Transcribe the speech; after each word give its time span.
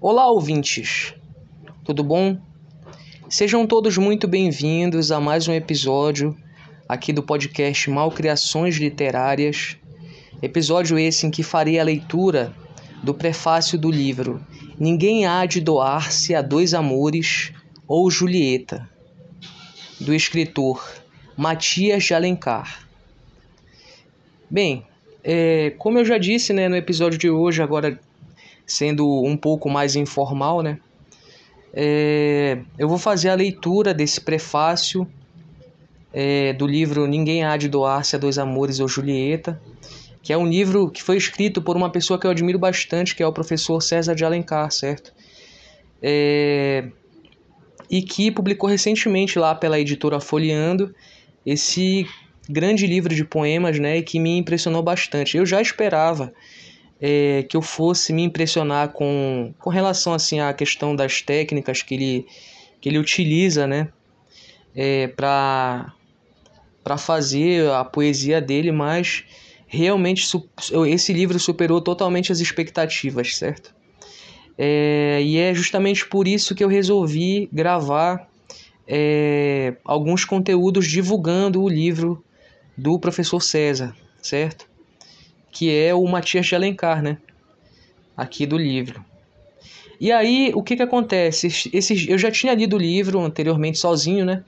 Olá, 0.00 0.26
ouvintes! 0.28 1.14
Tudo 1.84 2.02
bom? 2.02 2.36
Sejam 3.28 3.64
todos 3.64 3.96
muito 3.96 4.26
bem-vindos 4.26 5.12
a 5.12 5.20
mais 5.20 5.46
um 5.46 5.52
episódio 5.52 6.36
aqui 6.88 7.12
do 7.12 7.22
podcast 7.22 7.88
Malcriações 7.88 8.76
Literárias. 8.76 9.76
Episódio 10.42 10.98
esse 10.98 11.26
em 11.26 11.30
que 11.30 11.44
farei 11.44 11.78
a 11.78 11.84
leitura 11.84 12.52
do 13.04 13.14
prefácio 13.14 13.78
do 13.78 13.88
livro 13.88 14.44
Ninguém 14.76 15.26
há 15.26 15.46
de 15.46 15.60
doar-se 15.60 16.34
a 16.34 16.42
dois 16.42 16.74
amores 16.74 17.52
ou 17.86 18.10
Julieta, 18.10 18.88
do 20.00 20.12
escritor 20.12 20.84
Matias 21.36 22.02
de 22.02 22.14
Alencar. 22.14 22.84
Bem, 24.50 24.84
é, 25.22 25.72
como 25.78 25.98
eu 25.98 26.04
já 26.04 26.18
disse 26.18 26.52
né, 26.52 26.68
no 26.68 26.76
episódio 26.76 27.18
de 27.18 27.30
hoje, 27.30 27.62
agora 27.62 28.00
sendo 28.68 29.24
um 29.24 29.36
pouco 29.36 29.70
mais 29.70 29.96
informal, 29.96 30.62
né? 30.62 30.78
É, 31.72 32.58
eu 32.78 32.88
vou 32.88 32.98
fazer 32.98 33.30
a 33.30 33.34
leitura 33.34 33.94
desse 33.94 34.20
prefácio 34.20 35.08
é, 36.12 36.52
do 36.52 36.66
livro 36.66 37.06
Ninguém 37.06 37.44
Há 37.44 37.56
de 37.56 37.68
Doar-se 37.68 38.14
a 38.14 38.18
Dois 38.18 38.38
Amores 38.38 38.78
ou 38.78 38.86
Julieta, 38.86 39.60
que 40.22 40.32
é 40.32 40.36
um 40.36 40.46
livro 40.46 40.90
que 40.90 41.02
foi 41.02 41.16
escrito 41.16 41.62
por 41.62 41.76
uma 41.76 41.90
pessoa 41.90 42.18
que 42.18 42.26
eu 42.26 42.30
admiro 42.30 42.58
bastante, 42.58 43.14
que 43.14 43.22
é 43.22 43.26
o 43.26 43.32
professor 43.32 43.80
César 43.80 44.14
de 44.14 44.24
Alencar, 44.24 44.70
certo? 44.70 45.12
É, 46.02 46.88
e 47.90 48.02
que 48.02 48.30
publicou 48.30 48.68
recentemente 48.68 49.38
lá 49.38 49.54
pela 49.54 49.80
editora 49.80 50.20
Folheando 50.20 50.94
esse 51.44 52.06
grande 52.48 52.86
livro 52.86 53.14
de 53.14 53.24
poemas, 53.24 53.78
né, 53.78 54.02
que 54.02 54.18
me 54.18 54.36
impressionou 54.36 54.82
bastante. 54.82 55.36
Eu 55.36 55.46
já 55.46 55.60
esperava 55.60 56.32
é, 57.00 57.44
que 57.48 57.56
eu 57.56 57.62
fosse 57.62 58.12
me 58.12 58.22
impressionar 58.22 58.90
com, 58.90 59.52
com 59.58 59.70
relação 59.70 60.12
assim 60.12 60.40
à 60.40 60.52
questão 60.52 60.94
das 60.94 61.22
técnicas 61.22 61.82
que 61.82 61.94
ele, 61.94 62.26
que 62.80 62.88
ele 62.88 62.98
utiliza, 62.98 63.66
né, 63.66 63.88
é, 64.74 65.08
para 65.08 65.92
para 66.82 66.96
fazer 66.96 67.68
a 67.70 67.84
poesia 67.84 68.40
dele, 68.40 68.72
mas 68.72 69.22
realmente 69.66 70.26
esse 70.86 71.12
livro 71.12 71.38
superou 71.38 71.82
totalmente 71.82 72.32
as 72.32 72.40
expectativas, 72.40 73.36
certo? 73.36 73.74
É, 74.56 75.20
e 75.22 75.36
é 75.36 75.52
justamente 75.52 76.06
por 76.06 76.26
isso 76.26 76.54
que 76.54 76.64
eu 76.64 76.68
resolvi 76.68 77.48
gravar 77.52 78.28
é, 78.86 79.76
alguns 79.84 80.24
conteúdos 80.24 80.86
divulgando 80.86 81.62
o 81.62 81.68
livro 81.68 82.24
do 82.76 82.98
professor 82.98 83.40
César, 83.40 83.94
certo? 84.22 84.67
Que 85.50 85.74
é 85.74 85.94
o 85.94 86.04
Matias 86.06 86.46
de 86.46 86.54
Alencar, 86.54 87.02
né? 87.02 87.18
Aqui 88.16 88.46
do 88.46 88.56
livro. 88.56 89.04
E 90.00 90.12
aí, 90.12 90.52
o 90.54 90.62
que 90.62 90.76
que 90.76 90.82
acontece? 90.82 91.48
Esse, 91.72 92.08
eu 92.08 92.16
já 92.16 92.30
tinha 92.30 92.54
lido 92.54 92.76
o 92.76 92.78
livro 92.78 93.20
anteriormente 93.20 93.78
sozinho, 93.78 94.24
né? 94.24 94.44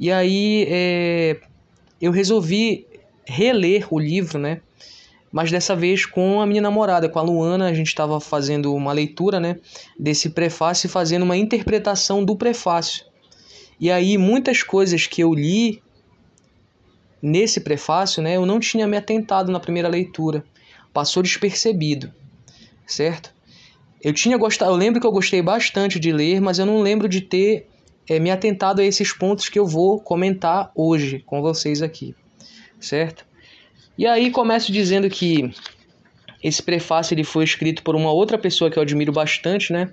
E 0.00 0.10
aí, 0.10 0.66
é, 0.70 1.36
eu 2.00 2.10
resolvi 2.10 2.86
reler 3.26 3.86
o 3.90 3.98
livro, 3.98 4.38
né? 4.38 4.60
Mas 5.30 5.50
dessa 5.50 5.76
vez 5.76 6.06
com 6.06 6.40
a 6.40 6.46
minha 6.46 6.62
namorada, 6.62 7.08
com 7.10 7.18
a 7.18 7.22
Luana, 7.22 7.66
a 7.66 7.74
gente 7.74 7.88
estava 7.88 8.18
fazendo 8.20 8.74
uma 8.74 8.92
leitura, 8.92 9.38
né? 9.38 9.58
Desse 9.98 10.30
prefácio 10.30 10.86
e 10.86 10.90
fazendo 10.90 11.24
uma 11.24 11.36
interpretação 11.36 12.24
do 12.24 12.34
prefácio. 12.34 13.04
E 13.78 13.90
aí, 13.90 14.16
muitas 14.16 14.62
coisas 14.62 15.06
que 15.06 15.22
eu 15.22 15.34
li 15.34 15.82
nesse 17.22 17.60
prefácio, 17.60 18.22
né, 18.22 18.36
eu 18.36 18.46
não 18.46 18.60
tinha 18.60 18.86
me 18.86 18.96
atentado 18.96 19.50
na 19.50 19.60
primeira 19.60 19.88
leitura. 19.88 20.44
Passou 20.92 21.22
despercebido, 21.22 22.12
certo? 22.86 23.34
Eu 24.02 24.12
tinha 24.12 24.36
gostado, 24.36 24.70
eu 24.70 24.76
lembro 24.76 25.00
que 25.00 25.06
eu 25.06 25.12
gostei 25.12 25.42
bastante 25.42 25.98
de 25.98 26.12
ler, 26.12 26.40
mas 26.40 26.58
eu 26.58 26.66
não 26.66 26.80
lembro 26.80 27.08
de 27.08 27.20
ter 27.20 27.68
é, 28.08 28.18
me 28.18 28.30
atentado 28.30 28.80
a 28.80 28.84
esses 28.84 29.12
pontos 29.12 29.48
que 29.48 29.58
eu 29.58 29.66
vou 29.66 30.00
comentar 30.00 30.70
hoje 30.74 31.22
com 31.26 31.42
vocês 31.42 31.82
aqui, 31.82 32.14
certo? 32.78 33.24
E 33.98 34.06
aí 34.06 34.30
começo 34.30 34.70
dizendo 34.70 35.08
que 35.08 35.50
esse 36.42 36.62
prefácio 36.62 37.14
ele 37.14 37.24
foi 37.24 37.44
escrito 37.44 37.82
por 37.82 37.96
uma 37.96 38.12
outra 38.12 38.38
pessoa 38.38 38.70
que 38.70 38.78
eu 38.78 38.82
admiro 38.82 39.12
bastante, 39.12 39.72
né? 39.72 39.90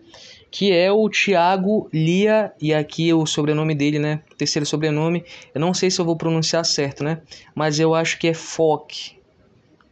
Que 0.54 0.72
é 0.72 0.92
o 0.92 1.10
Tiago 1.10 1.90
Lia, 1.92 2.54
e 2.62 2.76
aqui 2.76 3.12
o 3.12 3.26
sobrenome 3.26 3.74
dele, 3.74 3.98
né? 3.98 4.22
O 4.32 4.36
terceiro 4.36 4.68
sobrenome, 4.68 5.26
eu 5.52 5.60
não 5.60 5.74
sei 5.74 5.90
se 5.90 6.00
eu 6.00 6.06
vou 6.06 6.16
pronunciar 6.16 6.64
certo, 6.64 7.04
né? 7.04 7.22
Mas 7.56 7.80
eu 7.80 7.96
acho 7.96 8.20
que 8.20 8.28
é 8.28 8.36
Foc, 8.36 8.92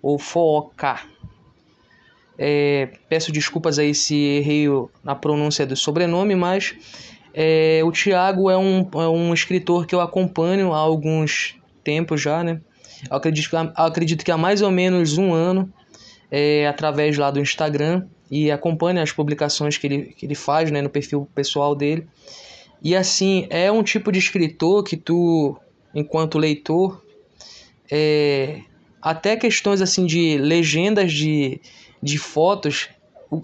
ou 0.03 0.19
Foca. 0.19 1.01
É, 2.37 2.89
peço 3.09 3.31
desculpas 3.31 3.79
aí 3.79 3.95
se 3.95 4.15
errei 4.15 4.67
na 5.03 5.15
pronúncia 5.15 5.65
do 5.65 5.75
sobrenome, 5.75 6.35
mas 6.35 6.75
é, 7.33 7.81
o 7.83 7.91
Tiago 7.91 8.47
é 8.47 8.57
um, 8.57 8.87
é 8.93 9.07
um 9.09 9.33
escritor 9.33 9.87
que 9.87 9.95
eu 9.95 9.99
acompanho 9.99 10.73
há 10.73 10.77
alguns 10.77 11.55
tempos 11.83 12.21
já, 12.21 12.43
né? 12.43 12.61
Eu 13.09 13.17
acredito, 13.17 13.49
eu 13.55 13.71
acredito 13.77 14.23
que 14.23 14.31
há 14.31 14.37
mais 14.37 14.61
ou 14.61 14.69
menos 14.69 15.17
um 15.17 15.33
ano, 15.33 15.73
é, 16.29 16.67
através 16.67 17.17
lá 17.17 17.31
do 17.31 17.39
Instagram, 17.39 18.05
e 18.31 18.49
acompanhe 18.49 19.01
as 19.01 19.11
publicações 19.11 19.77
que 19.77 19.85
ele, 19.85 20.03
que 20.17 20.25
ele 20.25 20.35
faz 20.35 20.71
né, 20.71 20.81
no 20.81 20.89
perfil 20.89 21.27
pessoal 21.35 21.75
dele. 21.75 22.07
E 22.81 22.95
assim, 22.95 23.45
é 23.49 23.69
um 23.69 23.83
tipo 23.83 24.09
de 24.09 24.19
escritor 24.19 24.85
que 24.85 24.95
tu, 24.95 25.57
enquanto 25.93 26.39
leitor, 26.39 27.03
é, 27.91 28.61
até 29.01 29.35
questões 29.35 29.81
assim 29.81 30.05
de 30.05 30.37
legendas 30.37 31.11
de, 31.11 31.59
de 32.01 32.17
fotos, 32.17 32.87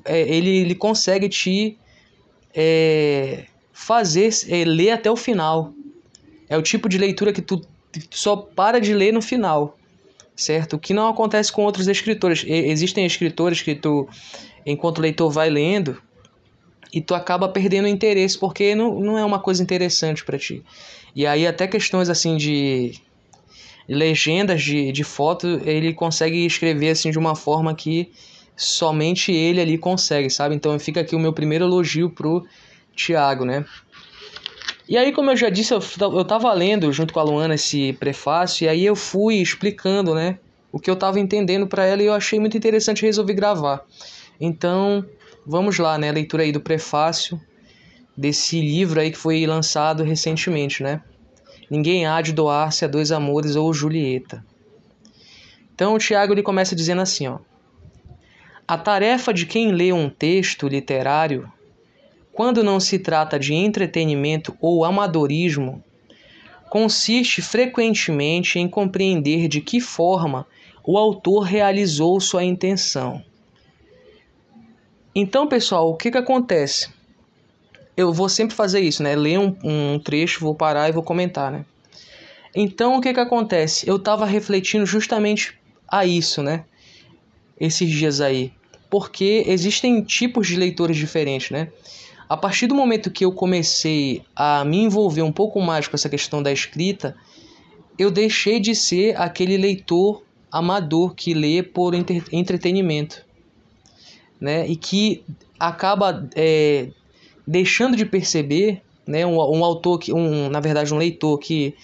é, 0.05 0.21
ele, 0.21 0.49
ele 0.49 0.73
consegue 0.73 1.27
te 1.27 1.77
é, 2.55 3.43
fazer 3.73 4.29
é, 4.47 4.63
ler 4.63 4.91
até 4.91 5.11
o 5.11 5.17
final. 5.17 5.73
É 6.47 6.57
o 6.57 6.61
tipo 6.61 6.87
de 6.87 6.97
leitura 6.97 7.33
que 7.33 7.41
tu, 7.41 7.57
tu 7.57 7.67
só 8.11 8.37
para 8.37 8.79
de 8.79 8.93
ler 8.93 9.11
no 9.11 9.21
final, 9.21 9.77
certo? 10.33 10.77
O 10.77 10.79
que 10.79 10.93
não 10.93 11.09
acontece 11.09 11.51
com 11.51 11.63
outros 11.63 11.89
escritores. 11.89 12.45
existem 12.47 13.05
escritores 13.05 13.61
que 13.61 13.75
tu 13.75 14.07
enquanto 14.67 14.97
o 14.97 15.01
leitor 15.01 15.31
vai 15.31 15.49
lendo 15.49 15.99
e 16.93 17.01
tu 17.01 17.15
acaba 17.15 17.47
perdendo 17.47 17.87
interesse 17.87 18.37
porque 18.37 18.75
não, 18.75 18.99
não 18.99 19.17
é 19.17 19.23
uma 19.23 19.39
coisa 19.39 19.63
interessante 19.63 20.23
para 20.23 20.37
ti. 20.37 20.63
E 21.15 21.25
aí 21.25 21.47
até 21.47 21.65
questões 21.65 22.09
assim 22.09 22.35
de 22.35 22.93
legendas 23.87 24.61
de, 24.61 24.91
de 24.91 25.03
foto 25.03 25.47
ele 25.65 25.93
consegue 25.93 26.45
escrever 26.45 26.89
assim 26.89 27.09
de 27.09 27.17
uma 27.17 27.35
forma 27.35 27.73
que 27.73 28.11
somente 28.55 29.31
ele 29.31 29.61
ali 29.61 29.77
consegue, 29.77 30.29
sabe? 30.29 30.53
Então 30.53 30.77
fica 30.77 30.99
aqui 30.99 31.15
o 31.15 31.19
meu 31.19 31.31
primeiro 31.31 31.65
elogio 31.65 32.09
pro 32.09 32.45
Tiago, 32.93 33.45
né? 33.45 33.63
E 34.89 34.97
aí, 34.97 35.11
como 35.11 35.29
eu 35.29 35.35
já 35.35 35.49
disse, 35.49 35.73
eu, 35.73 35.81
eu 35.99 36.23
tava 36.23 36.51
lendo 36.53 36.91
junto 36.93 37.13
com 37.13 37.19
a 37.19 37.23
Luana 37.23 37.55
esse 37.55 37.91
prefácio, 37.93 38.63
e 38.63 38.69
aí 38.69 38.85
eu 38.85 38.95
fui 38.95 39.35
explicando, 39.35 40.15
né, 40.15 40.39
o 40.71 40.79
que 40.79 40.89
eu 40.89 40.95
tava 40.95 41.19
entendendo 41.19 41.67
para 41.67 41.85
ela 41.85 42.01
e 42.01 42.05
eu 42.05 42.13
achei 42.13 42.39
muito 42.39 42.55
interessante 42.55 43.05
resolvi 43.05 43.33
gravar. 43.33 43.83
Então, 44.39 45.03
vamos 45.45 45.79
lá, 45.79 45.97
né? 45.97 46.11
Leitura 46.11 46.43
aí 46.43 46.51
do 46.51 46.61
prefácio 46.61 47.41
desse 48.15 48.61
livro 48.61 48.99
aí 48.99 49.11
que 49.11 49.17
foi 49.17 49.45
lançado 49.45 50.03
recentemente, 50.03 50.83
né? 50.83 51.01
Ninguém 51.69 52.05
há 52.05 52.21
de 52.21 52.33
doar-se 52.33 52.85
a 52.85 52.87
dois 52.87 53.11
amores 53.11 53.55
ou 53.55 53.73
Julieta. 53.73 54.45
Então, 55.73 55.95
o 55.95 55.99
Tiago 55.99 56.33
ele 56.33 56.43
começa 56.43 56.75
dizendo 56.75 57.01
assim, 57.01 57.27
ó: 57.27 57.39
A 58.67 58.77
tarefa 58.77 59.33
de 59.33 59.45
quem 59.45 59.71
lê 59.71 59.91
um 59.91 60.09
texto 60.09 60.67
literário, 60.67 61.51
quando 62.31 62.63
não 62.63 62.79
se 62.79 62.99
trata 62.99 63.39
de 63.39 63.55
entretenimento 63.55 64.55
ou 64.61 64.85
amadorismo, 64.85 65.83
consiste 66.69 67.41
frequentemente 67.41 68.59
em 68.59 68.67
compreender 68.67 69.47
de 69.47 69.61
que 69.61 69.81
forma 69.81 70.45
o 70.85 70.97
autor 70.97 71.41
realizou 71.41 72.19
sua 72.19 72.43
intenção 72.43 73.23
então, 75.19 75.47
pessoal, 75.47 75.89
o 75.89 75.95
que, 75.95 76.11
que 76.11 76.17
acontece? 76.19 76.89
Eu 77.97 78.13
vou 78.13 78.29
sempre 78.29 78.55
fazer 78.55 78.81
isso, 78.81 79.01
né? 79.01 79.15
Ler 79.15 79.39
um, 79.39 79.57
um 79.63 79.97
trecho, 79.97 80.41
vou 80.41 80.53
parar 80.53 80.87
e 80.87 80.91
vou 80.91 81.01
comentar, 81.01 81.51
né? 81.51 81.65
Então, 82.55 82.95
o 82.95 83.01
que, 83.01 83.11
que 83.11 83.19
acontece? 83.19 83.89
Eu 83.89 83.95
estava 83.95 84.27
refletindo 84.27 84.85
justamente 84.85 85.57
a 85.87 86.05
isso, 86.05 86.43
né? 86.43 86.65
Esses 87.59 87.89
dias 87.89 88.21
aí. 88.21 88.53
Porque 88.91 89.43
existem 89.47 90.03
tipos 90.03 90.45
de 90.45 90.55
leitores 90.55 90.95
diferentes, 90.95 91.49
né? 91.49 91.69
A 92.29 92.37
partir 92.37 92.67
do 92.67 92.75
momento 92.75 93.09
que 93.09 93.25
eu 93.25 93.31
comecei 93.31 94.21
a 94.35 94.63
me 94.63 94.83
envolver 94.83 95.23
um 95.23 95.31
pouco 95.31 95.59
mais 95.59 95.87
com 95.87 95.95
essa 95.95 96.09
questão 96.09 96.43
da 96.43 96.51
escrita, 96.51 97.15
eu 97.97 98.11
deixei 98.11 98.59
de 98.59 98.75
ser 98.75 99.19
aquele 99.19 99.57
leitor 99.57 100.21
amador 100.51 101.15
que 101.15 101.33
lê 101.33 101.63
por 101.63 101.95
entretenimento 101.95 103.25
né, 104.39 104.67
e 104.67 104.75
que 104.75 105.23
acaba 105.59 106.27
é, 106.35 106.89
deixando 107.45 107.95
de 107.95 108.05
perceber, 108.05 108.81
né, 109.05 109.25
um, 109.25 109.37
um 109.37 109.63
autor 109.63 109.99
que, 109.99 110.13
um, 110.13 110.49
na 110.49 110.59
verdade, 110.59 110.93
um 110.93 110.97
leitor 110.97 111.37
que 111.39 111.75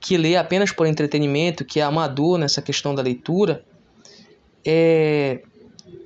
que 0.00 0.16
lê 0.16 0.34
apenas 0.34 0.72
por 0.72 0.86
entretenimento, 0.86 1.62
que 1.62 1.78
é 1.78 1.82
amador 1.82 2.38
nessa 2.38 2.62
questão 2.62 2.94
da 2.94 3.02
leitura, 3.02 3.62
é, 4.64 5.42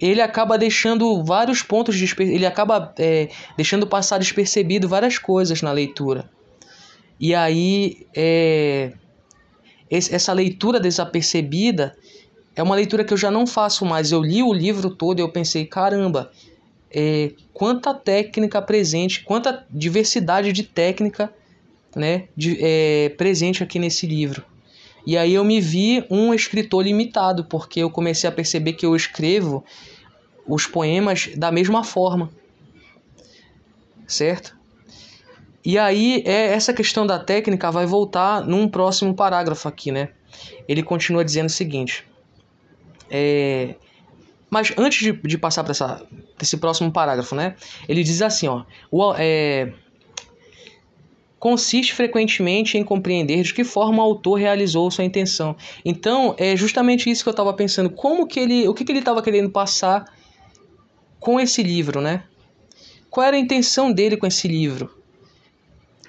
ele 0.00 0.20
acaba 0.20 0.58
deixando 0.58 1.22
vários 1.22 1.62
pontos 1.62 1.96
de 1.96 2.12
ele 2.19 2.44
acaba 2.44 2.92
é, 2.98 3.28
deixando 3.56 3.86
passar 3.86 4.19
despercebido 4.19 4.88
várias 4.88 5.16
coisas 5.16 5.62
na 5.62 5.70
leitura. 5.70 6.28
E 7.20 7.34
aí 7.34 8.06
é, 8.14 8.92
essa 9.88 10.32
leitura 10.32 10.81
desapercebida 10.81 11.96
é 12.56 12.62
uma 12.62 12.74
leitura 12.74 13.04
que 13.04 13.12
eu 13.12 13.18
já 13.18 13.30
não 13.30 13.46
faço 13.46 13.84
mais 13.84 14.12
eu 14.12 14.22
li 14.22 14.42
o 14.42 14.52
livro 14.52 14.90
todo 14.90 15.18
e 15.18 15.22
eu 15.22 15.28
pensei 15.28 15.64
caramba 15.64 16.30
é, 16.90 17.32
quanta 17.52 17.92
técnica 17.94 18.60
presente 18.62 19.22
quanta 19.24 19.66
diversidade 19.70 20.52
de 20.52 20.62
técnica 20.62 21.32
né 21.94 22.28
de, 22.36 22.58
é, 22.60 23.08
presente 23.10 23.62
aqui 23.62 23.78
nesse 23.78 24.06
livro 24.06 24.44
e 25.06 25.18
aí 25.18 25.34
eu 25.34 25.44
me 25.44 25.60
vi 25.60 26.04
um 26.10 26.32
escritor 26.32 26.82
limitado, 26.82 27.44
porque 27.44 27.80
eu 27.80 27.90
comecei 27.90 28.28
a 28.28 28.32
perceber 28.32 28.72
que 28.72 28.86
eu 28.86 28.96
escrevo 28.96 29.62
os 30.46 30.66
poemas 30.66 31.30
da 31.36 31.52
mesma 31.52 31.84
forma. 31.84 32.30
Certo? 34.06 34.56
E 35.64 35.78
aí 35.78 36.22
é 36.26 36.52
essa 36.52 36.72
questão 36.72 37.06
da 37.06 37.18
técnica 37.18 37.70
vai 37.70 37.86
voltar 37.86 38.42
num 38.42 38.68
próximo 38.68 39.14
parágrafo 39.14 39.68
aqui, 39.68 39.90
né? 39.92 40.10
Ele 40.66 40.82
continua 40.82 41.24
dizendo 41.24 41.46
o 41.46 41.52
seguinte. 41.52 42.04
É, 43.10 43.74
mas 44.50 44.72
antes 44.76 45.00
de, 45.00 45.12
de 45.12 45.36
passar 45.36 45.64
para 45.64 45.72
esse 46.40 46.56
próximo 46.56 46.92
parágrafo, 46.92 47.34
né? 47.34 47.56
Ele 47.88 48.02
diz 48.02 48.22
assim, 48.22 48.46
ó. 48.46 48.64
O, 48.90 49.14
é, 49.16 49.72
consiste 51.44 51.92
frequentemente 51.92 52.78
em 52.78 52.82
compreender 52.82 53.42
de 53.42 53.52
que 53.52 53.64
forma 53.64 53.98
o 53.98 54.06
autor 54.06 54.38
realizou 54.38 54.90
sua 54.90 55.04
intenção. 55.04 55.54
Então, 55.84 56.34
é 56.38 56.56
justamente 56.56 57.10
isso 57.10 57.22
que 57.22 57.28
eu 57.28 57.32
estava 57.32 57.52
pensando, 57.52 57.90
como 57.90 58.26
que 58.26 58.40
ele, 58.40 58.66
o 58.66 58.72
que, 58.72 58.82
que 58.82 58.92
ele 58.92 59.00
estava 59.00 59.20
querendo 59.20 59.50
passar 59.50 60.06
com 61.20 61.38
esse 61.38 61.62
livro, 61.62 62.00
né? 62.00 62.22
Qual 63.10 63.26
era 63.26 63.36
a 63.36 63.38
intenção 63.38 63.92
dele 63.92 64.16
com 64.16 64.26
esse 64.26 64.48
livro? 64.48 64.90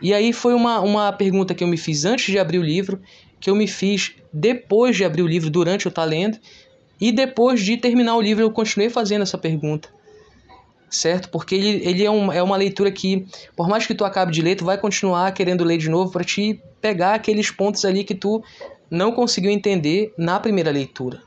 E 0.01 0.13
aí 0.13 0.31
foi 0.31 0.53
uma, 0.53 0.79
uma 0.79 1.11
pergunta 1.11 1.53
que 1.53 1.63
eu 1.63 1.67
me 1.67 1.77
fiz 1.77 2.05
antes 2.05 2.27
de 2.27 2.39
abrir 2.39 2.59
o 2.59 2.63
livro, 2.63 3.01
que 3.39 3.49
eu 3.49 3.55
me 3.55 3.67
fiz 3.67 4.13
depois 4.31 4.95
de 4.95 5.03
abrir 5.03 5.21
o 5.21 5.27
livro, 5.27 5.49
durante 5.49 5.85
eu 5.85 5.89
estar 5.89 6.05
lendo, 6.05 6.37
e 6.99 7.11
depois 7.11 7.61
de 7.61 7.77
terminar 7.77 8.15
o 8.15 8.21
livro 8.21 8.43
eu 8.43 8.51
continuei 8.51 8.89
fazendo 8.89 9.23
essa 9.23 9.37
pergunta 9.37 9.89
certo? 10.89 11.29
Porque 11.29 11.55
ele, 11.55 11.87
ele 11.87 12.05
é, 12.05 12.11
um, 12.11 12.31
é 12.31 12.41
uma 12.41 12.55
leitura 12.55 12.91
que, 12.91 13.27
por 13.55 13.67
mais 13.67 13.85
que 13.85 13.93
tu 13.93 14.05
acabe 14.05 14.31
de 14.31 14.41
ler, 14.41 14.55
tu 14.55 14.65
vai 14.65 14.77
continuar 14.77 15.31
querendo 15.33 15.63
ler 15.63 15.77
de 15.77 15.89
novo 15.89 16.11
para 16.11 16.23
te 16.23 16.59
pegar 16.81 17.15
aqueles 17.15 17.51
pontos 17.51 17.83
ali 17.85 18.03
que 18.03 18.15
tu 18.15 18.43
não 18.89 19.11
conseguiu 19.11 19.51
entender 19.51 20.13
na 20.17 20.39
primeira 20.39 20.71
leitura. 20.71 21.21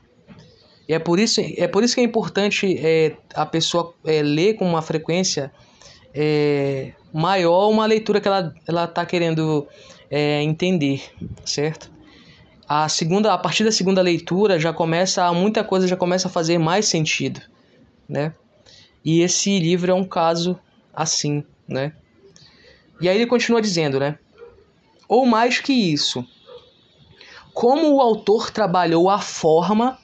E 0.87 0.93
é 0.93 0.99
por 0.99 1.19
isso, 1.19 1.39
é 1.39 1.67
por 1.67 1.83
isso 1.83 1.93
que 1.93 2.01
é 2.01 2.03
importante 2.03 2.79
é, 2.79 3.15
a 3.35 3.45
pessoa 3.45 3.93
é, 4.05 4.23
ler 4.23 4.55
com 4.55 4.67
uma 4.67 4.81
frequência 4.81 5.51
é, 6.13 6.93
maior 7.13 7.69
uma 7.69 7.85
leitura 7.85 8.19
que 8.19 8.27
ela 8.27 8.85
está 8.85 9.05
querendo 9.05 9.67
é, 10.09 10.41
entender, 10.41 11.03
certo? 11.45 11.91
A 12.69 12.87
segunda, 12.87 13.33
a 13.33 13.37
partir 13.39 13.63
da 13.63 13.71
segunda 13.71 13.99
leitura 13.99 14.59
já 14.59 14.71
começa 14.71 15.33
muita 15.33 15.63
coisa 15.63 15.87
já 15.87 15.97
começa 15.97 16.27
a 16.27 16.31
fazer 16.31 16.59
mais 16.59 16.87
sentido, 16.87 17.41
né? 18.07 18.35
E 19.03 19.21
esse 19.21 19.57
livro 19.57 19.91
é 19.91 19.95
um 19.95 20.03
caso 20.03 20.59
assim, 20.93 21.43
né? 21.67 21.93
E 23.01 23.09
aí 23.09 23.15
ele 23.15 23.25
continua 23.25 23.59
dizendo, 23.59 23.99
né? 23.99 24.19
Ou 25.07 25.25
mais 25.25 25.59
que 25.59 25.73
isso, 25.73 26.23
como 27.55 27.95
o 27.95 28.01
autor 28.01 28.51
trabalhou 28.51 29.09
a 29.09 29.17
forma 29.17 29.97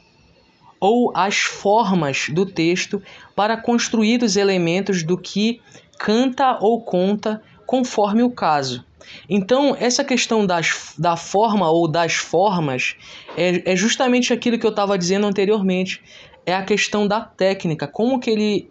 ou 0.80 1.12
as 1.16 1.38
formas 1.38 2.30
do 2.30 2.48
texto 2.48 3.00
para 3.36 3.58
construir 3.58 4.24
os 4.24 4.36
elementos 4.36 5.04
do 5.04 5.20
que 5.20 5.62
canta 6.00 6.58
ou 6.60 6.82
conta 6.82 7.44
conforme 7.66 8.24
o 8.24 8.30
caso. 8.30 8.86
Então, 9.30 9.76
essa 9.80 10.04
questão 10.04 10.46
das, 10.46 10.94
da 10.98 11.16
forma 11.16 11.70
ou 11.70 11.88
das 11.88 12.14
formas 12.14 12.96
é, 13.38 13.74
é 13.74 13.76
justamente 13.76 14.34
aquilo 14.34 14.58
que 14.58 14.66
eu 14.66 14.72
estava 14.72 14.98
dizendo 14.98 15.28
anteriormente. 15.28 16.02
É 16.46 16.54
a 16.54 16.64
questão 16.64 17.08
da 17.08 17.22
técnica, 17.22 17.88
como 17.88 18.20
que 18.20 18.30
ele 18.30 18.70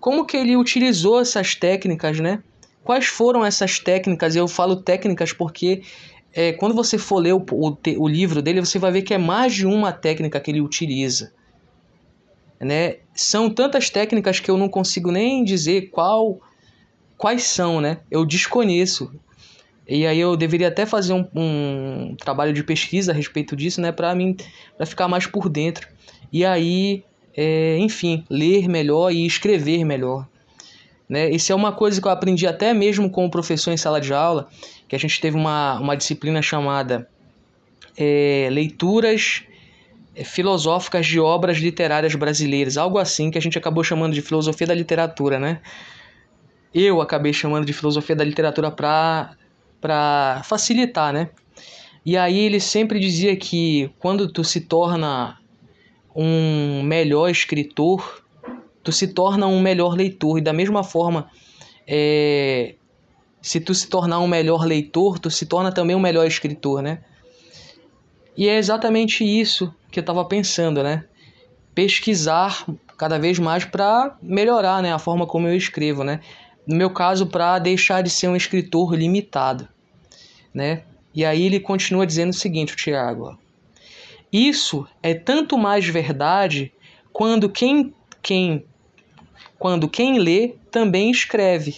como 0.00 0.24
que 0.24 0.36
ele 0.36 0.56
utilizou 0.56 1.20
essas 1.20 1.54
técnicas, 1.54 2.20
né? 2.20 2.42
Quais 2.84 3.06
foram 3.06 3.44
essas 3.44 3.78
técnicas? 3.80 4.36
Eu 4.36 4.46
falo 4.46 4.76
técnicas 4.76 5.32
porque 5.32 5.82
é, 6.32 6.52
quando 6.52 6.74
você 6.74 6.96
for 6.96 7.18
ler 7.18 7.34
o, 7.34 7.44
o, 7.50 7.76
o, 7.98 8.08
livro 8.08 8.40
dele, 8.40 8.60
você 8.60 8.78
vai 8.78 8.92
ver 8.92 9.02
que 9.02 9.12
é 9.12 9.18
mais 9.18 9.54
de 9.54 9.66
uma 9.66 9.92
técnica 9.92 10.38
que 10.38 10.50
ele 10.50 10.60
utiliza. 10.60 11.32
Né? 12.60 12.98
São 13.14 13.50
tantas 13.50 13.90
técnicas 13.90 14.40
que 14.40 14.50
eu 14.50 14.56
não 14.56 14.68
consigo 14.68 15.10
nem 15.10 15.44
dizer 15.44 15.90
qual, 15.90 16.40
quais 17.18 17.42
são, 17.42 17.80
né? 17.80 17.98
Eu 18.10 18.24
desconheço. 18.24 19.12
E 19.86 20.06
aí 20.06 20.18
eu 20.18 20.36
deveria 20.36 20.68
até 20.68 20.86
fazer 20.86 21.12
um, 21.12 21.26
um 21.34 22.16
trabalho 22.16 22.52
de 22.52 22.62
pesquisa 22.62 23.12
a 23.12 23.14
respeito 23.14 23.54
disso, 23.54 23.80
né? 23.80 23.92
Para 23.92 24.14
mim, 24.14 24.34
para 24.76 24.86
ficar 24.86 25.08
mais 25.08 25.26
por 25.26 25.50
dentro. 25.50 25.86
E 26.32 26.44
aí 26.44 27.04
é, 27.40 27.78
enfim, 27.78 28.24
ler 28.28 28.68
melhor 28.68 29.12
e 29.12 29.24
escrever 29.24 29.84
melhor. 29.84 30.26
Né? 31.08 31.30
Isso 31.30 31.52
é 31.52 31.54
uma 31.54 31.70
coisa 31.70 32.00
que 32.00 32.08
eu 32.08 32.10
aprendi 32.10 32.48
até 32.48 32.74
mesmo 32.74 33.08
com 33.08 33.24
o 33.24 33.30
professor 33.30 33.70
em 33.70 33.76
sala 33.76 34.00
de 34.00 34.12
aula, 34.12 34.48
que 34.88 34.96
a 34.96 34.98
gente 34.98 35.20
teve 35.20 35.36
uma, 35.36 35.78
uma 35.78 35.96
disciplina 35.96 36.42
chamada 36.42 37.08
é, 37.96 38.48
Leituras 38.50 39.44
Filosóficas 40.24 41.06
de 41.06 41.20
Obras 41.20 41.58
Literárias 41.58 42.12
Brasileiras, 42.16 42.76
algo 42.76 42.98
assim 42.98 43.30
que 43.30 43.38
a 43.38 43.40
gente 43.40 43.56
acabou 43.56 43.84
chamando 43.84 44.14
de 44.14 44.20
Filosofia 44.20 44.66
da 44.66 44.74
Literatura, 44.74 45.38
né? 45.38 45.60
Eu 46.74 47.00
acabei 47.00 47.32
chamando 47.32 47.64
de 47.64 47.72
Filosofia 47.72 48.14
da 48.14 48.24
Literatura 48.24 48.70
para 48.70 50.42
facilitar, 50.44 51.12
né? 51.12 51.30
E 52.04 52.16
aí 52.16 52.38
ele 52.38 52.60
sempre 52.60 52.98
dizia 53.00 53.36
que 53.36 53.90
quando 53.98 54.30
tu 54.30 54.44
se 54.44 54.62
torna 54.62 55.38
um 56.14 56.82
melhor 56.82 57.28
escritor, 57.30 58.22
tu 58.82 58.92
se 58.92 59.08
torna 59.08 59.46
um 59.46 59.60
melhor 59.60 59.94
leitor. 59.94 60.38
E 60.38 60.40
da 60.40 60.52
mesma 60.52 60.82
forma, 60.82 61.30
é, 61.86 62.74
se 63.40 63.60
tu 63.60 63.74
se 63.74 63.88
tornar 63.88 64.20
um 64.20 64.26
melhor 64.26 64.64
leitor, 64.64 65.18
tu 65.18 65.30
se 65.30 65.46
torna 65.46 65.72
também 65.72 65.94
um 65.96 66.00
melhor 66.00 66.26
escritor, 66.26 66.82
né? 66.82 67.00
E 68.36 68.48
é 68.48 68.56
exatamente 68.56 69.24
isso 69.24 69.74
que 69.90 69.98
eu 69.98 70.02
estava 70.02 70.24
pensando, 70.24 70.82
né? 70.82 71.04
Pesquisar 71.74 72.66
cada 72.96 73.18
vez 73.18 73.38
mais 73.38 73.64
para 73.64 74.16
melhorar 74.20 74.82
né, 74.82 74.92
a 74.92 74.98
forma 74.98 75.26
como 75.26 75.46
eu 75.46 75.56
escrevo, 75.56 76.02
né? 76.02 76.20
No 76.68 76.76
meu 76.76 76.90
caso, 76.90 77.26
para 77.26 77.58
deixar 77.58 78.02
de 78.02 78.10
ser 78.10 78.28
um 78.28 78.36
escritor 78.36 78.94
limitado, 78.94 79.66
né? 80.52 80.82
E 81.14 81.24
aí 81.24 81.42
ele 81.42 81.58
continua 81.58 82.06
dizendo 82.06 82.30
o 82.30 82.34
seguinte, 82.36 82.74
o 82.74 82.76
Tiago, 82.76 83.38
isso 84.30 84.86
é 85.02 85.14
tanto 85.14 85.56
mais 85.56 85.86
verdade 85.86 86.70
quando 87.10 87.48
quem, 87.48 87.94
quem, 88.22 88.66
quando 89.58 89.88
quem 89.88 90.18
lê 90.18 90.56
também 90.70 91.10
escreve. 91.10 91.76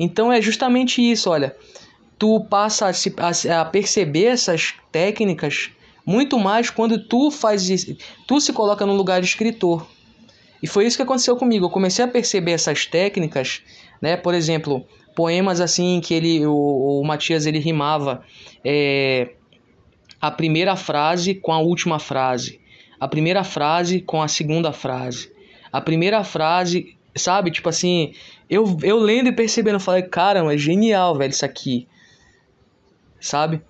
Então 0.00 0.32
é 0.32 0.40
justamente 0.40 1.02
isso, 1.02 1.28
olha. 1.28 1.54
Tu 2.18 2.40
passa 2.48 2.86
a, 2.86 2.92
se, 2.94 3.14
a, 3.50 3.60
a 3.60 3.64
perceber 3.66 4.24
essas 4.24 4.72
técnicas 4.90 5.70
muito 6.06 6.38
mais 6.38 6.70
quando 6.70 7.06
tu 7.06 7.30
faz 7.30 7.68
tu 8.26 8.40
se 8.40 8.52
coloca 8.52 8.86
no 8.86 8.94
lugar 8.94 9.20
de 9.20 9.26
escritor. 9.26 9.86
E 10.64 10.66
foi 10.66 10.86
isso 10.86 10.96
que 10.96 11.02
aconteceu 11.02 11.36
comigo. 11.36 11.66
Eu 11.66 11.70
comecei 11.70 12.02
a 12.02 12.08
perceber 12.08 12.52
essas 12.52 12.86
técnicas, 12.86 13.60
né? 14.00 14.16
Por 14.16 14.32
exemplo, 14.32 14.82
poemas 15.14 15.60
assim 15.60 16.00
que 16.00 16.14
ele, 16.14 16.46
o, 16.46 17.02
o 17.02 17.04
Matias 17.04 17.44
ele 17.44 17.58
rimava 17.58 18.24
é, 18.64 19.34
a 20.18 20.30
primeira 20.30 20.74
frase 20.74 21.34
com 21.34 21.52
a 21.52 21.58
última 21.58 21.98
frase, 21.98 22.62
a 22.98 23.06
primeira 23.06 23.44
frase 23.44 24.00
com 24.00 24.22
a 24.22 24.26
segunda 24.26 24.72
frase, 24.72 25.30
a 25.70 25.82
primeira 25.82 26.24
frase, 26.24 26.96
sabe? 27.14 27.50
Tipo 27.50 27.68
assim, 27.68 28.14
eu, 28.48 28.78
eu 28.82 28.96
lendo 28.96 29.28
e 29.28 29.32
percebendo, 29.32 29.74
eu 29.74 29.80
falei, 29.80 30.04
caramba, 30.04 30.54
é 30.54 30.56
genial, 30.56 31.14
velho, 31.18 31.30
isso 31.30 31.44
aqui, 31.44 31.86
sabe? 33.20 33.60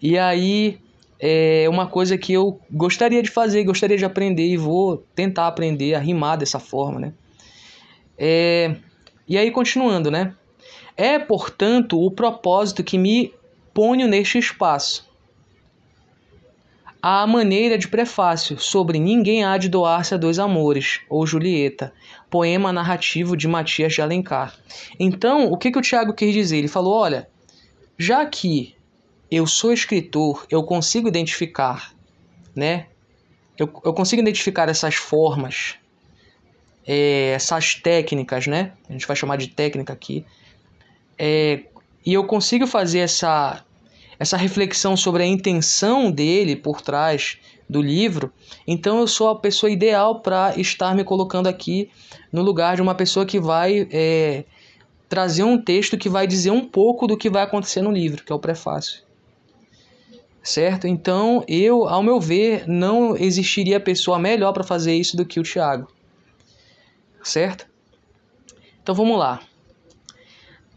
E 0.00 0.16
aí, 0.16 0.78
é 1.20 1.66
uma 1.68 1.86
coisa 1.86 2.16
que 2.16 2.32
eu 2.32 2.60
gostaria 2.70 3.22
de 3.22 3.30
fazer, 3.30 3.64
gostaria 3.64 3.96
de 3.96 4.04
aprender 4.04 4.46
e 4.46 4.56
vou 4.56 4.98
tentar 5.14 5.46
aprender 5.46 5.94
a 5.94 5.98
rimar 5.98 6.38
dessa 6.38 6.58
forma, 6.58 7.00
né? 7.00 7.12
É, 8.16 8.76
e 9.26 9.36
aí, 9.36 9.50
continuando, 9.50 10.10
né? 10.10 10.34
É, 10.96 11.18
portanto, 11.18 12.00
o 12.00 12.10
propósito 12.10 12.82
que 12.82 12.98
me 12.98 13.32
ponho 13.72 14.08
neste 14.08 14.38
espaço 14.38 15.08
à 17.00 17.26
maneira 17.26 17.78
de 17.78 17.86
prefácio 17.86 18.58
sobre 18.58 18.98
Ninguém 18.98 19.44
há 19.44 19.56
de 19.56 19.68
doar-se 19.68 20.14
a 20.14 20.16
dois 20.16 20.38
amores, 20.38 21.00
ou 21.08 21.26
Julieta, 21.26 21.92
poema 22.28 22.72
narrativo 22.72 23.36
de 23.36 23.46
Matias 23.46 23.94
de 23.94 24.02
Alencar. 24.02 24.54
Então, 24.98 25.52
o 25.52 25.56
que, 25.56 25.70
que 25.70 25.78
o 25.78 25.82
Tiago 25.82 26.12
quis 26.12 26.32
dizer? 26.32 26.58
Ele 26.58 26.68
falou: 26.68 26.94
olha, 26.94 27.28
já 27.96 28.24
que 28.26 28.74
eu 29.30 29.46
sou 29.46 29.72
escritor, 29.72 30.46
eu 30.50 30.62
consigo 30.62 31.08
identificar, 31.08 31.94
né? 32.54 32.86
Eu, 33.58 33.70
eu 33.84 33.92
consigo 33.92 34.22
identificar 34.22 34.68
essas 34.68 34.94
formas, 34.94 35.74
é, 36.86 37.32
essas 37.32 37.74
técnicas, 37.74 38.46
né? 38.46 38.72
A 38.88 38.92
gente 38.92 39.06
vai 39.06 39.16
chamar 39.16 39.36
de 39.36 39.48
técnica 39.48 39.92
aqui. 39.92 40.24
É, 41.18 41.64
e 42.06 42.14
eu 42.14 42.24
consigo 42.24 42.66
fazer 42.66 43.00
essa, 43.00 43.62
essa 44.18 44.36
reflexão 44.36 44.96
sobre 44.96 45.22
a 45.22 45.26
intenção 45.26 46.10
dele 46.10 46.56
por 46.56 46.80
trás 46.80 47.38
do 47.68 47.82
livro, 47.82 48.32
então 48.66 48.98
eu 48.98 49.06
sou 49.06 49.28
a 49.28 49.36
pessoa 49.38 49.70
ideal 49.70 50.20
para 50.20 50.58
estar 50.58 50.94
me 50.94 51.04
colocando 51.04 51.48
aqui 51.48 51.90
no 52.32 52.40
lugar 52.40 52.76
de 52.76 52.80
uma 52.80 52.94
pessoa 52.94 53.26
que 53.26 53.38
vai 53.38 53.86
é, 53.92 54.44
trazer 55.06 55.42
um 55.42 55.60
texto 55.60 55.98
que 55.98 56.08
vai 56.08 56.26
dizer 56.26 56.50
um 56.50 56.64
pouco 56.64 57.06
do 57.06 57.16
que 57.16 57.28
vai 57.28 57.42
acontecer 57.42 57.82
no 57.82 57.90
livro, 57.90 58.24
que 58.24 58.32
é 58.32 58.34
o 58.34 58.38
prefácio. 58.38 59.02
Certo? 60.42 60.86
Então, 60.86 61.44
eu, 61.46 61.88
ao 61.88 62.02
meu 62.02 62.20
ver, 62.20 62.66
não 62.66 63.16
existiria 63.16 63.78
pessoa 63.78 64.18
melhor 64.18 64.52
para 64.52 64.64
fazer 64.64 64.94
isso 64.94 65.16
do 65.16 65.26
que 65.26 65.38
o 65.40 65.42
Tiago. 65.42 65.88
Certo? 67.22 67.66
Então 68.82 68.94
vamos 68.94 69.18
lá. 69.18 69.40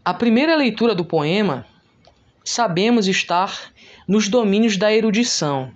A 0.04 0.12
primeira 0.12 0.54
leitura 0.56 0.94
do 0.94 1.04
poema, 1.04 1.64
sabemos 2.44 3.06
estar 3.06 3.72
nos 4.06 4.28
domínios 4.28 4.76
da 4.76 4.92
erudição. 4.92 5.72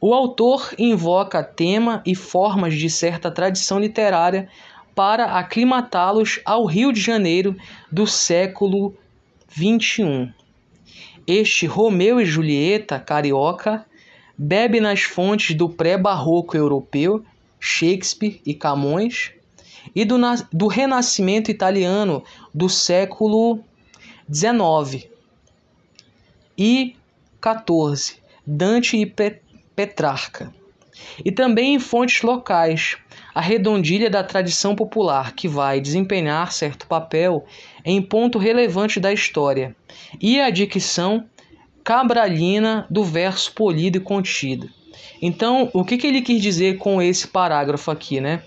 O 0.00 0.12
autor 0.12 0.74
invoca 0.78 1.42
tema 1.42 2.02
e 2.04 2.14
formas 2.14 2.74
de 2.74 2.90
certa 2.90 3.30
tradição 3.30 3.78
literária 3.78 4.48
para 4.94 5.38
aclimatá-los 5.38 6.40
ao 6.44 6.66
Rio 6.66 6.92
de 6.92 7.00
Janeiro 7.00 7.56
do 7.90 8.06
século 8.06 8.94
XXI. 9.50 10.32
Este 11.26 11.66
Romeu 11.66 12.20
e 12.20 12.24
Julieta 12.24 13.00
carioca 13.00 13.86
bebe 14.36 14.80
nas 14.80 15.02
fontes 15.02 15.56
do 15.56 15.68
pré-barroco 15.68 16.56
europeu, 16.56 17.24
Shakespeare 17.58 18.40
e 18.44 18.52
Camões, 18.52 19.32
e 19.94 20.04
do, 20.04 20.16
do 20.52 20.66
Renascimento 20.66 21.50
italiano 21.50 22.22
do 22.52 22.68
século 22.68 23.60
XIX 24.32 25.08
e 26.56 26.96
XIV, 27.42 28.16
Dante 28.46 28.96
e 28.96 29.06
Petrarca. 29.74 30.52
E 31.24 31.32
também 31.32 31.74
em 31.74 31.78
fontes 31.78 32.22
locais, 32.22 32.96
a 33.34 33.40
redondilha 33.40 34.08
da 34.08 34.22
tradição 34.22 34.76
popular, 34.76 35.34
que 35.34 35.48
vai 35.48 35.80
desempenhar 35.80 36.52
certo 36.52 36.86
papel 36.86 37.44
em 37.84 38.00
ponto 38.00 38.38
relevante 38.38 39.00
da 39.00 39.12
história, 39.12 39.74
e 40.20 40.40
a 40.40 40.50
dicção 40.50 41.26
cabralina 41.82 42.86
do 42.88 43.02
verso 43.02 43.52
polido 43.52 43.98
e 43.98 44.00
contido. 44.00 44.70
Então, 45.20 45.68
o 45.72 45.84
que, 45.84 45.98
que 45.98 46.06
ele 46.06 46.22
quis 46.22 46.40
dizer 46.40 46.78
com 46.78 47.02
esse 47.02 47.28
parágrafo 47.28 47.90
aqui, 47.90 48.20
né? 48.20 48.42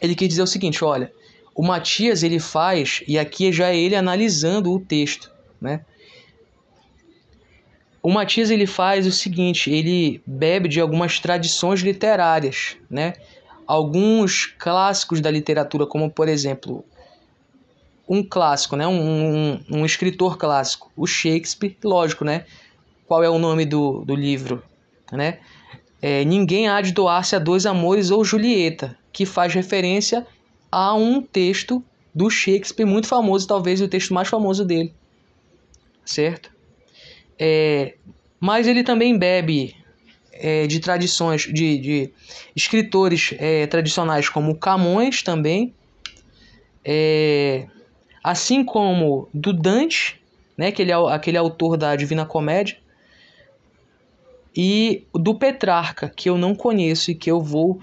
ele 0.00 0.14
quer 0.14 0.26
dizer 0.26 0.42
o 0.42 0.46
seguinte, 0.46 0.84
olha, 0.84 1.12
o 1.54 1.62
Matias 1.62 2.22
ele 2.22 2.38
faz 2.38 3.02
e 3.06 3.18
aqui 3.18 3.52
já 3.52 3.70
é 3.70 3.76
ele 3.76 3.96
analisando 3.96 4.72
o 4.72 4.80
texto, 4.80 5.30
né? 5.60 5.80
O 8.02 8.10
Matias 8.10 8.50
ele 8.50 8.66
faz 8.66 9.04
o 9.06 9.10
seguinte, 9.10 9.70
ele 9.70 10.22
bebe 10.24 10.68
de 10.68 10.80
algumas 10.80 11.18
tradições 11.18 11.80
literárias, 11.80 12.76
né? 12.88 13.14
Alguns 13.66 14.46
clássicos 14.46 15.20
da 15.20 15.30
literatura, 15.30 15.86
como 15.86 16.10
por 16.10 16.28
exemplo, 16.28 16.84
um 18.08 18.22
clássico, 18.22 18.76
né? 18.76 18.86
Um, 18.86 18.92
um, 18.92 19.60
um 19.70 19.86
escritor 19.86 20.38
clássico, 20.38 20.90
o 20.96 21.06
Shakespeare, 21.06 21.76
lógico, 21.82 22.24
né? 22.24 22.44
Qual 23.06 23.22
é 23.22 23.28
o 23.28 23.38
nome 23.38 23.64
do, 23.64 24.04
do 24.04 24.14
livro, 24.14 24.62
né? 25.12 25.38
É, 26.00 26.24
Ninguém 26.24 26.68
há 26.68 26.80
de 26.80 26.92
doar-se 26.92 27.34
a 27.34 27.38
dois 27.38 27.66
amores 27.66 28.10
ou 28.10 28.24
Julieta, 28.24 28.96
que 29.12 29.26
faz 29.26 29.52
referência 29.54 30.26
a 30.70 30.94
um 30.94 31.22
texto 31.22 31.82
do 32.14 32.30
Shakespeare 32.30 32.86
muito 32.86 33.06
famoso, 33.06 33.46
talvez 33.46 33.80
o 33.80 33.88
texto 33.88 34.14
mais 34.14 34.28
famoso 34.28 34.64
dele, 34.64 34.94
certo? 36.04 36.50
É, 37.38 37.94
mas 38.40 38.66
ele 38.66 38.82
também 38.82 39.18
bebe 39.18 39.76
é, 40.40 40.66
de 40.66 40.80
tradições 40.80 41.42
de, 41.42 41.78
de 41.78 42.10
escritores 42.54 43.34
é, 43.38 43.66
tradicionais 43.66 44.28
como 44.28 44.56
Camões 44.56 45.22
também, 45.22 45.74
é, 46.84 47.66
assim 48.22 48.64
como 48.64 49.28
do 49.32 49.52
Dante, 49.52 50.20
né, 50.56 50.68
aquele, 50.68 50.92
aquele 50.92 51.36
autor 51.36 51.76
da 51.76 51.94
Divina 51.96 52.24
Comédia, 52.24 52.78
e 54.56 55.04
do 55.12 55.34
Petrarca, 55.34 56.08
que 56.08 56.30
eu 56.30 56.38
não 56.38 56.54
conheço 56.54 57.10
e 57.10 57.14
que 57.14 57.30
eu 57.30 57.40
vou 57.40 57.78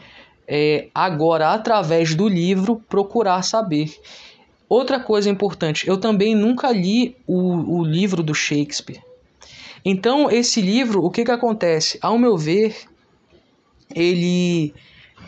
é, 0.48 0.88
agora, 0.94 1.50
através 1.50 2.16
do 2.16 2.28
livro, 2.28 2.82
procurar 2.90 3.44
saber. 3.44 3.94
Outra 4.68 5.00
coisa 5.00 5.30
importante, 5.30 5.88
eu 5.88 5.98
também 5.98 6.34
nunca 6.34 6.72
li 6.72 7.16
o, 7.28 7.78
o 7.80 7.84
livro 7.84 8.24
do 8.24 8.34
Shakespeare. 8.34 9.04
Então, 9.86 10.32
esse 10.32 10.62
livro, 10.62 11.04
o 11.04 11.10
que, 11.10 11.26
que 11.26 11.32
acontece? 11.32 11.98
Ao 12.02 12.18
meu 12.18 12.38
ver, 12.38 12.76
ele 13.94 14.74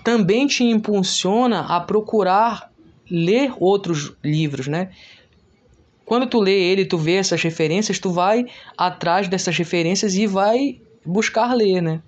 também 0.04 0.48
te 0.48 0.64
impulsiona 0.64 1.62
a 1.62 1.80
procurar 1.80 2.72
ler 3.10 3.54
outros 3.60 4.16
livros, 4.24 4.68
né? 4.68 4.92
Quando 6.06 6.28
tu 6.28 6.40
lê 6.40 6.54
ele, 6.54 6.86
tu 6.86 6.98
vê 6.98 7.16
essas 7.16 7.42
referências, 7.42 8.00
tu 8.00 8.12
vai 8.12 8.46
atrás 8.78 9.28
dessas 9.28 9.58
referências 9.58 10.16
e 10.16 10.28
vai 10.28 10.80
buscar 11.04 11.54
ler, 11.54 11.82
né? 11.82 12.02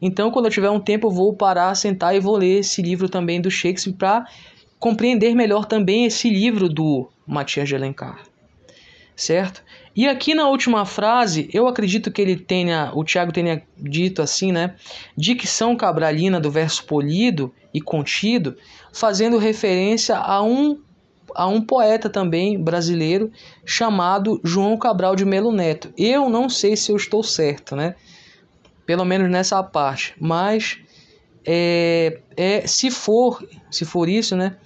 Então, 0.00 0.30
quando 0.30 0.44
eu 0.46 0.50
tiver 0.50 0.70
um 0.70 0.80
tempo, 0.80 1.08
eu 1.08 1.10
vou 1.10 1.34
parar, 1.34 1.74
sentar 1.74 2.14
e 2.14 2.20
vou 2.20 2.36
ler 2.36 2.60
esse 2.60 2.80
livro 2.80 3.08
também 3.08 3.40
do 3.40 3.50
Shakespeare 3.50 3.96
para 3.96 4.26
compreender 4.78 5.34
melhor 5.34 5.64
também 5.64 6.04
esse 6.04 6.30
livro 6.30 6.68
do 6.68 7.08
Matias 7.26 7.68
de 7.68 7.74
Alencar. 7.74 8.22
Certo? 9.16 9.64
E 9.98 10.06
aqui 10.06 10.32
na 10.32 10.48
última 10.48 10.86
frase, 10.86 11.50
eu 11.52 11.66
acredito 11.66 12.08
que 12.12 12.22
ele 12.22 12.36
tenha, 12.36 12.92
o 12.94 13.02
Tiago 13.02 13.32
tenha 13.32 13.60
dito 13.76 14.22
assim, 14.22 14.52
né? 14.52 14.76
Dicção 15.16 15.74
cabralina 15.74 16.38
do 16.38 16.52
verso 16.52 16.84
polido 16.84 17.52
e 17.74 17.80
contido, 17.80 18.56
fazendo 18.92 19.38
referência 19.38 20.16
a 20.16 20.40
um 20.40 20.80
a 21.34 21.46
um 21.46 21.60
poeta 21.60 22.08
também 22.08 22.58
brasileiro 22.62 23.30
chamado 23.64 24.40
João 24.42 24.76
Cabral 24.76 25.16
de 25.16 25.24
Melo 25.24 25.50
Neto. 25.50 25.92
Eu 25.96 26.30
não 26.30 26.48
sei 26.48 26.76
se 26.76 26.92
eu 26.92 26.96
estou 26.96 27.22
certo, 27.22 27.74
né? 27.74 27.96
pelo 28.88 29.04
menos 29.04 29.30
nessa 29.30 29.62
parte. 29.62 30.14
Mas 30.18 30.78
é, 31.44 32.20
é, 32.34 32.66
se 32.66 32.90
for, 32.90 33.46
se 33.70 33.84
for 33.84 34.08
isso, 34.08 34.34
né? 34.34 34.56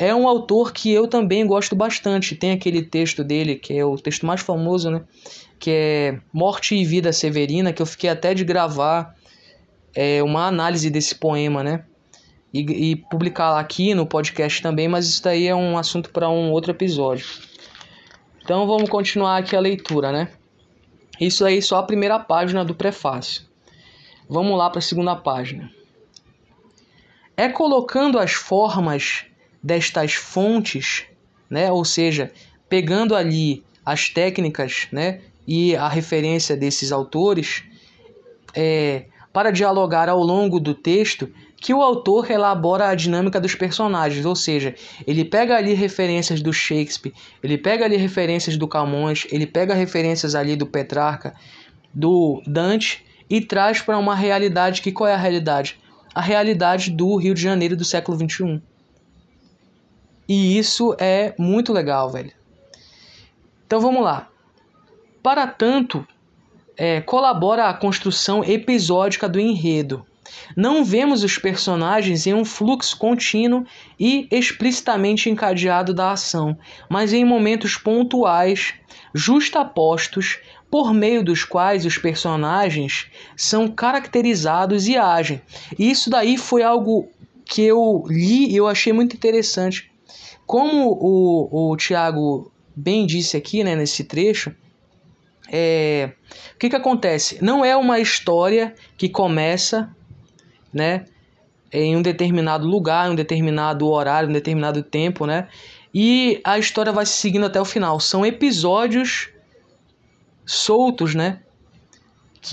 É 0.00 0.14
um 0.14 0.26
autor 0.26 0.72
que 0.72 0.90
eu 0.90 1.06
também 1.06 1.46
gosto 1.46 1.76
bastante. 1.76 2.34
Tem 2.34 2.52
aquele 2.52 2.80
texto 2.80 3.22
dele 3.22 3.56
que 3.56 3.76
é 3.76 3.84
o 3.84 3.98
texto 3.98 4.24
mais 4.24 4.40
famoso, 4.40 4.90
né? 4.90 5.02
Que 5.58 5.70
é 5.70 6.20
Morte 6.32 6.74
e 6.74 6.82
Vida 6.86 7.12
Severina, 7.12 7.70
que 7.70 7.82
eu 7.82 7.86
fiquei 7.86 8.08
até 8.08 8.32
de 8.32 8.42
gravar 8.42 9.14
é, 9.94 10.22
uma 10.22 10.46
análise 10.46 10.88
desse 10.88 11.14
poema, 11.14 11.62
né? 11.62 11.84
E, 12.50 12.92
e 12.92 12.96
publicar 12.96 13.60
aqui 13.60 13.94
no 13.94 14.06
podcast 14.06 14.62
também, 14.62 14.88
mas 14.88 15.06
isso 15.06 15.22
daí 15.22 15.46
é 15.46 15.54
um 15.54 15.76
assunto 15.76 16.08
para 16.08 16.30
um 16.30 16.50
outro 16.50 16.70
episódio. 16.70 17.26
Então 18.42 18.66
vamos 18.66 18.88
continuar 18.88 19.36
aqui 19.36 19.54
a 19.54 19.60
leitura, 19.60 20.10
né? 20.10 20.30
Isso 21.20 21.44
aí 21.44 21.60
só 21.60 21.76
a 21.76 21.82
primeira 21.82 22.18
página 22.18 22.64
do 22.64 22.74
prefácio. 22.74 23.42
Vamos 24.26 24.56
lá 24.56 24.70
para 24.70 24.78
a 24.78 24.82
segunda 24.82 25.14
página. 25.14 25.70
É 27.36 27.50
colocando 27.50 28.18
as 28.18 28.32
formas 28.32 29.26
destas 29.62 30.14
fontes, 30.14 31.04
né, 31.48 31.70
ou 31.70 31.84
seja, 31.84 32.32
pegando 32.68 33.14
ali 33.14 33.64
as 33.84 34.08
técnicas 34.08 34.88
né, 34.92 35.20
e 35.46 35.74
a 35.74 35.88
referência 35.88 36.56
desses 36.56 36.92
autores, 36.92 37.64
é, 38.54 39.04
para 39.32 39.50
dialogar 39.50 40.08
ao 40.08 40.20
longo 40.20 40.58
do 40.58 40.74
texto, 40.74 41.30
que 41.60 41.74
o 41.74 41.82
autor 41.82 42.30
elabora 42.30 42.88
a 42.88 42.94
dinâmica 42.94 43.38
dos 43.38 43.54
personagens, 43.54 44.24
ou 44.24 44.34
seja, 44.34 44.74
ele 45.06 45.24
pega 45.24 45.56
ali 45.56 45.74
referências 45.74 46.40
do 46.40 46.52
Shakespeare, 46.52 47.12
ele 47.42 47.58
pega 47.58 47.84
ali 47.84 47.96
referências 47.96 48.56
do 48.56 48.66
Camões, 48.66 49.26
ele 49.30 49.46
pega 49.46 49.74
referências 49.74 50.34
ali 50.34 50.56
do 50.56 50.66
Petrarca, 50.66 51.34
do 51.92 52.42
Dante 52.46 53.04
e 53.28 53.40
traz 53.40 53.82
para 53.82 53.98
uma 53.98 54.14
realidade 54.14 54.80
que 54.80 54.90
qual 54.90 55.08
é 55.08 55.14
a 55.14 55.18
realidade? 55.18 55.78
A 56.14 56.20
realidade 56.20 56.90
do 56.90 57.14
Rio 57.16 57.34
de 57.34 57.42
Janeiro 57.42 57.76
do 57.76 57.84
século 57.84 58.16
21. 58.16 58.60
E 60.32 60.56
isso 60.56 60.94
é 60.96 61.34
muito 61.36 61.72
legal, 61.72 62.08
velho. 62.08 62.30
Então 63.66 63.80
vamos 63.80 64.00
lá. 64.04 64.28
Para 65.20 65.44
tanto, 65.48 66.06
é, 66.76 67.00
colabora 67.00 67.64
a 67.64 67.74
construção 67.74 68.44
episódica 68.44 69.28
do 69.28 69.40
enredo. 69.40 70.06
Não 70.56 70.84
vemos 70.84 71.24
os 71.24 71.36
personagens 71.36 72.28
em 72.28 72.34
um 72.34 72.44
fluxo 72.44 72.96
contínuo 72.96 73.66
e 73.98 74.28
explicitamente 74.30 75.28
encadeado 75.28 75.92
da 75.92 76.12
ação, 76.12 76.56
mas 76.88 77.12
em 77.12 77.24
momentos 77.24 77.76
pontuais, 77.76 78.74
justapostos, 79.12 80.38
por 80.70 80.94
meio 80.94 81.24
dos 81.24 81.44
quais 81.44 81.84
os 81.84 81.98
personagens 81.98 83.08
são 83.36 83.66
caracterizados 83.66 84.86
e 84.86 84.96
agem. 84.96 85.42
E 85.76 85.90
isso 85.90 86.08
daí 86.08 86.38
foi 86.38 86.62
algo 86.62 87.08
que 87.44 87.62
eu 87.62 88.04
li 88.06 88.48
e 88.48 88.56
eu 88.56 88.68
achei 88.68 88.92
muito 88.92 89.16
interessante. 89.16 89.89
Como 90.50 90.98
o, 91.00 91.70
o 91.70 91.76
Tiago 91.76 92.50
bem 92.74 93.06
disse 93.06 93.36
aqui, 93.36 93.62
né, 93.62 93.76
nesse 93.76 94.02
trecho, 94.02 94.52
é, 95.48 96.10
o 96.52 96.58
que, 96.58 96.68
que 96.68 96.74
acontece? 96.74 97.38
Não 97.40 97.64
é 97.64 97.76
uma 97.76 98.00
história 98.00 98.74
que 98.96 99.08
começa 99.08 99.94
né, 100.74 101.04
em 101.72 101.96
um 101.96 102.02
determinado 102.02 102.66
lugar, 102.66 103.06
em 103.06 103.12
um 103.12 103.14
determinado 103.14 103.88
horário, 103.88 104.26
em 104.26 104.30
um 104.30 104.32
determinado 104.32 104.82
tempo, 104.82 105.24
né? 105.24 105.46
E 105.94 106.40
a 106.42 106.58
história 106.58 106.90
vai 106.90 107.06
se 107.06 107.12
seguindo 107.12 107.46
até 107.46 107.60
o 107.60 107.64
final. 107.64 108.00
São 108.00 108.26
episódios 108.26 109.28
soltos, 110.44 111.14
né? 111.14 111.42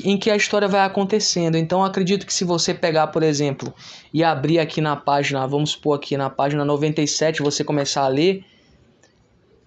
Em 0.03 0.17
que 0.17 0.29
a 0.29 0.35
história 0.35 0.67
vai 0.67 0.81
acontecendo. 0.81 1.55
Então 1.55 1.83
acredito 1.83 2.25
que 2.25 2.33
se 2.33 2.43
você 2.43 2.73
pegar, 2.73 3.07
por 3.07 3.23
exemplo, 3.23 3.73
e 4.13 4.23
abrir 4.23 4.59
aqui 4.59 4.81
na 4.81 4.95
página, 4.95 5.47
vamos 5.47 5.71
supor 5.71 5.97
aqui 5.97 6.17
na 6.17 6.29
página 6.29 6.65
97, 6.65 7.41
você 7.41 7.63
começar 7.63 8.03
a 8.03 8.07
ler, 8.07 8.43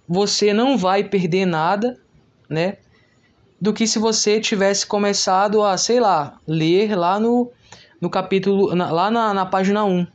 você 0.06 0.52
não 0.52 0.76
vai 0.76 1.04
perder 1.04 1.46
nada, 1.46 1.98
né? 2.48 2.76
Do 3.60 3.72
que 3.72 3.86
se 3.86 3.98
você 3.98 4.40
tivesse 4.40 4.86
começado 4.86 5.62
a, 5.62 5.76
sei 5.76 6.00
lá, 6.00 6.38
ler 6.46 6.96
lá 6.96 7.18
no, 7.18 7.50
no 8.00 8.10
capítulo, 8.10 8.74
na, 8.74 8.90
lá 8.90 9.10
na, 9.10 9.32
na 9.32 9.46
página 9.46 9.84
1, 9.84 10.06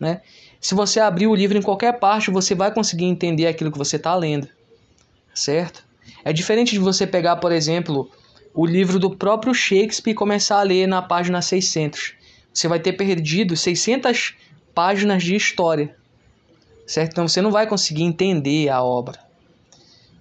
né? 0.00 0.22
Se 0.60 0.74
você 0.74 0.98
abrir 0.98 1.26
o 1.26 1.34
livro 1.34 1.58
em 1.58 1.62
qualquer 1.62 1.98
parte, 1.98 2.30
você 2.30 2.54
vai 2.54 2.72
conseguir 2.72 3.04
entender 3.04 3.46
aquilo 3.46 3.70
que 3.70 3.76
você 3.76 3.96
está 3.96 4.14
lendo, 4.14 4.48
certo? 5.34 5.84
É 6.24 6.32
diferente 6.32 6.72
de 6.72 6.78
você 6.78 7.06
pegar, 7.06 7.36
por 7.36 7.52
exemplo, 7.52 8.10
o 8.54 8.64
livro 8.64 9.00
do 9.00 9.10
próprio 9.10 9.52
Shakespeare 9.52 10.12
e 10.12 10.14
começar 10.14 10.60
a 10.60 10.62
ler 10.62 10.86
na 10.86 11.02
página 11.02 11.42
600. 11.42 12.14
Você 12.52 12.68
vai 12.68 12.78
ter 12.78 12.92
perdido 12.92 13.56
600 13.56 14.36
páginas 14.72 15.24
de 15.24 15.34
história, 15.34 15.96
certo? 16.86 17.10
Então 17.10 17.26
você 17.26 17.42
não 17.42 17.50
vai 17.50 17.66
conseguir 17.66 18.04
entender 18.04 18.68
a 18.68 18.80
obra. 18.80 19.18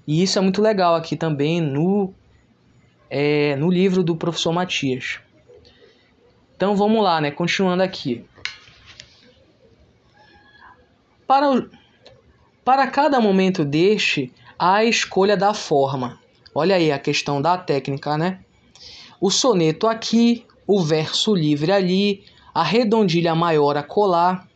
E 0.08 0.24
isso 0.24 0.40
é 0.40 0.42
muito 0.42 0.64
legal 0.64 0.96
aqui 0.96 1.16
também 1.16 1.62
no, 1.62 2.12
é, 3.08 3.56
no 3.56 3.70
livro 3.70 4.04
do 4.04 4.16
professor 4.16 4.52
Matias. 4.52 5.20
Então 6.56 6.76
vamos 6.76 7.04
lá, 7.04 7.22
né? 7.22 7.30
Continuando 7.30 7.84
aqui. 7.84 8.26
Para, 11.28 11.52
o, 11.52 11.70
para 12.66 12.88
cada 12.88 13.22
momento 13.22 13.64
deste, 13.64 14.34
há 14.58 14.78
a 14.78 14.86
escolha 14.86 15.38
da 15.38 15.54
forma. 15.54 16.23
Olha 16.56 16.76
aí 16.76 16.92
a 16.92 17.00
questão 17.00 17.42
da 17.42 17.58
técnica, 17.58 18.18
né? 18.18 18.40
O 19.20 19.32
soneto 19.32 19.88
aqui, 19.88 20.46
o 20.68 20.82
verso 20.82 21.34
livre 21.34 21.72
ali, 21.72 22.24
a 22.54 22.64
redondilha 22.64 23.34
maior 23.34 23.78
a 23.78 23.84
colar, 23.84 24.48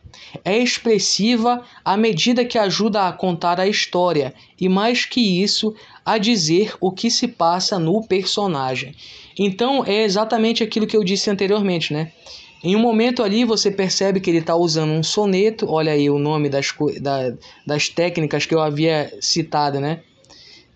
é 0.44 0.56
expressiva 0.58 1.62
à 1.84 1.96
medida 1.96 2.44
que 2.44 2.58
ajuda 2.58 3.08
a 3.08 3.12
contar 3.12 3.60
a 3.60 3.66
história 3.66 4.34
e, 4.60 4.68
mais 4.68 5.04
que 5.04 5.42
isso, 5.42 5.74
a 6.04 6.18
dizer 6.18 6.74
o 6.80 6.90
que 6.92 7.10
se 7.10 7.28
passa 7.28 7.78
no 7.78 8.06
personagem. 8.06 8.94
Então, 9.38 9.84
é 9.84 10.02
exatamente 10.02 10.62
aquilo 10.62 10.86
que 10.86 10.96
eu 10.96 11.04
disse 11.04 11.30
anteriormente, 11.30 11.92
né? 11.92 12.12
Em 12.62 12.74
um 12.74 12.80
momento 12.80 13.22
ali 13.22 13.44
você 13.44 13.70
percebe 13.70 14.20
que 14.20 14.28
ele 14.28 14.38
está 14.38 14.56
usando 14.56 14.90
um 14.90 15.02
soneto, 15.02 15.70
olha 15.70 15.92
aí 15.92 16.10
o 16.10 16.18
nome 16.18 16.48
das, 16.48 16.74
da, 17.00 17.32
das 17.64 17.88
técnicas 17.88 18.46
que 18.46 18.54
eu 18.54 18.60
havia 18.60 19.16
citado, 19.20 19.78
né? 19.78 20.00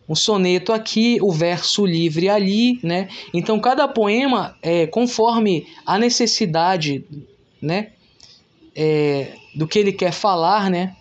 Um 0.08 0.14
soneto 0.14 0.72
aqui, 0.72 1.18
o 1.22 1.30
verso 1.30 1.86
livre 1.86 2.28
ali, 2.28 2.78
né? 2.82 3.08
Então 3.32 3.58
cada 3.60 3.86
poema, 3.86 4.56
é, 4.60 4.86
conforme 4.86 5.66
a 5.86 5.98
necessidade, 5.98 7.04
né? 7.60 7.90
É, 8.74 9.34
do 9.54 9.66
que 9.66 9.78
ele 9.78 9.92
quer 9.92 10.12
falar, 10.12 10.70
né? 10.70 10.96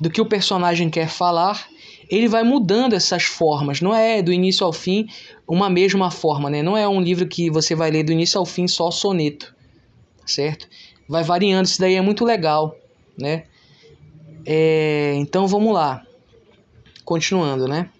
Do 0.00 0.08
que 0.08 0.20
o 0.20 0.26
personagem 0.26 0.88
quer 0.88 1.08
falar, 1.08 1.68
ele 2.08 2.28
vai 2.28 2.42
mudando 2.42 2.94
essas 2.94 3.24
formas. 3.24 3.80
Não 3.80 3.94
é 3.94 4.22
do 4.22 4.32
início 4.32 4.64
ao 4.64 4.72
fim 4.72 5.06
uma 5.46 5.68
mesma 5.68 6.10
forma, 6.10 6.48
né? 6.48 6.62
Não 6.62 6.76
é 6.76 6.88
um 6.88 7.00
livro 7.00 7.26
que 7.26 7.50
você 7.50 7.74
vai 7.74 7.90
ler 7.90 8.04
do 8.04 8.12
início 8.12 8.38
ao 8.38 8.46
fim 8.46 8.68
só 8.68 8.90
soneto 8.90 9.58
certo? 10.30 10.68
Vai 11.08 11.24
variando, 11.24 11.66
isso 11.66 11.80
daí 11.80 11.94
é 11.94 12.00
muito 12.00 12.24
legal, 12.24 12.76
né? 13.16 13.44
É, 14.44 15.14
então 15.16 15.46
vamos 15.46 15.72
lá, 15.72 16.04
continuando, 17.04 17.66
né? 17.66 17.90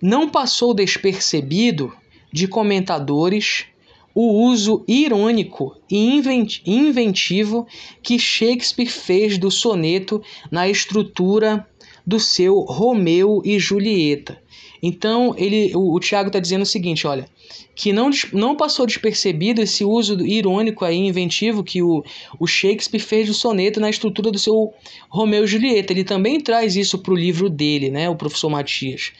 Não 0.00 0.28
passou 0.28 0.72
despercebido 0.72 1.92
de 2.32 2.48
comentadores 2.48 3.66
o 4.14 4.44
uso 4.44 4.84
irônico 4.88 5.76
e 5.90 6.20
inventivo 6.66 7.66
que 8.02 8.18
Shakespeare 8.18 8.88
fez 8.88 9.38
do 9.38 9.50
soneto 9.50 10.22
na 10.50 10.68
estrutura 10.68 11.66
do 12.06 12.18
seu 12.18 12.60
Romeu 12.60 13.42
e 13.44 13.58
Julieta. 13.58 14.42
Então, 14.82 15.34
ele, 15.36 15.72
o, 15.76 15.94
o 15.94 16.00
Tiago 16.00 16.28
está 16.28 16.38
dizendo 16.38 16.62
o 16.62 16.66
seguinte, 16.66 17.06
olha, 17.06 17.28
que 17.74 17.92
não, 17.92 18.10
não 18.32 18.56
passou 18.56 18.86
despercebido 18.86 19.60
esse 19.60 19.84
uso 19.84 20.18
irônico 20.24 20.84
e 20.86 20.94
inventivo 20.94 21.62
que 21.62 21.82
o, 21.82 22.02
o 22.38 22.46
Shakespeare 22.46 23.00
fez 23.00 23.28
do 23.28 23.34
soneto 23.34 23.78
na 23.78 23.90
estrutura 23.90 24.30
do 24.30 24.38
seu 24.38 24.72
Romeu 25.08 25.44
e 25.44 25.46
Julieta. 25.46 25.92
Ele 25.92 26.04
também 26.04 26.40
traz 26.40 26.76
isso 26.76 26.98
para 26.98 27.12
o 27.12 27.16
livro 27.16 27.50
dele, 27.50 27.90
né, 27.90 28.08
o 28.08 28.16
professor 28.16 28.48
Matias. 28.48 29.12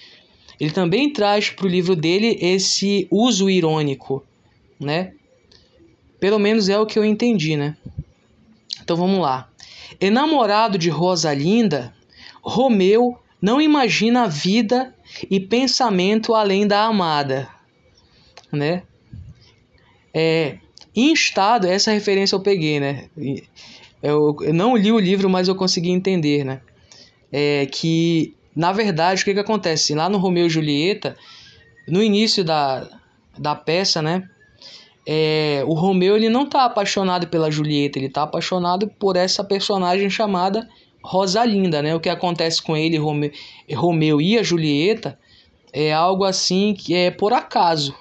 Ele 0.60 0.70
também 0.70 1.12
traz 1.12 1.50
para 1.50 1.66
o 1.66 1.68
livro 1.68 1.96
dele 1.96 2.38
esse 2.40 3.08
uso 3.10 3.48
irônico, 3.48 4.22
né? 4.78 5.14
Pelo 6.18 6.38
menos 6.38 6.68
é 6.68 6.78
o 6.78 6.86
que 6.86 6.98
eu 6.98 7.04
entendi, 7.04 7.56
né? 7.56 7.76
Então 8.82 8.96
vamos 8.96 9.20
lá. 9.20 9.48
Enamorado 10.00 10.76
de 10.76 10.90
Rosalinda, 10.90 11.94
Romeu 12.42 13.18
não 13.40 13.60
imagina 13.60 14.24
a 14.24 14.28
vida 14.28 14.94
e 15.30 15.40
pensamento 15.40 16.34
além 16.34 16.66
da 16.66 16.82
amada 16.82 17.48
né? 18.52 18.82
É, 20.12 20.58
em 20.94 21.12
estado, 21.12 21.66
essa 21.66 21.92
referência 21.92 22.34
eu 22.34 22.40
peguei, 22.40 22.80
né? 22.80 23.08
Eu, 24.02 24.36
eu 24.40 24.52
não 24.52 24.76
li 24.76 24.90
o 24.90 24.98
livro, 24.98 25.28
mas 25.28 25.48
eu 25.48 25.54
consegui 25.54 25.90
entender, 25.90 26.44
né? 26.44 26.60
É 27.30 27.66
que, 27.66 28.34
na 28.54 28.72
verdade, 28.72 29.22
o 29.22 29.24
que, 29.24 29.34
que 29.34 29.40
acontece? 29.40 29.94
Lá 29.94 30.08
no 30.08 30.18
Romeu 30.18 30.46
e 30.46 30.50
Julieta, 30.50 31.16
no 31.86 32.02
início 32.02 32.44
da, 32.44 32.88
da 33.38 33.54
peça, 33.54 34.02
né? 34.02 34.28
É, 35.06 35.62
o 35.66 35.74
Romeu 35.74 36.16
ele 36.16 36.28
não 36.28 36.44
está 36.44 36.64
apaixonado 36.64 37.26
pela 37.28 37.50
Julieta, 37.50 37.98
ele 37.98 38.06
está 38.06 38.22
apaixonado 38.22 38.88
por 38.88 39.16
essa 39.16 39.42
personagem 39.42 40.10
chamada 40.10 40.68
Rosalinda, 41.02 41.82
né? 41.82 41.94
O 41.94 42.00
que 42.00 42.08
acontece 42.08 42.62
com 42.62 42.76
ele, 42.76 42.98
Romeu, 42.98 43.30
Romeu 43.74 44.20
e 44.20 44.38
a 44.38 44.42
Julieta, 44.42 45.18
é 45.72 45.92
algo 45.92 46.24
assim 46.24 46.74
que 46.74 46.94
é 46.94 47.10
por 47.10 47.32
acaso, 47.32 47.94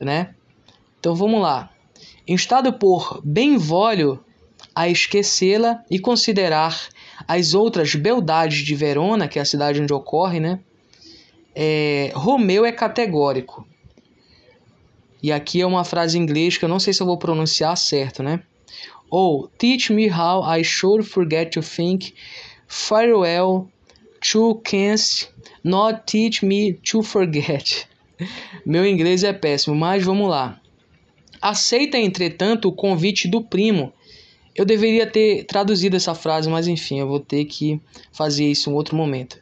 né? 0.00 0.34
Então 1.00 1.14
vamos 1.14 1.40
lá. 1.40 1.70
Instado 2.26 2.72
por 2.72 3.20
Benvolio 3.24 4.24
a 4.76 4.90
esquecê-la 4.90 5.82
e 5.90 5.98
considerar 5.98 6.78
as 7.26 7.54
outras 7.54 7.94
beldades 7.94 8.58
de 8.58 8.74
Verona, 8.74 9.26
que 9.26 9.38
é 9.38 9.42
a 9.42 9.46
cidade 9.46 9.80
onde 9.80 9.94
ocorre, 9.94 10.38
né? 10.38 10.60
É, 11.54 12.12
Romeu 12.14 12.62
é 12.66 12.70
categórico. 12.70 13.66
E 15.22 15.32
aqui 15.32 15.62
é 15.62 15.66
uma 15.66 15.82
frase 15.82 16.18
em 16.18 16.22
inglês 16.22 16.58
que 16.58 16.64
eu 16.66 16.68
não 16.68 16.78
sei 16.78 16.92
se 16.92 17.00
eu 17.00 17.06
vou 17.06 17.16
pronunciar 17.16 17.74
certo, 17.78 18.22
né? 18.22 18.42
Ou 19.08 19.48
teach 19.56 19.90
me 19.94 20.10
how 20.10 20.44
I 20.46 20.62
should 20.62 21.08
forget 21.08 21.50
to 21.52 21.62
think 21.62 22.12
farewell 22.68 23.66
to 24.30 24.56
canst 24.56 25.30
not 25.64 26.02
teach 26.04 26.44
me 26.44 26.74
to 26.74 27.02
forget. 27.02 27.88
Meu 28.66 28.84
inglês 28.84 29.24
é 29.24 29.32
péssimo, 29.32 29.74
mas 29.74 30.04
vamos 30.04 30.28
lá. 30.28 30.60
Aceita, 31.40 31.96
entretanto, 31.96 32.68
o 32.68 32.72
convite 32.72 33.26
do 33.26 33.42
primo. 33.42 33.92
Eu 34.56 34.64
deveria 34.64 35.06
ter 35.06 35.44
traduzido 35.44 35.96
essa 35.96 36.14
frase, 36.14 36.48
mas 36.48 36.66
enfim, 36.66 36.98
eu 36.98 37.06
vou 37.06 37.20
ter 37.20 37.44
que 37.44 37.80
fazer 38.10 38.46
isso 38.46 38.70
em 38.70 38.72
outro 38.72 38.96
momento. 38.96 39.38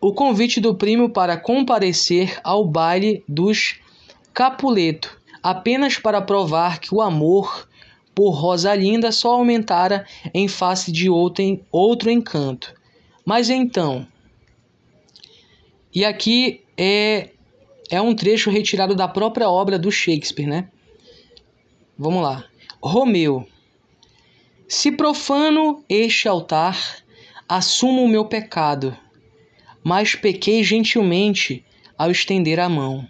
O 0.00 0.12
convite 0.12 0.60
do 0.60 0.74
primo 0.74 1.08
para 1.08 1.36
comparecer 1.36 2.38
ao 2.44 2.66
baile 2.66 3.24
dos 3.26 3.76
Capuleto, 4.34 5.16
apenas 5.42 5.96
para 5.96 6.20
provar 6.20 6.78
que 6.78 6.94
o 6.94 7.00
amor 7.00 7.68
por 8.14 8.30
Rosalinda 8.30 9.10
só 9.10 9.32
aumentara 9.32 10.06
em 10.32 10.46
face 10.46 10.92
de 10.92 11.08
outro, 11.08 12.10
encanto. 12.10 12.74
Mas 13.24 13.48
então. 13.48 14.06
E 15.94 16.04
aqui 16.04 16.60
é 16.76 17.30
é 17.90 18.00
um 18.00 18.14
trecho 18.14 18.50
retirado 18.50 18.94
da 18.94 19.06
própria 19.06 19.48
obra 19.48 19.78
do 19.78 19.90
Shakespeare, 19.90 20.46
né? 20.46 20.68
Vamos 21.96 22.22
lá. 22.22 22.44
Romeu. 22.82 23.46
Se 24.66 24.90
profano 24.90 25.84
este 25.90 26.26
altar, 26.26 26.98
assumo 27.46 28.02
o 28.02 28.08
meu 28.08 28.24
pecado, 28.24 28.96
mas 29.82 30.14
pequei 30.14 30.64
gentilmente 30.64 31.62
ao 31.98 32.10
estender 32.10 32.58
a 32.58 32.68
mão. 32.68 33.06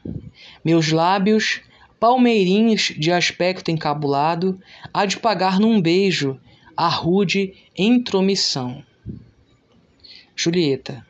Meus 0.64 0.90
lábios, 0.90 1.60
palmeirinhos 2.00 2.92
de 2.98 3.12
aspecto 3.12 3.70
encabulado, 3.70 4.60
há 4.92 5.06
de 5.06 5.16
pagar 5.16 5.60
num 5.60 5.80
beijo 5.80 6.40
a 6.76 6.88
rude 6.88 7.54
intromissão. 7.78 8.84
Julieta. 10.34 11.06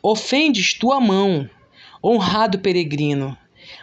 Ofendes 0.00 0.74
tua 0.74 1.00
mão, 1.00 1.50
honrado 2.02 2.60
peregrino, 2.60 3.36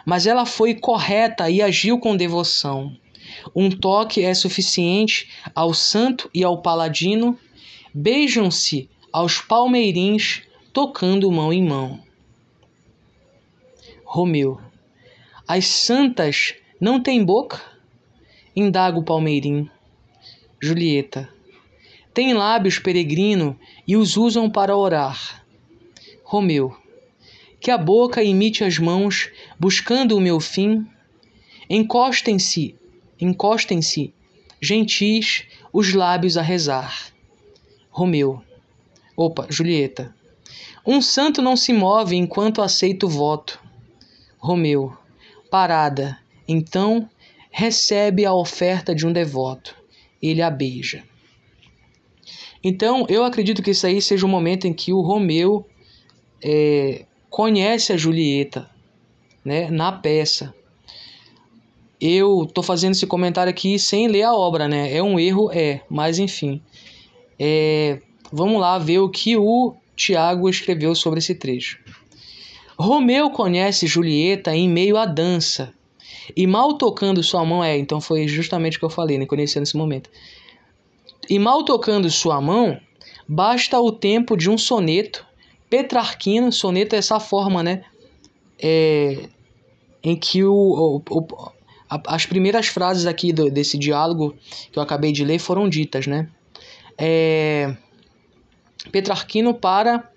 mas 0.06 0.26
ela 0.26 0.46
foi 0.46 0.74
correta 0.74 1.50
e 1.50 1.60
agiu 1.60 1.98
com 1.98 2.16
devoção. 2.16 2.96
Um 3.54 3.70
toque 3.70 4.22
é 4.22 4.34
suficiente 4.34 5.28
ao 5.54 5.72
santo 5.74 6.30
e 6.34 6.44
ao 6.44 6.60
paladino, 6.62 7.38
beijam-se 7.92 8.88
aos 9.12 9.40
palmeirins, 9.40 10.42
tocando 10.72 11.30
mão 11.30 11.52
em 11.52 11.62
mão. 11.62 12.00
Romeu. 14.04 14.60
As 15.46 15.66
santas 15.66 16.54
não 16.80 17.02
têm 17.02 17.24
boca? 17.24 17.60
Indaga 18.54 18.98
o 18.98 19.04
palmeirim. 19.04 19.68
Julieta. 20.60 21.28
Tem 22.12 22.34
lábios 22.34 22.78
peregrino 22.78 23.58
e 23.86 23.96
os 23.96 24.16
usam 24.16 24.50
para 24.50 24.76
orar. 24.76 25.44
Romeu. 26.24 26.76
Que 27.60 27.70
a 27.70 27.78
boca 27.78 28.22
imite 28.22 28.64
as 28.64 28.78
mãos, 28.78 29.30
buscando 29.58 30.16
o 30.16 30.20
meu 30.20 30.40
fim. 30.40 30.86
Encostem-se, 31.68 32.74
encostem-se, 33.20 34.12
gentis, 34.60 35.44
os 35.72 35.92
lábios 35.92 36.36
a 36.36 36.42
rezar. 36.42 37.12
Romeu. 37.90 38.42
Opa, 39.16 39.46
Julieta. 39.50 40.14
Um 40.86 41.02
santo 41.02 41.42
não 41.42 41.56
se 41.56 41.72
move 41.72 42.16
enquanto 42.16 42.62
aceita 42.62 43.06
o 43.06 43.08
voto. 43.08 43.60
Romeu. 44.38 44.96
Parada. 45.50 46.18
Então, 46.46 47.08
recebe 47.50 48.24
a 48.24 48.32
oferta 48.32 48.94
de 48.94 49.06
um 49.06 49.12
devoto. 49.12 49.76
Ele 50.22 50.40
a 50.40 50.50
beija. 50.50 51.04
Então, 52.62 53.06
eu 53.08 53.24
acredito 53.24 53.62
que 53.62 53.70
isso 53.70 53.86
aí 53.86 54.00
seja 54.00 54.26
o 54.26 54.28
momento 54.28 54.66
em 54.66 54.72
que 54.72 54.92
o 54.92 55.00
Romeu 55.00 55.66
é, 56.42 57.04
conhece 57.30 57.92
a 57.92 57.96
Julieta, 57.96 58.68
né, 59.44 59.70
na 59.70 59.92
peça. 59.92 60.54
Eu 62.00 62.48
tô 62.52 62.62
fazendo 62.62 62.92
esse 62.92 63.06
comentário 63.06 63.50
aqui 63.50 63.78
sem 63.78 64.08
ler 64.08 64.22
a 64.22 64.34
obra, 64.34 64.68
né? 64.68 64.94
É 64.94 65.02
um 65.02 65.18
erro, 65.18 65.50
é, 65.52 65.80
mas 65.88 66.18
enfim. 66.18 66.62
É, 67.38 68.00
vamos 68.32 68.60
lá 68.60 68.78
ver 68.78 69.00
o 69.00 69.08
que 69.08 69.36
o 69.36 69.74
Tiago 69.96 70.48
escreveu 70.48 70.94
sobre 70.94 71.18
esse 71.18 71.34
trecho. 71.34 71.78
Romeu 72.78 73.30
conhece 73.30 73.86
Julieta 73.86 74.54
em 74.54 74.68
meio 74.68 74.96
à 74.96 75.04
dança, 75.04 75.74
e 76.36 76.46
mal 76.46 76.74
tocando 76.74 77.22
sua 77.22 77.44
mão, 77.44 77.62
é, 77.62 77.76
então 77.76 78.00
foi 78.00 78.28
justamente 78.28 78.76
o 78.76 78.80
que 78.80 78.84
eu 78.84 78.90
falei, 78.90 79.18
né? 79.18 79.26
Conhecer 79.26 79.60
nesse 79.60 79.76
momento. 79.76 80.10
E 81.28 81.38
mal 81.38 81.64
tocando 81.64 82.10
sua 82.10 82.40
mão, 82.40 82.78
basta 83.26 83.78
o 83.80 83.92
tempo 83.92 84.36
de 84.36 84.48
um 84.50 84.56
soneto 84.56 85.26
petrarquino. 85.68 86.52
Soneto 86.52 86.94
é 86.94 86.98
essa 86.98 87.20
forma, 87.20 87.62
né? 87.62 87.84
É, 88.58 89.28
em 90.02 90.16
que 90.16 90.44
o, 90.44 90.52
o, 90.52 91.02
o 91.10 91.52
as 91.88 92.26
primeiras 92.26 92.66
frases 92.66 93.06
aqui 93.06 93.32
do, 93.32 93.50
desse 93.50 93.78
diálogo 93.78 94.36
que 94.70 94.78
eu 94.78 94.82
acabei 94.82 95.12
de 95.12 95.24
ler 95.24 95.38
foram 95.38 95.68
ditas, 95.68 96.06
né? 96.06 96.28
É, 96.96 97.74
Petrarquino 98.90 99.54
para 99.54 100.10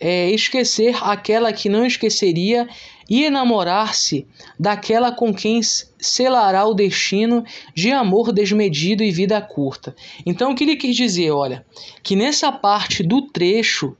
é, 0.00 0.30
esquecer 0.30 0.96
aquela 1.02 1.52
que 1.52 1.68
não 1.68 1.84
esqueceria 1.84 2.68
e 3.08 3.24
enamorar-se 3.24 4.26
daquela 4.58 5.10
com 5.10 5.34
quem 5.34 5.60
selará 5.62 6.66
o 6.66 6.74
destino 6.74 7.44
de 7.74 7.90
amor 7.90 8.32
desmedido 8.32 9.02
e 9.02 9.10
vida 9.10 9.40
curta. 9.40 9.96
Então, 10.26 10.52
o 10.52 10.54
que 10.54 10.64
ele 10.64 10.76
quis 10.76 10.94
dizer, 10.94 11.30
olha, 11.30 11.64
que 12.02 12.14
nessa 12.14 12.52
parte 12.52 13.02
do 13.02 13.22
trecho, 13.22 13.96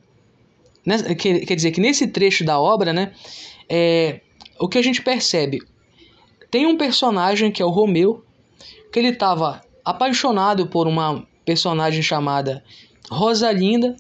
né, 0.85 1.15
quer, 1.15 1.41
quer 1.41 1.55
dizer, 1.55 1.71
que 1.73 1.81
nesse 1.81 2.07
trecho 2.07 2.45
da 2.45 2.61
obra, 2.61 2.93
né, 2.93 3.13
é, 3.69 4.21
o 4.61 4.69
que 4.69 4.79
a 4.79 4.83
gente 4.83 5.03
percebe, 5.03 5.61
tem 6.51 6.67
um 6.67 6.77
personagem 6.77 7.51
que 7.51 7.63
é 7.63 7.65
o 7.65 7.71
Romeu, 7.71 8.25
que 8.93 8.99
ele 8.99 9.09
estava 9.09 9.61
apaixonado 9.85 10.67
por 10.67 10.87
uma 10.87 11.27
personagem 11.45 12.03
chamada 12.03 12.63
Rosalinda, 13.11 13.97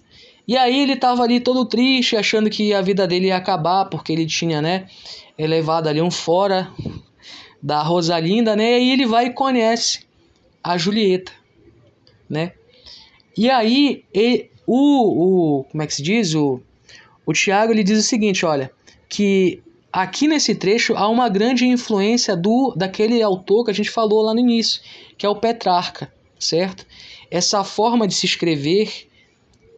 e 0.46 0.56
aí 0.56 0.80
ele 0.80 0.96
tava 0.96 1.22
ali 1.22 1.40
todo 1.40 1.66
triste, 1.66 2.16
achando 2.16 2.48
que 2.48 2.72
a 2.72 2.80
vida 2.80 3.06
dele 3.06 3.26
ia 3.26 3.37
acabar, 3.37 3.84
porque 3.87 4.12
ele 4.12 4.26
tinha, 4.26 4.62
né, 4.62 4.87
levado 5.38 5.88
ali 5.88 6.00
um 6.00 6.11
fora 6.11 6.72
da 7.62 7.82
Rosalinda, 7.82 8.56
né? 8.56 8.80
E 8.80 8.90
ele 8.90 9.04
vai 9.06 9.26
e 9.26 9.32
conhece 9.32 10.06
a 10.62 10.78
Julieta, 10.78 11.32
né? 12.28 12.52
E 13.37 13.50
aí 13.50 14.04
ele, 14.12 14.50
o, 14.66 15.58
o 15.61 15.64
como 15.64 15.82
é 15.82 15.87
que 15.87 15.94
se 15.94 16.02
diz? 16.02 16.34
O, 16.34 16.61
o 17.26 17.32
Tiago 17.32 17.72
ele 17.72 17.84
diz 17.84 17.98
o 17.98 18.02
seguinte, 18.02 18.46
olha, 18.46 18.70
que 19.08 19.62
aqui 19.92 20.29
nesse 20.29 20.55
trecho 20.55 20.94
há 20.96 21.09
uma 21.09 21.29
grande 21.29 21.66
influência 21.66 22.37
do 22.37 22.74
daquele 22.77 23.22
autor 23.22 23.64
que 23.64 23.70
a 23.70 23.74
gente 23.74 23.90
falou 23.90 24.22
lá 24.22 24.35
no 24.35 24.40
início, 24.40 24.81
que 25.16 25.27
é 25.27 25.29
o 25.29 25.37
Petrarca, 25.37 26.12
certo? 26.38 26.87
Essa 27.31 27.64
forma 27.64 28.07
de 28.07 28.14
se 28.14 28.27
escrever 28.27 29.09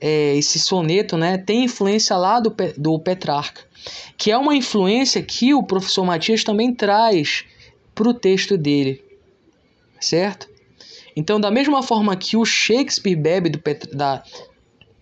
é, 0.00 0.36
esse 0.36 0.58
soneto 0.58 1.16
né, 1.16 1.36
tem 1.36 1.64
influência 1.64 2.16
lá 2.16 2.40
do, 2.40 2.54
do 2.76 2.98
Petrarca, 2.98 3.62
que 4.16 4.30
é 4.30 4.36
uma 4.36 4.54
influência 4.54 5.22
que 5.22 5.52
o 5.52 5.62
professor 5.62 6.04
Matias 6.04 6.42
também 6.42 6.74
traz 6.74 7.44
para 7.94 8.08
o 8.08 8.14
texto 8.14 8.56
dele, 8.56 9.02
certo? 10.00 10.48
Então, 11.14 11.40
da 11.40 11.50
mesma 11.50 11.82
forma 11.82 12.16
que 12.16 12.36
o 12.36 12.44
Shakespeare 12.44 13.16
bebe 13.16 13.50
do, 13.50 13.60
da, 13.92 14.22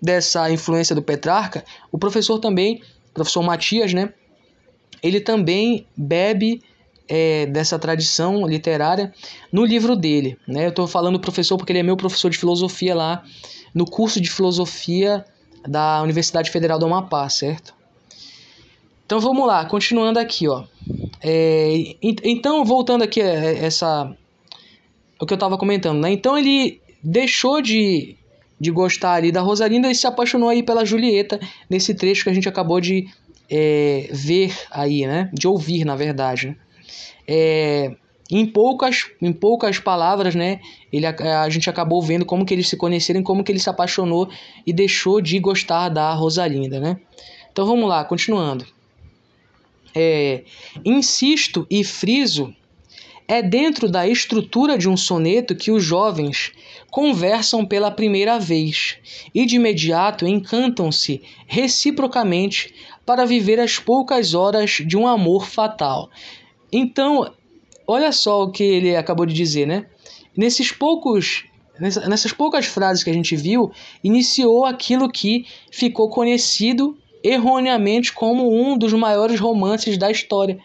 dessa 0.00 0.50
influência 0.50 0.94
do 0.94 1.02
Petrarca, 1.02 1.64
o 1.92 1.98
professor 1.98 2.38
também, 2.38 2.82
o 3.10 3.14
professor 3.14 3.42
Matias, 3.42 3.92
né, 3.92 4.12
ele 5.02 5.20
também 5.20 5.86
bebe 5.96 6.62
é, 7.08 7.46
dessa 7.46 7.78
tradição 7.78 8.46
literária 8.46 9.12
no 9.50 9.64
livro 9.64 9.96
dele. 9.96 10.36
Né? 10.46 10.66
Eu 10.66 10.70
estou 10.70 10.86
falando 10.86 11.18
professor 11.18 11.56
porque 11.56 11.72
ele 11.72 11.80
é 11.80 11.82
meu 11.82 11.96
professor 11.96 12.30
de 12.30 12.38
filosofia 12.38 12.94
lá 12.94 13.24
no 13.74 13.84
curso 13.84 14.20
de 14.20 14.30
filosofia 14.30 15.24
da 15.66 16.02
Universidade 16.02 16.50
Federal 16.50 16.78
do 16.78 16.86
Amapá, 16.86 17.28
certo? 17.28 17.74
Então 19.06 19.20
vamos 19.20 19.46
lá, 19.46 19.64
continuando 19.64 20.18
aqui, 20.18 20.46
ó. 20.48 20.64
É, 21.22 21.94
então, 22.02 22.64
voltando 22.64 23.02
aqui 23.02 23.22
a 23.22 23.26
essa. 23.26 24.14
O 25.20 25.26
que 25.26 25.32
eu 25.32 25.36
estava 25.36 25.56
comentando, 25.56 25.98
né? 26.00 26.12
Então 26.12 26.38
ele 26.38 26.80
deixou 27.02 27.60
de, 27.62 28.16
de 28.60 28.70
gostar 28.70 29.14
ali 29.14 29.32
da 29.32 29.40
Rosalinda 29.40 29.90
e 29.90 29.94
se 29.94 30.06
apaixonou 30.06 30.48
aí 30.48 30.62
pela 30.62 30.84
Julieta, 30.84 31.40
nesse 31.68 31.94
trecho 31.94 32.24
que 32.24 32.30
a 32.30 32.34
gente 32.34 32.48
acabou 32.48 32.80
de 32.80 33.08
é, 33.50 34.08
ver 34.10 34.54
aí, 34.70 35.06
né? 35.06 35.30
De 35.32 35.48
ouvir, 35.48 35.84
na 35.84 35.96
verdade. 35.96 36.48
Né? 36.48 36.56
É, 37.26 37.96
em 38.30 38.44
poucas, 38.44 39.06
em 39.22 39.32
poucas 39.32 39.78
palavras, 39.78 40.34
né, 40.34 40.60
ele, 40.92 41.06
a, 41.06 41.42
a 41.42 41.48
gente 41.48 41.70
acabou 41.70 42.02
vendo 42.02 42.26
como 42.26 42.44
que 42.44 42.52
eles 42.52 42.68
se 42.68 42.76
conheceram, 42.76 43.22
como 43.22 43.42
que 43.42 43.50
ele 43.50 43.58
se 43.58 43.70
apaixonou 43.70 44.28
e 44.66 44.72
deixou 44.72 45.20
de 45.20 45.38
gostar 45.38 45.88
da 45.88 46.12
Rosalinda, 46.12 46.78
né? 46.78 46.98
Então 47.50 47.66
vamos 47.66 47.88
lá, 47.88 48.04
continuando. 48.04 48.66
É, 49.94 50.42
insisto 50.84 51.66
e 51.70 51.82
friso 51.82 52.54
é 53.26 53.42
dentro 53.42 53.90
da 53.90 54.06
estrutura 54.06 54.78
de 54.78 54.88
um 54.88 54.96
soneto 54.96 55.56
que 55.56 55.70
os 55.70 55.82
jovens 55.82 56.52
conversam 56.90 57.64
pela 57.64 57.90
primeira 57.90 58.38
vez 58.38 58.96
e 59.34 59.44
de 59.44 59.56
imediato 59.56 60.26
encantam-se 60.26 61.22
reciprocamente 61.46 62.74
para 63.08 63.24
viver 63.24 63.58
as 63.58 63.78
poucas 63.78 64.34
horas 64.34 64.82
de 64.84 64.94
um 64.94 65.06
amor 65.06 65.46
fatal. 65.46 66.10
Então, 66.70 67.32
olha 67.86 68.12
só 68.12 68.42
o 68.42 68.50
que 68.50 68.62
ele 68.62 68.94
acabou 68.94 69.24
de 69.24 69.32
dizer, 69.32 69.66
né? 69.66 69.86
Nesses 70.36 70.70
poucos 70.70 71.46
nessas 71.80 72.32
poucas 72.32 72.66
frases 72.66 73.02
que 73.02 73.08
a 73.08 73.14
gente 73.14 73.34
viu, 73.34 73.72
iniciou 74.04 74.66
aquilo 74.66 75.08
que 75.08 75.46
ficou 75.70 76.10
conhecido 76.10 76.98
erroneamente 77.24 78.12
como 78.12 78.52
um 78.52 78.76
dos 78.76 78.92
maiores 78.92 79.40
romances 79.40 79.96
da 79.96 80.10
história, 80.10 80.58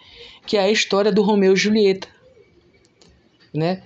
que 0.46 0.58
é 0.58 0.64
a 0.64 0.70
história 0.70 1.14
do 1.14 1.22
Romeu 1.22 1.54
e 1.54 1.56
Julieta, 1.56 2.10
né? 3.54 3.84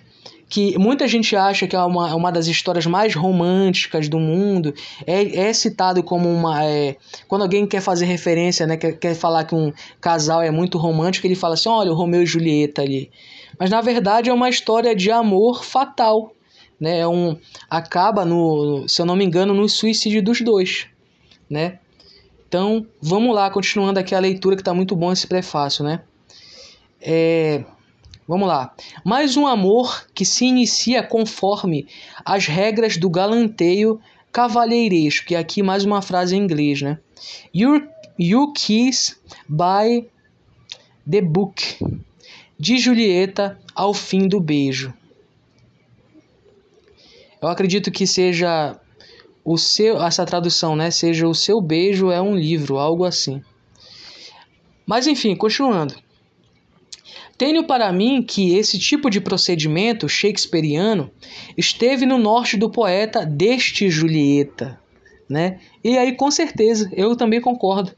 Que 0.49 0.77
muita 0.77 1.07
gente 1.07 1.35
acha 1.35 1.67
que 1.67 1.75
é 1.75 1.79
uma, 1.79 2.15
uma 2.15 2.31
das 2.31 2.47
histórias 2.47 2.85
mais 2.85 3.13
românticas 3.13 4.07
do 4.07 4.19
mundo, 4.19 4.73
é, 5.05 5.47
é 5.47 5.53
citado 5.53 6.01
como 6.01 6.29
uma. 6.29 6.63
É, 6.63 6.95
quando 7.27 7.41
alguém 7.41 7.67
quer 7.67 7.81
fazer 7.81 8.05
referência, 8.05 8.65
né, 8.65 8.77
quer, 8.77 8.93
quer 8.93 9.13
falar 9.13 9.43
que 9.43 9.53
um 9.53 9.73
casal 9.99 10.41
é 10.41 10.49
muito 10.49 10.77
romântico, 10.77 11.27
ele 11.27 11.35
fala 11.35 11.55
assim: 11.55 11.69
olha, 11.69 11.91
o 11.91 11.95
Romeu 11.95 12.23
e 12.23 12.25
Julieta 12.25 12.81
ali. 12.81 13.11
Mas 13.59 13.69
na 13.69 13.81
verdade 13.81 14.29
é 14.29 14.33
uma 14.33 14.49
história 14.49 14.95
de 14.95 15.11
amor 15.11 15.63
fatal. 15.63 16.33
Né? 16.79 16.99
É 16.99 17.07
um, 17.07 17.35
acaba, 17.69 18.23
no, 18.23 18.87
se 18.87 19.01
eu 19.01 19.05
não 19.05 19.15
me 19.15 19.25
engano, 19.25 19.53
no 19.53 19.67
suicídio 19.67 20.23
dos 20.23 20.41
dois. 20.41 20.87
Né? 21.49 21.79
Então, 22.47 22.85
vamos 23.01 23.35
lá, 23.35 23.49
continuando 23.49 23.99
aqui 23.99 24.13
a 24.13 24.19
leitura 24.19 24.55
que 24.55 24.61
está 24.61 24.73
muito 24.73 24.95
bom 24.95 25.11
esse 25.11 25.27
prefácio. 25.27 25.83
Né? 25.83 26.01
É, 27.01 27.63
Vamos 28.27 28.47
lá. 28.47 28.75
Mais 29.05 29.37
um 29.37 29.47
amor 29.47 30.05
que 30.13 30.25
se 30.25 30.45
inicia 30.45 31.01
conforme 31.01 31.87
as 32.25 32.45
regras 32.45 32.97
do 32.97 33.09
galanteio 33.09 34.01
cavalheiresco, 34.33 35.27
que 35.27 35.35
aqui 35.35 35.63
mais 35.63 35.85
uma 35.85 36.01
frase 36.01 36.35
em 36.35 36.39
inglês, 36.39 36.81
né? 36.81 36.99
You, 37.53 37.87
you 38.19 38.51
kiss 38.51 39.15
by 39.47 40.05
the 41.09 41.21
book. 41.21 41.79
De 42.59 42.77
Julieta 42.77 43.57
ao 43.73 43.93
fim 43.93 44.27
do 44.27 44.41
beijo. 44.41 44.93
Eu 47.41 47.47
acredito 47.47 47.91
que 47.91 48.05
seja 48.05 48.77
o 49.45 49.57
seu 49.57 50.03
essa 50.03 50.25
tradução, 50.25 50.75
né? 50.75 50.91
Seja 50.91 51.27
o 51.27 51.35
seu 51.35 51.61
beijo 51.61 52.11
é 52.11 52.21
um 52.21 52.35
livro, 52.35 52.77
algo 52.77 53.05
assim. 53.05 53.41
Mas 54.85 55.07
enfim, 55.07 55.35
continuando. 55.35 55.95
Tenho 57.37 57.65
para 57.65 57.91
mim 57.93 58.23
que 58.23 58.55
esse 58.55 58.79
tipo 58.79 59.09
de 59.09 59.21
procedimento 59.21 60.09
shakespeariano 60.09 61.11
esteve 61.55 62.05
no 62.05 62.17
norte 62.17 62.57
do 62.57 62.69
poeta 62.69 63.25
deste 63.25 63.89
Julieta, 63.89 64.79
né? 65.29 65.59
E 65.83 65.97
aí 65.97 66.15
com 66.15 66.31
certeza 66.31 66.89
eu 66.93 67.15
também 67.15 67.39
concordo 67.39 67.91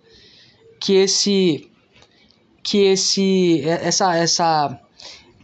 que 0.79 0.93
esse 0.93 1.69
que 2.61 2.79
esse 2.79 3.61
essa 3.65 4.15
essa 4.15 4.81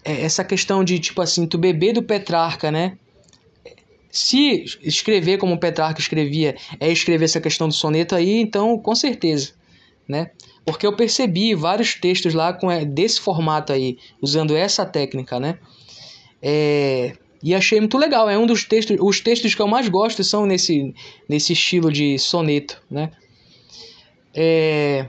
essa 0.04 0.44
questão 0.44 0.84
de 0.84 1.00
tipo 1.00 1.22
assim, 1.22 1.48
tu 1.48 1.58
beber 1.58 1.94
do 1.94 2.04
Petrarca, 2.04 2.70
né? 2.70 2.98
Se 4.12 4.66
escrever 4.82 5.38
como 5.38 5.60
Petrarca 5.60 6.00
escrevia 6.00 6.56
é 6.80 6.92
escrever 6.92 7.26
essa 7.26 7.42
questão 7.42 7.68
do 7.68 7.74
soneto 7.74 8.14
aí, 8.14 8.40
então 8.42 8.78
com 8.78 8.94
certeza, 8.94 9.54
né? 10.08 10.32
Porque 10.66 10.86
eu 10.86 10.96
percebi 10.96 11.54
vários 11.54 11.94
textos 11.94 12.34
lá 12.34 12.52
com 12.52 12.72
é, 12.72 12.84
desse 12.84 13.22
formato 13.22 13.72
aí, 13.72 13.98
usando 14.22 14.56
essa 14.56 14.86
técnica, 14.86 15.40
né? 15.40 15.60
É, 16.42 17.16
e 17.44 17.54
achei 17.54 17.80
muito 17.80 17.98
legal. 17.98 18.28
É 18.28 18.38
um 18.38 18.48
dos 18.48 18.64
textos, 18.64 18.98
os 19.00 19.20
textos 19.20 19.54
que 19.54 19.62
eu 19.62 19.68
mais 19.68 19.88
gosto 19.88 20.24
são 20.24 20.46
nesse, 20.46 20.94
nesse 21.30 21.54
estilo 21.54 21.92
de 21.92 22.18
soneto, 22.18 22.82
né? 22.90 23.12
É, 24.34 25.08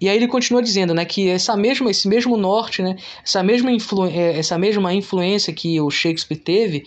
e 0.00 0.08
aí 0.08 0.16
ele 0.16 0.28
continua 0.28 0.62
dizendo, 0.62 0.92
né, 0.92 1.04
que 1.04 1.28
essa 1.28 1.56
mesma, 1.56 1.90
esse 1.90 2.06
mesmo 2.06 2.36
norte, 2.36 2.82
né, 2.82 2.96
essa 3.24 3.42
mesma, 3.42 3.72
influ, 3.72 4.06
é, 4.06 4.38
essa 4.38 4.58
mesma 4.58 4.92
influência 4.92 5.52
que 5.52 5.80
o 5.80 5.90
Shakespeare 5.90 6.38
teve, 6.38 6.84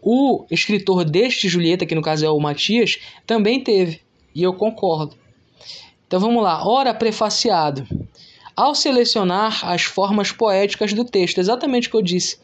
o 0.00 0.44
escritor 0.50 1.04
deste 1.04 1.48
Julieta, 1.48 1.86
que 1.86 1.94
no 1.94 2.02
caso 2.02 2.24
é 2.24 2.30
o 2.30 2.38
Matias, 2.38 2.98
também 3.26 3.62
teve. 3.62 4.00
E 4.34 4.42
eu 4.42 4.52
concordo. 4.54 5.16
Então 6.12 6.20
vamos 6.20 6.42
lá. 6.42 6.62
Ora, 6.68 6.92
prefaciado. 6.92 7.88
Ao 8.54 8.74
selecionar 8.74 9.66
as 9.66 9.80
formas 9.80 10.30
poéticas 10.30 10.92
do 10.92 11.06
texto, 11.06 11.38
exatamente 11.38 11.88
o 11.88 11.90
que 11.90 11.96
eu 11.96 12.02
disse. 12.02 12.36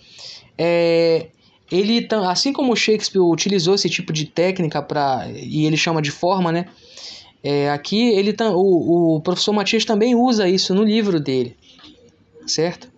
É, 0.57 1.27
ele, 1.71 2.09
assim 2.27 2.51
como 2.51 2.75
Shakespeare 2.75 3.21
utilizou 3.21 3.75
esse 3.75 3.91
tipo 3.91 4.11
de 4.11 4.25
técnica 4.25 4.81
para 4.81 5.29
e 5.29 5.67
ele 5.67 5.77
chama 5.77 6.01
de 6.01 6.11
forma, 6.11 6.51
né? 6.51 6.65
É, 7.45 7.69
aqui 7.69 8.09
ele 8.09 8.35
o, 8.41 9.17
o 9.17 9.21
professor 9.21 9.53
Matias 9.53 9.85
também 9.85 10.15
usa 10.15 10.49
isso 10.49 10.75
no 10.75 10.83
livro 10.83 11.21
dele, 11.21 11.55
certo? 12.47 12.89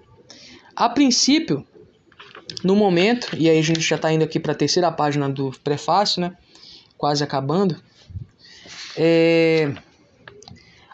A 0.77 0.89
princípio, 0.89 1.67
no 2.63 2.77
momento, 2.77 3.37
e 3.37 3.51
aí 3.51 3.59
a 3.59 3.63
gente 3.63 3.81
já 3.81 3.97
está 3.97 4.13
indo 4.13 4.23
aqui 4.23 4.39
para 4.39 4.53
a 4.53 4.55
terceira 4.55 4.93
página 4.93 5.29
do 5.29 5.51
prefácio, 5.65 6.21
né? 6.21 6.33
Quase 6.97 7.25
acabando. 7.25 7.77
É, 8.97 9.75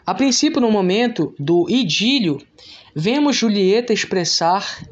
a 0.07 0.15
princípio, 0.15 0.61
no 0.61 0.71
momento 0.71 1.35
do 1.37 1.69
idílio, 1.69 2.37
vemos 2.95 3.35
Julieta 3.35 3.91
expressar, 3.91 4.87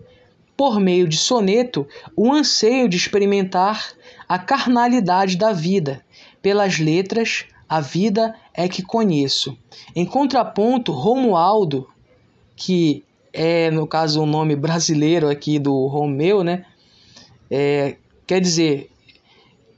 por 0.57 0.77
meio 0.77 1.07
de 1.07 1.15
soneto, 1.15 1.87
o 2.17 2.33
anseio 2.33 2.89
de 2.89 2.97
experimentar 2.97 3.93
a 4.27 4.37
carnalidade 4.37 5.37
da 5.37 5.53
vida. 5.53 6.03
Pelas 6.41 6.79
letras, 6.79 7.45
a 7.67 7.79
vida 7.79 8.35
é 8.53 8.67
que 8.67 8.81
conheço. 8.81 9.57
Em 9.95 10.05
contraponto, 10.05 10.91
Romualdo, 10.91 11.87
que 12.53 13.01
é, 13.31 13.71
no 13.71 13.87
caso, 13.87 14.21
o 14.21 14.25
nome 14.25 14.53
brasileiro 14.53 15.29
aqui 15.29 15.57
do 15.59 15.87
Romeu, 15.87 16.43
né? 16.43 16.65
É, 17.49 17.95
quer 18.27 18.41
dizer, 18.41 18.91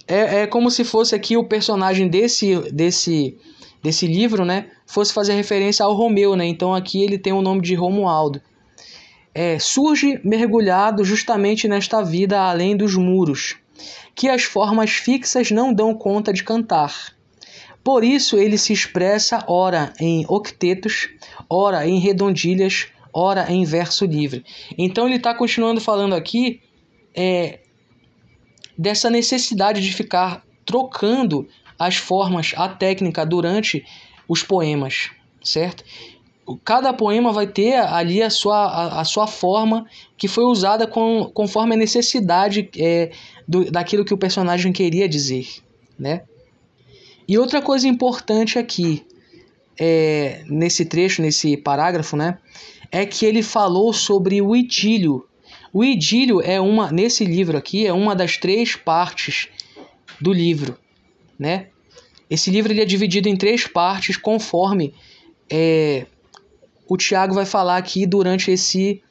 é, 0.08 0.42
é 0.42 0.48
como 0.48 0.72
se 0.72 0.84
fosse 0.84 1.14
aqui 1.14 1.38
o 1.38 1.44
personagem 1.44 2.08
desse, 2.08 2.56
desse 2.72 3.38
desse 3.82 4.08
livro, 4.08 4.44
né, 4.44 4.68
fosse 4.88 5.14
fazer 5.14 5.34
referência 5.34 5.86
ao 5.86 5.94
Romeu, 5.94 6.36
né? 6.36 6.46
Então 6.46 6.74
aqui 6.74 7.04
ele 7.04 7.20
tem 7.20 7.34
o 7.34 7.42
nome 7.42 7.62
de 7.62 7.76
Romualdo. 7.76 8.42
É, 9.36 9.60
surge 9.60 10.20
mergulhado 10.24 11.04
justamente 11.04 11.68
nesta 11.68 12.02
vida 12.02 12.42
além 12.42 12.76
dos 12.76 12.96
muros, 12.96 13.58
que 14.16 14.28
as 14.28 14.44
formas 14.44 14.92
fixas 14.92 15.52
não 15.52 15.72
dão 15.72 15.94
conta 15.94 16.34
de 16.34 16.44
cantar. 16.44 17.16
Por 17.84 18.04
isso 18.04 18.38
ele 18.38 18.58
se 18.58 18.74
expressa 18.74 19.44
ora 19.48 19.94
em 20.00 20.26
octetos, 20.28 21.10
ora 21.48 21.88
em 21.88 22.00
redondilhas, 22.00 22.88
ora 23.14 23.52
em 23.52 23.64
verso 23.64 24.06
livre. 24.06 24.44
Então 24.78 25.06
ele 25.06 25.18
está 25.18 25.34
continuando 25.34 25.80
falando 25.80 26.16
aqui 26.16 26.62
é, 27.16 27.60
dessa 28.78 29.10
necessidade 29.10 29.82
de 29.82 29.94
ficar 29.94 30.44
trocando 30.66 31.48
as 31.80 31.96
formas, 31.96 32.54
a 32.56 32.68
técnica 32.68 33.26
durante 33.26 33.86
os 34.28 34.44
poemas, 34.44 35.10
certo? 35.44 35.84
Cada 36.64 36.94
poema 36.94 37.34
vai 37.34 37.46
ter 37.46 37.76
ali 37.76 38.22
a 38.22 38.30
sua, 38.30 38.66
a, 38.66 39.02
a 39.02 39.04
sua 39.04 39.28
forma 39.28 39.86
que 40.18 40.28
foi 40.28 40.46
usada 40.46 40.88
com, 40.88 41.30
conforme 41.34 41.76
a 41.76 41.78
necessidade 41.78 42.70
é, 42.78 43.12
do, 43.48 43.70
daquilo 43.70 44.06
que 44.06 44.14
o 44.14 44.18
personagem 44.18 44.72
queria 44.72 45.10
dizer, 45.10 45.48
né? 46.00 46.24
E 47.28 47.38
outra 47.38 47.62
coisa 47.62 47.88
importante 47.88 48.58
aqui, 48.58 49.06
é, 49.78 50.44
nesse 50.48 50.86
trecho, 50.86 51.22
nesse 51.22 51.58
parágrafo, 51.58 52.16
né? 52.16 52.38
É 52.90 53.06
que 53.06 53.26
ele 53.26 53.44
falou 53.44 53.92
sobre 53.92 54.42
o 54.42 54.56
idílio. 54.56 55.28
O 55.74 55.84
idílio 55.84 56.42
é 56.42 56.62
uma, 56.62 56.90
nesse 56.90 57.26
livro 57.26 57.58
aqui, 57.58 57.86
é 57.86 57.92
uma 57.92 58.16
das 58.16 58.38
três 58.38 58.78
partes 58.78 59.50
do 60.22 60.32
livro 60.32 60.78
né? 61.38 61.68
Esse 62.30 62.52
livro 62.52 62.72
ele 62.72 62.82
é 62.82 62.86
dividido 62.86 63.30
em 63.30 63.36
três 63.36 63.66
partes, 63.68 64.18
conforme 64.18 64.94
é, 65.50 66.06
o 66.88 66.98
Tiago 66.98 67.34
vai 67.34 67.46
falar 67.46 67.78
aqui 67.78 68.06
durante 68.06 68.52
esse, 68.52 69.02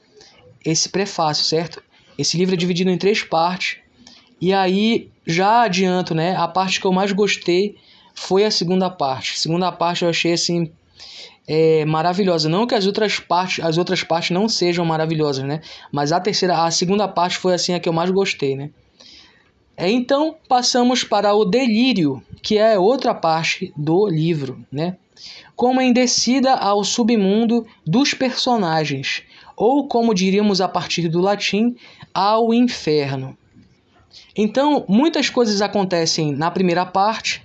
esse 0.64 0.88
prefácio, 0.88 1.44
certo? 1.44 1.82
Esse 2.18 2.36
livro 2.36 2.54
é 2.54 2.58
dividido 2.58 2.90
em 2.90 2.98
três 2.98 3.22
partes. 3.22 3.78
E 4.40 4.52
aí, 4.52 5.10
já 5.26 5.62
adianto, 5.62 6.14
né? 6.14 6.36
A 6.36 6.46
parte 6.46 6.80
que 6.80 6.86
eu 6.86 6.92
mais 6.92 7.12
gostei 7.12 7.76
foi 8.14 8.44
a 8.44 8.50
segunda 8.50 8.90
parte. 8.90 9.32
A 9.34 9.38
segunda 9.38 9.72
parte 9.72 10.02
eu 10.02 10.10
achei 10.10 10.32
assim 10.32 10.70
é, 11.46 11.84
maravilhosa. 11.84 12.48
Não 12.48 12.66
que 12.66 12.74
as 12.74 12.86
outras 12.86 13.18
partes, 13.18 13.64
as 13.64 13.78
outras 13.78 14.02
partes 14.02 14.30
não 14.30 14.48
sejam 14.48 14.84
maravilhosas, 14.84 15.44
né? 15.44 15.60
Mas 15.92 16.12
a 16.12 16.20
terceira, 16.20 16.64
a 16.64 16.70
segunda 16.70 17.06
parte 17.06 17.38
foi 17.38 17.54
assim 17.54 17.74
a 17.74 17.80
que 17.80 17.88
eu 17.88 17.92
mais 17.92 18.10
gostei, 18.10 18.56
né? 18.56 18.70
É, 19.76 19.90
então 19.90 20.36
passamos 20.48 21.04
para 21.04 21.34
o 21.34 21.44
delírio, 21.44 22.22
que 22.42 22.56
é 22.56 22.78
outra 22.78 23.14
parte 23.14 23.72
do 23.76 24.06
livro, 24.06 24.64
né? 24.72 24.96
Como 25.54 25.80
em 25.80 25.92
descida 25.92 26.54
ao 26.54 26.82
submundo 26.82 27.66
dos 27.86 28.14
personagens, 28.14 29.22
ou 29.54 29.86
como 29.86 30.14
diríamos 30.14 30.60
a 30.60 30.68
partir 30.68 31.08
do 31.08 31.20
latim, 31.20 31.76
ao 32.14 32.54
inferno. 32.54 33.36
Então, 34.34 34.84
muitas 34.88 35.28
coisas 35.28 35.60
acontecem 35.60 36.32
na 36.32 36.50
primeira 36.50 36.86
parte, 36.86 37.42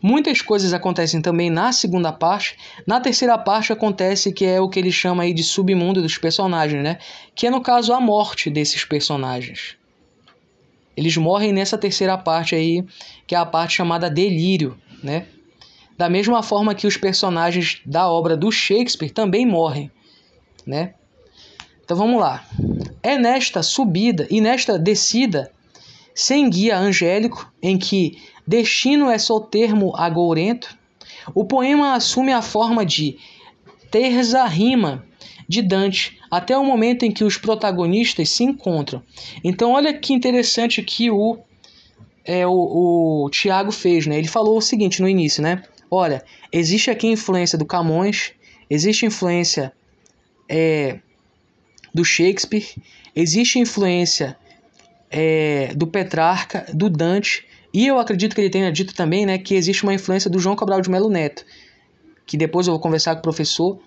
muitas 0.00 0.40
coisas 0.40 0.72
acontecem 0.72 1.20
também 1.20 1.50
na 1.50 1.72
segunda 1.72 2.12
parte. 2.12 2.56
Na 2.86 3.00
terceira 3.00 3.36
parte 3.36 3.72
acontece 3.72 4.32
que 4.32 4.46
é 4.46 4.60
o 4.60 4.68
que 4.68 4.78
ele 4.78 4.92
chama 4.92 5.24
aí 5.24 5.34
de 5.34 5.42
submundo 5.42 6.00
dos 6.00 6.16
personagens, 6.16 6.82
né? 6.82 6.98
Que 7.34 7.46
é 7.46 7.50
no 7.50 7.60
caso 7.60 7.92
a 7.92 8.00
morte 8.00 8.48
desses 8.48 8.84
personagens. 8.84 9.76
Eles 10.98 11.16
morrem 11.16 11.52
nessa 11.52 11.78
terceira 11.78 12.18
parte 12.18 12.56
aí, 12.56 12.84
que 13.24 13.32
é 13.32 13.38
a 13.38 13.46
parte 13.46 13.76
chamada 13.76 14.10
delírio, 14.10 14.76
né? 15.00 15.26
Da 15.96 16.10
mesma 16.10 16.42
forma 16.42 16.74
que 16.74 16.88
os 16.88 16.96
personagens 16.96 17.80
da 17.86 18.10
obra 18.10 18.36
do 18.36 18.50
Shakespeare 18.50 19.12
também 19.12 19.46
morrem, 19.46 19.92
né? 20.66 20.94
Então 21.84 21.96
vamos 21.96 22.20
lá. 22.20 22.44
É 23.00 23.16
nesta 23.16 23.62
subida 23.62 24.26
e 24.28 24.40
nesta 24.40 24.76
descida 24.76 25.52
sem 26.12 26.50
guia 26.50 26.76
angélico, 26.76 27.48
em 27.62 27.78
que 27.78 28.20
destino 28.44 29.08
é 29.08 29.18
só 29.18 29.38
termo 29.38 29.96
agourento, 29.96 30.76
o 31.32 31.44
poema 31.44 31.94
assume 31.94 32.32
a 32.32 32.42
forma 32.42 32.84
de 32.84 33.16
terza 33.88 34.44
rima 34.46 35.06
de 35.48 35.62
Dante, 35.62 36.18
até 36.30 36.56
o 36.56 36.62
momento 36.62 37.04
em 37.04 37.10
que 37.10 37.24
os 37.24 37.38
protagonistas 37.38 38.28
se 38.28 38.44
encontram. 38.44 39.02
Então, 39.42 39.72
olha 39.72 39.94
que 39.94 40.12
interessante 40.12 40.82
que 40.82 41.10
o, 41.10 41.38
é, 42.24 42.46
o, 42.46 43.24
o 43.24 43.30
Tiago 43.30 43.72
fez. 43.72 44.06
Né? 44.06 44.18
Ele 44.18 44.28
falou 44.28 44.58
o 44.58 44.60
seguinte 44.60 45.00
no 45.00 45.08
início, 45.08 45.42
né? 45.42 45.62
Olha, 45.90 46.22
existe 46.52 46.90
aqui 46.90 47.06
influência 47.06 47.56
do 47.56 47.64
Camões, 47.64 48.32
existe 48.68 49.06
influência 49.06 49.72
é, 50.46 50.98
do 51.94 52.04
Shakespeare, 52.04 52.66
existe 53.16 53.58
influência 53.58 54.36
é, 55.10 55.72
do 55.74 55.86
Petrarca, 55.86 56.66
do 56.74 56.90
Dante, 56.90 57.46
e 57.72 57.86
eu 57.86 57.98
acredito 57.98 58.34
que 58.34 58.40
ele 58.42 58.50
tenha 58.50 58.70
dito 58.70 58.94
também 58.94 59.24
né, 59.24 59.38
que 59.38 59.54
existe 59.54 59.82
uma 59.82 59.94
influência 59.94 60.28
do 60.28 60.38
João 60.38 60.54
Cabral 60.54 60.82
de 60.82 60.90
Melo 60.90 61.08
Neto, 61.08 61.44
que 62.26 62.36
depois 62.36 62.66
eu 62.66 62.74
vou 62.74 62.80
conversar 62.80 63.14
com 63.14 63.20
o 63.20 63.22
professor, 63.22 63.80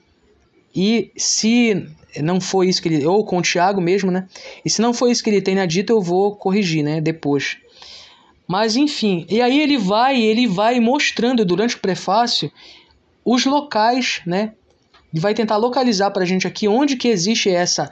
e 0.75 1.11
se 1.15 1.87
não 2.19 2.41
foi 2.41 2.67
isso 2.67 2.81
que 2.81 2.89
ele. 2.89 3.05
Ou 3.05 3.23
com 3.23 3.37
o 3.37 3.41
Tiago 3.41 3.79
mesmo, 3.79 4.11
né? 4.11 4.27
E 4.65 4.69
se 4.69 4.81
não 4.81 4.93
foi 4.93 5.11
isso 5.11 5.23
que 5.23 5.29
ele 5.29 5.41
tenha 5.41 5.65
dito, 5.65 5.91
eu 5.93 6.01
vou 6.01 6.35
corrigir, 6.35 6.83
né? 6.83 6.99
Depois. 6.99 7.57
Mas 8.47 8.75
enfim, 8.75 9.25
e 9.29 9.41
aí 9.41 9.61
ele 9.61 9.77
vai, 9.77 10.21
ele 10.21 10.45
vai 10.45 10.79
mostrando 10.79 11.45
durante 11.45 11.75
o 11.77 11.79
prefácio 11.79 12.51
os 13.23 13.45
locais, 13.45 14.21
né? 14.25 14.53
Ele 15.13 15.21
vai 15.21 15.33
tentar 15.33 15.57
localizar 15.57 16.11
para 16.11 16.23
a 16.23 16.25
gente 16.25 16.47
aqui 16.47 16.67
onde 16.67 16.97
que 16.97 17.07
existe 17.07 17.49
essa, 17.49 17.89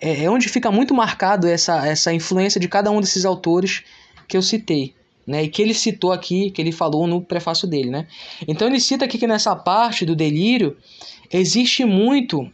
é, 0.00 0.24
é 0.24 0.30
onde 0.30 0.48
fica 0.48 0.70
muito 0.70 0.92
marcado 0.92 1.46
essa, 1.46 1.86
essa 1.86 2.12
influência 2.12 2.60
de 2.60 2.68
cada 2.68 2.90
um 2.90 3.00
desses 3.00 3.24
autores 3.24 3.84
que 4.28 4.36
eu 4.36 4.42
citei, 4.42 4.94
né? 5.26 5.44
E 5.44 5.48
que 5.48 5.62
ele 5.62 5.72
citou 5.72 6.12
aqui, 6.12 6.50
que 6.50 6.60
ele 6.60 6.72
falou 6.72 7.06
no 7.06 7.22
prefácio 7.22 7.66
dele, 7.66 7.88
né? 7.88 8.06
Então 8.46 8.68
ele 8.68 8.80
cita 8.80 9.06
aqui 9.06 9.16
que 9.16 9.26
nessa 9.26 9.56
parte 9.56 10.04
do 10.04 10.14
delírio 10.14 10.76
existe 11.32 11.84
muito, 11.84 12.50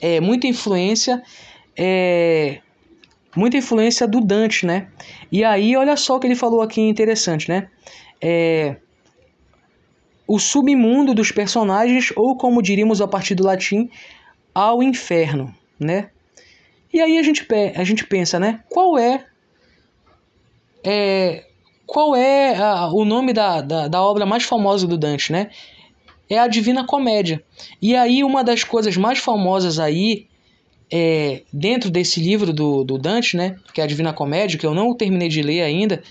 é, 0.00 0.20
muita 0.20 0.46
influência, 0.46 1.22
é, 1.76 2.60
muita 3.36 3.56
influência 3.56 4.06
do 4.06 4.20
Dante, 4.20 4.64
né? 4.64 4.88
E 5.30 5.42
aí, 5.44 5.76
olha 5.76 5.96
só 5.96 6.16
o 6.16 6.20
que 6.20 6.26
ele 6.26 6.36
falou 6.36 6.62
aqui 6.62 6.80
interessante, 6.80 7.48
né? 7.48 7.68
É, 8.20 8.76
o 10.26 10.38
submundo 10.38 11.12
dos 11.12 11.32
personagens, 11.32 12.12
ou 12.16 12.36
como 12.36 12.62
diríamos 12.62 13.00
a 13.00 13.08
partir 13.08 13.34
do 13.34 13.44
latim, 13.44 13.90
ao 14.54 14.82
inferno, 14.82 15.54
né? 15.78 16.10
E 16.92 17.00
aí 17.00 17.18
a 17.18 17.22
gente, 17.22 17.46
a 17.74 17.84
gente 17.84 18.06
pensa, 18.06 18.38
né? 18.38 18.60
Qual 18.68 18.98
é, 18.98 19.24
é 20.84 21.44
qual 21.86 22.14
é 22.14 22.56
a, 22.56 22.88
o 22.88 23.04
nome 23.04 23.32
da, 23.32 23.60
da, 23.60 23.88
da 23.88 24.02
obra 24.02 24.24
mais 24.24 24.44
famosa 24.44 24.86
do 24.86 24.96
Dante, 24.96 25.32
né? 25.32 25.50
É 26.28 26.38
a 26.38 26.46
Divina 26.46 26.84
Comédia. 26.84 27.42
E 27.80 27.94
aí 27.94 28.24
uma 28.24 28.42
das 28.42 28.64
coisas 28.64 28.96
mais 28.96 29.18
famosas 29.18 29.78
aí 29.78 30.26
é, 30.92 31.42
dentro 31.50 31.90
desse 31.90 32.20
livro 32.20 32.52
do, 32.52 32.84
do 32.84 32.98
Dante, 32.98 33.34
né, 33.34 33.56
que 33.72 33.80
é 33.80 33.84
a 33.84 33.86
Divina 33.86 34.12
Comédia, 34.12 34.58
que 34.58 34.66
eu 34.66 34.74
não 34.74 34.94
terminei 34.94 35.28
de 35.28 35.40
ler 35.40 35.62
ainda, 35.62 36.02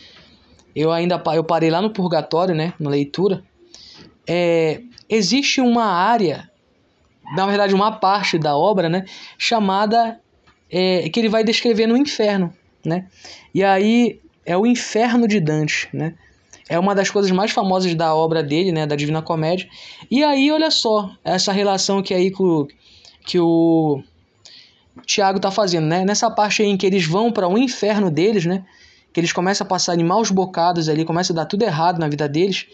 eu 0.76 0.92
ainda 0.92 1.22
eu 1.36 1.44
parei 1.44 1.70
lá 1.70 1.80
no 1.80 1.92
Purgatório, 1.92 2.56
né, 2.56 2.74
na 2.80 2.90
leitura, 2.90 3.44
é, 4.28 4.82
existe 5.08 5.62
uma 5.62 5.86
área, 5.86 6.50
na 7.36 7.46
verdade 7.46 7.76
uma 7.76 7.92
parte 7.92 8.40
da 8.40 8.58
obra, 8.58 8.90
né, 8.90 9.06
chamada 9.38 10.20
é, 10.68 11.08
que 11.10 11.20
ele 11.20 11.30
vai 11.30 11.44
descrever 11.44 11.86
no 11.86 11.96
inferno, 11.96 12.52
né, 12.84 13.06
e 13.54 13.64
aí 13.64 14.20
é 14.44 14.58
o 14.58 14.66
inferno 14.66 15.28
de 15.28 15.40
Dante, 15.40 15.90
né, 15.94 16.16
é 16.72 16.80
uma 16.80 16.96
das 16.96 17.10
coisas 17.10 17.30
mais 17.32 17.52
famosas 17.52 17.94
da 17.96 18.16
obra 18.16 18.42
dele, 18.42 18.72
né, 18.72 18.88
da 18.88 18.96
Divina 18.96 19.22
Comédia, 19.22 19.68
e 20.10 20.24
aí 20.24 20.50
olha 20.50 20.72
só 20.72 21.12
essa 21.22 21.52
relação 21.52 22.02
que 22.02 22.14
aí 22.14 22.32
que 23.26 23.38
o 23.38 24.02
Tiago 25.06 25.36
está 25.36 25.52
fazendo, 25.52 25.86
né? 25.86 26.06
Nessa 26.06 26.32
parte 26.32 26.62
aí 26.62 26.70
em 26.70 26.78
que 26.78 26.86
eles 26.86 27.06
vão 27.06 27.30
para 27.30 27.46
o 27.46 27.56
um 27.56 27.58
inferno 27.58 28.10
deles, 28.10 28.46
né? 28.46 28.64
Que 29.12 29.20
eles 29.20 29.34
começam 29.34 29.66
a 29.66 29.68
passar 29.68 30.00
em 30.00 30.04
maus 30.04 30.32
bocados 30.32 30.88
ali, 30.88 31.04
começa 31.04 31.34
a 31.34 31.36
dar 31.36 31.46
tudo 31.46 31.64
errado 31.64 32.00
na 32.00 32.08
vida 32.08 32.30
deles, 32.30 32.66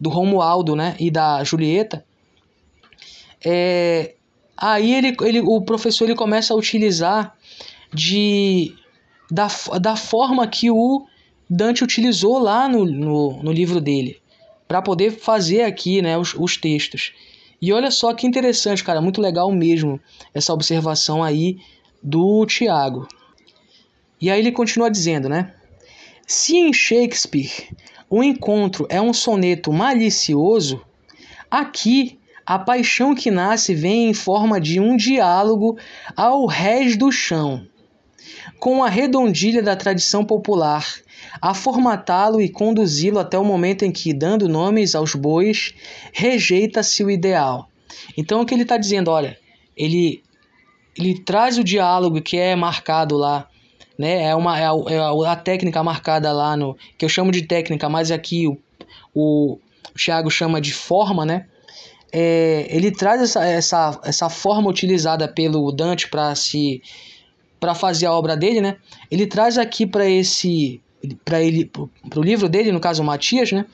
do 0.00 0.10
Romualdo, 0.10 0.74
né? 0.74 0.96
E 0.98 1.08
da 1.08 1.44
Julieta. 1.44 2.04
É, 3.44 4.14
aí 4.56 4.92
ele, 4.92 5.16
ele, 5.22 5.40
o 5.40 5.60
professor 5.60 6.06
ele 6.06 6.16
começa 6.16 6.52
a 6.52 6.56
utilizar 6.56 7.32
de 7.94 8.74
da, 9.30 9.46
da 9.80 9.94
forma 9.94 10.44
que 10.48 10.68
o 10.68 11.06
Dante 11.48 11.84
utilizou 11.84 12.38
lá 12.38 12.68
no, 12.68 12.84
no, 12.84 13.42
no 13.42 13.52
livro 13.52 13.80
dele, 13.80 14.20
para 14.66 14.82
poder 14.82 15.12
fazer 15.12 15.62
aqui, 15.62 16.02
né? 16.02 16.18
Os, 16.18 16.34
os 16.34 16.56
textos. 16.56 17.12
E 17.60 17.72
olha 17.72 17.90
só 17.90 18.12
que 18.12 18.26
interessante, 18.26 18.84
cara, 18.84 19.00
muito 19.00 19.20
legal 19.20 19.50
mesmo 19.50 20.00
essa 20.34 20.52
observação 20.52 21.22
aí 21.22 21.58
do 22.02 22.44
Tiago. 22.46 23.06
E 24.20 24.30
aí 24.30 24.40
ele 24.40 24.52
continua 24.52 24.90
dizendo, 24.90 25.28
né? 25.28 25.54
Se 26.26 26.56
em 26.56 26.72
Shakespeare 26.72 27.70
o 28.10 28.22
encontro 28.22 28.86
é 28.88 29.00
um 29.00 29.12
soneto 29.12 29.72
malicioso, 29.72 30.80
aqui 31.50 32.18
a 32.44 32.58
paixão 32.58 33.14
que 33.14 33.30
nasce 33.30 33.74
vem 33.74 34.08
em 34.10 34.14
forma 34.14 34.60
de 34.60 34.78
um 34.78 34.96
diálogo 34.96 35.78
ao 36.16 36.46
rés 36.46 36.96
do 36.96 37.10
chão, 37.10 37.66
com 38.58 38.84
a 38.84 38.88
redondilha 38.88 39.62
da 39.62 39.74
tradição 39.74 40.24
popular 40.24 40.86
a 41.40 41.54
formatá-lo 41.54 42.40
e 42.40 42.48
conduzi-lo 42.48 43.18
até 43.18 43.38
o 43.38 43.44
momento 43.44 43.84
em 43.84 43.92
que, 43.92 44.12
dando 44.12 44.48
nomes 44.48 44.94
aos 44.94 45.14
bois, 45.14 45.74
rejeita-se 46.12 47.04
o 47.04 47.10
ideal. 47.10 47.68
Então 48.16 48.40
o 48.40 48.46
que 48.46 48.54
ele 48.54 48.62
está 48.62 48.76
dizendo, 48.76 49.10
olha, 49.10 49.38
ele, 49.76 50.22
ele 50.96 51.20
traz 51.20 51.58
o 51.58 51.64
diálogo 51.64 52.20
que 52.20 52.36
é 52.36 52.54
marcado 52.56 53.16
lá, 53.16 53.48
né? 53.98 54.24
É, 54.24 54.34
uma, 54.34 54.58
é, 54.58 54.66
a, 54.66 54.72
é 54.90 55.28
a 55.28 55.36
técnica 55.36 55.82
marcada 55.82 56.32
lá 56.32 56.56
no. 56.56 56.76
que 56.98 57.04
eu 57.04 57.08
chamo 57.08 57.30
de 57.30 57.42
técnica, 57.42 57.88
mas 57.88 58.10
aqui 58.10 58.46
o, 58.46 58.58
o, 59.14 59.58
o 59.94 59.98
Thiago 59.98 60.30
chama 60.30 60.60
de 60.60 60.72
forma, 60.72 61.24
né? 61.24 61.46
É, 62.12 62.66
ele 62.70 62.90
traz 62.90 63.20
essa, 63.20 63.44
essa, 63.44 64.00
essa 64.04 64.30
forma 64.30 64.70
utilizada 64.70 65.26
pelo 65.26 65.70
Dante 65.72 66.08
para 66.08 66.34
se 66.34 66.82
para 67.58 67.74
fazer 67.74 68.06
a 68.06 68.12
obra 68.12 68.36
dele, 68.36 68.60
né? 68.60 68.76
Ele 69.10 69.26
traz 69.26 69.56
aqui 69.56 69.86
para 69.86 70.08
esse 70.08 70.80
para 71.24 71.42
ele 71.42 71.64
para 71.64 72.20
o 72.20 72.22
livro 72.22 72.48
dele, 72.48 72.72
no 72.72 72.80
caso 72.80 73.02
Matias, 73.04 73.52
né? 73.52 73.66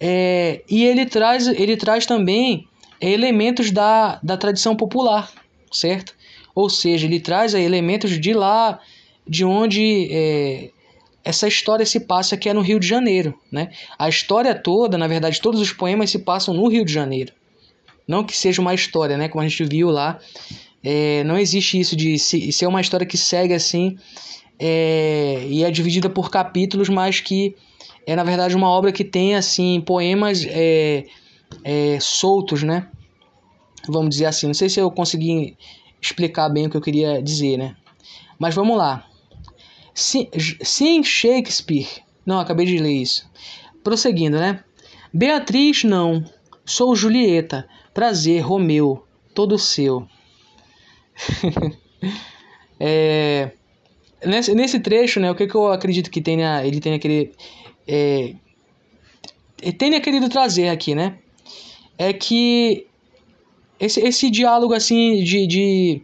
É, 0.00 0.62
e 0.68 0.84
ele 0.84 1.06
traz 1.06 1.46
ele 1.48 1.76
traz 1.76 2.06
também 2.06 2.68
elementos 3.00 3.70
da, 3.70 4.18
da 4.22 4.36
tradição 4.36 4.76
popular, 4.76 5.30
certo? 5.72 6.14
Ou 6.54 6.68
seja, 6.68 7.06
ele 7.06 7.20
traz 7.20 7.54
elementos 7.54 8.18
de 8.20 8.32
lá, 8.32 8.80
de 9.26 9.44
onde 9.44 10.08
é, 10.10 10.70
essa 11.24 11.46
história 11.46 11.86
se 11.86 12.00
passa, 12.00 12.36
que 12.36 12.48
é 12.48 12.54
no 12.54 12.60
Rio 12.60 12.80
de 12.80 12.86
Janeiro, 12.86 13.38
né? 13.50 13.70
A 13.98 14.08
história 14.08 14.54
toda, 14.54 14.98
na 14.98 15.06
verdade, 15.06 15.40
todos 15.40 15.60
os 15.60 15.72
poemas 15.72 16.10
se 16.10 16.18
passam 16.20 16.54
no 16.54 16.66
Rio 16.68 16.84
de 16.84 16.92
Janeiro. 16.92 17.32
Não 18.06 18.24
que 18.24 18.36
seja 18.36 18.60
uma 18.60 18.74
história, 18.74 19.16
né? 19.16 19.28
Como 19.28 19.44
a 19.44 19.46
gente 19.46 19.62
viu 19.64 19.90
lá, 19.90 20.18
é, 20.82 21.22
não 21.24 21.38
existe 21.38 21.78
isso 21.78 21.94
de 21.94 22.18
ser 22.18 22.66
uma 22.66 22.80
história 22.80 23.06
que 23.06 23.18
segue 23.18 23.52
assim 23.52 23.98
é, 24.58 25.46
e 25.46 25.62
é 25.62 25.70
dividida 25.70 26.10
por 26.10 26.30
capítulos, 26.30 26.88
mas 26.88 27.20
que 27.20 27.54
é 28.06 28.16
na 28.16 28.24
verdade 28.24 28.56
uma 28.56 28.68
obra 28.68 28.90
que 28.90 29.04
tem 29.04 29.36
assim 29.36 29.80
poemas 29.80 30.44
é, 30.48 31.04
é, 31.62 31.98
soltos, 32.00 32.62
né? 32.62 32.88
Vamos 33.86 34.10
dizer 34.10 34.26
assim. 34.26 34.46
Não 34.46 34.54
sei 34.54 34.68
se 34.68 34.80
eu 34.80 34.90
consegui 34.90 35.56
explicar 36.00 36.48
bem 36.48 36.66
o 36.66 36.70
que 36.70 36.76
eu 36.76 36.80
queria 36.80 37.22
dizer, 37.22 37.56
né? 37.56 37.76
Mas 38.38 38.54
vamos 38.54 38.76
lá. 38.76 39.06
Se 39.94 40.28
em 40.80 41.02
Shakespeare. 41.02 41.88
Não, 42.24 42.38
acabei 42.38 42.66
de 42.66 42.78
ler 42.78 42.92
isso. 42.92 43.28
Prosseguindo, 43.82 44.38
né? 44.38 44.62
Beatriz, 45.12 45.84
não. 45.84 46.24
Sou 46.64 46.94
Julieta. 46.94 47.68
Prazer, 47.94 48.40
Romeu. 48.40 49.04
Todo 49.34 49.58
seu. 49.58 50.06
é, 52.78 53.52
nesse, 54.24 54.54
nesse 54.54 54.80
trecho, 54.80 55.20
né, 55.20 55.30
o 55.30 55.34
que, 55.34 55.46
que 55.46 55.54
eu 55.54 55.72
acredito 55.72 56.10
que 56.10 56.20
tenha, 56.20 56.64
ele 56.64 56.80
tenha 56.80 56.98
querido, 56.98 57.32
é, 57.86 58.34
tenha 59.78 60.00
querido 60.00 60.28
trazer 60.28 60.68
aqui, 60.68 60.94
né? 60.94 61.18
É 61.96 62.12
que 62.12 62.86
esse, 63.78 64.00
esse 64.00 64.30
diálogo 64.30 64.74
assim 64.74 65.22
de, 65.22 65.46
de 65.46 66.02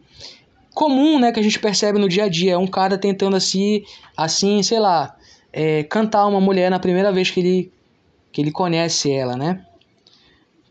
comum, 0.74 1.18
né, 1.18 1.33
que 1.33 1.40
a 1.40 1.42
gente 1.42 1.58
percebe 1.58 1.98
no 1.98 2.08
dia 2.08 2.25
a 2.25 2.29
dia, 2.29 2.54
é 2.54 2.58
um 2.58 2.67
cara 2.67 2.98
tentando 2.98 3.37
assim, 3.37 3.85
assim, 4.17 4.62
sei 4.62 4.81
lá, 4.81 5.17
é, 5.52 5.85
cantar 5.85 6.27
uma 6.27 6.40
mulher 6.40 6.71
na 6.71 6.81
primeira 6.81 7.12
vez 7.12 7.31
que 7.31 7.40
ele 7.40 7.73
que 8.33 8.40
ele 8.40 8.50
conhece 8.50 9.12
ela, 9.12 9.37
né? 9.37 9.65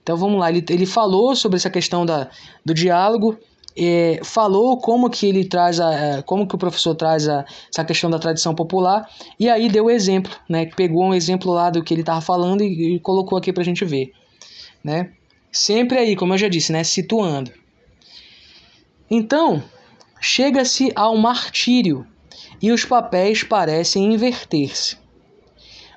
Então 0.02 0.18
vamos 0.18 0.38
lá, 0.38 0.50
ele, 0.50 0.66
ele 0.70 0.86
falou 0.86 1.34
sobre 1.34 1.56
essa 1.56 1.70
questão 1.70 2.06
da, 2.06 2.30
do 2.66 2.74
diálogo 2.74 3.40
é, 3.76 4.20
falou 4.24 4.78
como 4.78 5.10
que 5.10 5.26
ele 5.28 5.46
traz 5.46 5.80
a, 5.80 5.94
é, 5.94 6.22
como 6.22 6.48
que 6.48 6.56
o 6.56 6.58
professor 6.58 6.96
traz 6.96 7.28
a, 7.28 7.46
essa 7.72 7.84
questão 7.84 8.10
da 8.10 8.20
tradição 8.20 8.54
popular 8.54 9.10
e 9.40 9.50
aí 9.50 9.68
deu 9.70 9.86
o 9.86 9.90
exemplo, 9.90 10.32
né? 10.48 10.66
Pegou 10.66 11.04
um 11.04 11.14
exemplo 11.14 11.52
lá 11.52 11.70
do 11.70 11.84
que 11.84 11.94
ele 11.94 12.02
estava 12.02 12.22
falando 12.22 12.62
e, 12.62 12.96
e, 12.96 13.00
colocou 13.00 13.38
aqui 13.38 13.52
para 13.52 13.62
a 13.62 13.66
gente 13.66 13.84
ver, 13.84 14.12
né? 14.84 15.12
Sempre 15.52 15.98
aí, 15.98 16.16
como 16.16 16.34
eu 16.34 16.38
já 16.38 16.48
disse, 16.48 16.72
né? 16.72 16.84
Situando. 16.84 17.52
Então 19.10 19.64
chega-se 20.20 20.92
ao 20.96 21.18
martírio 21.18 22.08
e 22.62 22.72
os 22.72 22.86
papéis 22.86 23.44
parecem 23.44 24.14
inverter-se. 24.14 24.98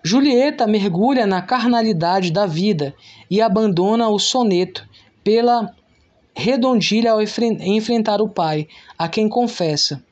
Julieta 0.03 0.67
mergulha 0.67 1.27
na 1.27 1.43
carnalidade 1.43 2.31
da 2.31 2.47
vida 2.47 2.95
e 3.31 3.41
abandona 3.41 4.09
o 4.09 4.19
soneto 4.19 4.89
pela 5.23 5.75
redondilha 6.37 7.13
ao 7.13 7.23
enfrentar 7.23 8.21
o 8.21 8.29
pai, 8.29 8.69
a 8.99 9.09
quem 9.09 9.27
confessa. 9.27 10.05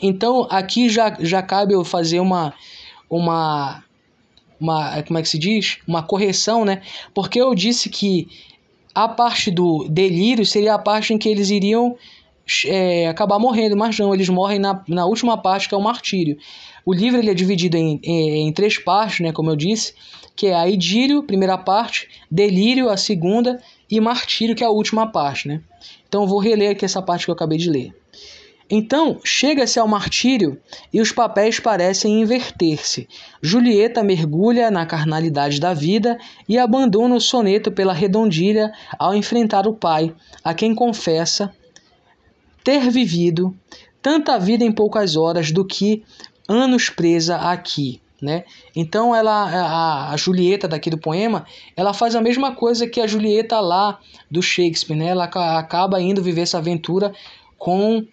Então, 0.00 0.46
aqui 0.50 0.88
já, 0.90 1.16
já 1.18 1.42
cabe 1.42 1.72
eu 1.72 1.82
fazer 1.84 2.20
uma, 2.20 2.52
uma, 3.08 3.82
uma. 4.60 5.02
Como 5.02 5.18
é 5.18 5.22
que 5.22 5.28
se 5.28 5.38
diz? 5.38 5.78
Uma 5.88 6.02
correção, 6.02 6.64
né? 6.64 6.82
Porque 7.14 7.40
eu 7.40 7.54
disse 7.54 7.88
que 7.88 8.28
a 8.94 9.08
parte 9.08 9.50
do 9.50 9.88
delírio 9.88 10.44
seria 10.44 10.74
a 10.74 10.78
parte 10.78 11.14
em 11.14 11.18
que 11.18 11.28
eles 11.28 11.50
iriam 11.50 11.96
é, 12.66 13.06
acabar 13.08 13.38
morrendo, 13.38 13.76
mas 13.76 13.98
não, 13.98 14.14
eles 14.14 14.28
morrem 14.28 14.58
na, 14.58 14.82
na 14.88 15.06
última 15.06 15.36
parte, 15.36 15.68
que 15.68 15.74
é 15.74 15.78
o 15.78 15.82
martírio. 15.82 16.38
O 16.84 16.92
livro 16.92 17.18
ele 17.18 17.30
é 17.30 17.34
dividido 17.34 17.76
em, 17.76 18.00
em, 18.02 18.48
em 18.48 18.52
três 18.52 18.78
partes, 18.78 19.20
né, 19.20 19.32
como 19.32 19.50
eu 19.50 19.56
disse, 19.56 19.94
que 20.34 20.46
é 20.46 20.54
a 20.54 20.68
idílio, 20.68 21.22
primeira 21.22 21.58
parte, 21.58 22.08
delírio, 22.30 22.88
a 22.88 22.96
segunda, 22.96 23.60
e 23.90 24.00
martírio, 24.00 24.54
que 24.54 24.62
é 24.62 24.66
a 24.66 24.70
última 24.70 25.06
parte. 25.10 25.48
Né? 25.48 25.60
Então 26.08 26.26
vou 26.26 26.38
reler 26.38 26.70
aqui 26.70 26.84
essa 26.84 27.02
parte 27.02 27.24
que 27.24 27.30
eu 27.30 27.34
acabei 27.34 27.58
de 27.58 27.70
ler. 27.70 27.94
Então, 28.70 29.18
chega-se 29.24 29.78
ao 29.78 29.88
martírio 29.88 30.60
e 30.92 31.00
os 31.00 31.10
papéis 31.10 31.58
parecem 31.58 32.20
inverter-se. 32.20 33.08
Julieta 33.40 34.04
mergulha 34.04 34.70
na 34.70 34.84
carnalidade 34.84 35.58
da 35.58 35.72
vida 35.72 36.18
e 36.46 36.58
abandona 36.58 37.14
o 37.14 37.20
soneto 37.20 37.72
pela 37.72 37.94
redondilha 37.94 38.70
ao 38.98 39.14
enfrentar 39.14 39.66
o 39.66 39.72
pai, 39.72 40.14
a 40.44 40.52
quem 40.52 40.74
confessa 40.74 41.50
ter 42.62 42.90
vivido 42.90 43.56
tanta 44.02 44.38
vida 44.38 44.64
em 44.64 44.72
poucas 44.72 45.16
horas 45.16 45.50
do 45.50 45.64
que 45.64 46.02
anos 46.48 46.88
presa 46.88 47.36
aqui. 47.36 48.00
Né? 48.20 48.44
Então 48.74 49.14
ela 49.14 50.10
a, 50.10 50.16
Julieta 50.16 50.66
daqui 50.66 50.90
do 50.90 50.98
poema 50.98 51.46
ela 51.76 51.94
faz 51.94 52.16
a 52.16 52.20
mesma 52.20 52.52
coisa 52.52 52.84
que 52.84 53.00
a 53.00 53.06
Julieta 53.06 53.60
lá 53.60 54.00
do 54.28 54.42
Shakespeare 54.42 54.96
né? 54.96 55.06
ela 55.10 55.26
acaba 55.56 56.02
indo 56.02 56.20
viver 56.20 56.40
essa 56.40 56.58
aventura 56.58 57.14
com 57.56 58.04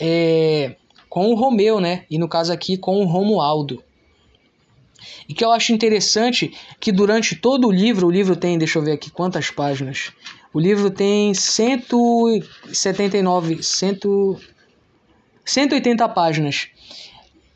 é, 0.00 0.74
com 1.08 1.30
o 1.30 1.36
Romeu 1.36 1.78
né 1.78 2.04
e 2.10 2.18
no 2.18 2.28
caso 2.28 2.52
aqui 2.52 2.76
com 2.76 3.00
o 3.00 3.04
Romualdo 3.04 3.80
e 5.28 5.34
que 5.34 5.44
eu 5.44 5.52
acho 5.52 5.72
interessante 5.72 6.52
que 6.80 6.90
durante 6.90 7.36
todo 7.36 7.68
o 7.68 7.70
livro 7.70 8.08
o 8.08 8.10
livro 8.10 8.34
tem 8.34 8.58
deixa 8.58 8.80
eu 8.80 8.82
ver 8.82 8.94
aqui 8.94 9.08
quantas 9.08 9.52
páginas 9.52 10.10
o 10.52 10.60
livro 10.60 10.90
tem 10.90 11.32
179 11.34 13.62
100, 13.62 13.98
180 15.44 16.08
páginas 16.08 16.68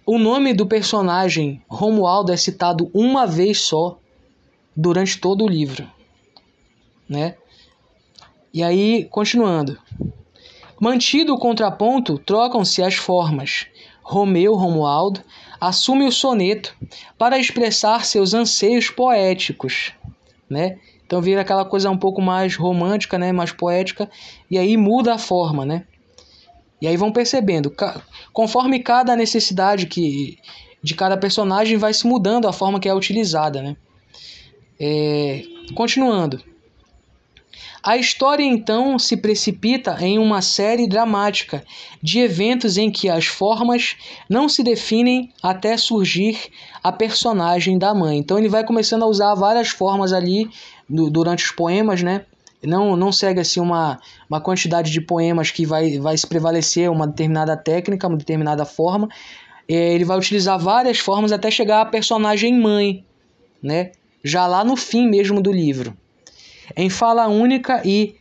o 0.05 0.18
nome 0.18 0.53
do 0.53 0.66
personagem 0.66 1.62
Romualdo 1.68 2.32
é 2.32 2.36
citado 2.36 2.90
uma 2.93 3.24
vez 3.24 3.61
só 3.61 4.01
durante 4.74 5.18
todo 5.18 5.45
o 5.45 5.49
livro, 5.49 5.88
né? 7.09 7.36
E 8.53 8.64
aí, 8.64 9.05
continuando. 9.05 9.78
Mantido 10.80 11.34
o 11.34 11.38
contraponto, 11.38 12.18
trocam-se 12.18 12.82
as 12.82 12.95
formas. 12.95 13.68
Romeu 14.03 14.55
Romualdo 14.55 15.20
assume 15.61 16.05
o 16.05 16.11
soneto 16.11 16.74
para 17.16 17.38
expressar 17.38 18.05
seus 18.05 18.34
anseios 18.34 18.90
poéticos, 18.90 19.93
né? 20.51 20.80
Então 21.12 21.20
vira 21.20 21.42
aquela 21.42 21.62
coisa 21.66 21.90
um 21.90 21.96
pouco 21.98 22.22
mais 22.22 22.56
romântica, 22.56 23.18
né, 23.18 23.32
mais 23.32 23.52
poética, 23.52 24.10
e 24.50 24.56
aí 24.56 24.78
muda 24.78 25.12
a 25.12 25.18
forma, 25.18 25.66
né? 25.66 25.84
E 26.80 26.88
aí 26.88 26.96
vão 26.96 27.12
percebendo, 27.12 27.70
conforme 28.32 28.78
cada 28.78 29.14
necessidade 29.14 29.84
que 29.84 30.38
de 30.82 30.94
cada 30.94 31.18
personagem 31.18 31.76
vai 31.76 31.92
se 31.92 32.06
mudando 32.06 32.48
a 32.48 32.52
forma 32.52 32.80
que 32.80 32.88
é 32.88 32.94
utilizada, 32.94 33.60
né? 33.60 33.76
É, 34.80 35.42
continuando. 35.74 36.42
A 37.84 37.96
história 37.96 38.44
então 38.44 38.98
se 38.98 39.16
precipita 39.16 39.98
em 40.00 40.16
uma 40.16 40.40
série 40.40 40.86
dramática 40.86 41.64
de 42.00 42.20
eventos 42.20 42.78
em 42.78 42.90
que 42.90 43.10
as 43.10 43.26
formas 43.26 43.96
não 44.30 44.48
se 44.48 44.62
definem 44.62 45.30
até 45.42 45.76
surgir 45.76 46.38
a 46.80 46.92
personagem 46.92 47.76
da 47.76 47.92
mãe. 47.92 48.18
Então 48.18 48.38
ele 48.38 48.48
vai 48.48 48.64
começando 48.64 49.02
a 49.02 49.06
usar 49.06 49.34
várias 49.34 49.68
formas 49.68 50.12
ali 50.12 50.48
durante 50.88 51.44
os 51.44 51.50
poemas, 51.50 52.02
né? 52.02 52.24
não, 52.62 52.94
não 52.96 53.10
segue 53.10 53.40
assim 53.40 53.60
uma, 53.60 53.98
uma 54.28 54.40
quantidade 54.40 54.90
de 54.90 55.00
poemas 55.00 55.50
que 55.50 55.66
vai, 55.66 55.98
vai 55.98 56.16
se 56.16 56.26
prevalecer 56.26 56.90
uma 56.90 57.06
determinada 57.06 57.56
técnica, 57.56 58.06
uma 58.06 58.16
determinada 58.16 58.64
forma. 58.64 59.08
É, 59.68 59.94
ele 59.94 60.04
vai 60.04 60.16
utilizar 60.16 60.58
várias 60.58 60.98
formas 60.98 61.32
até 61.32 61.50
chegar 61.50 61.80
à 61.80 61.86
personagem 61.86 62.58
mãe, 62.58 63.04
né? 63.62 63.92
já 64.22 64.46
lá 64.46 64.64
no 64.64 64.76
fim 64.76 65.08
mesmo 65.08 65.40
do 65.40 65.50
livro. 65.50 65.96
Em 66.76 66.88
fala 66.88 67.26
única 67.26 67.82
e 67.84 68.16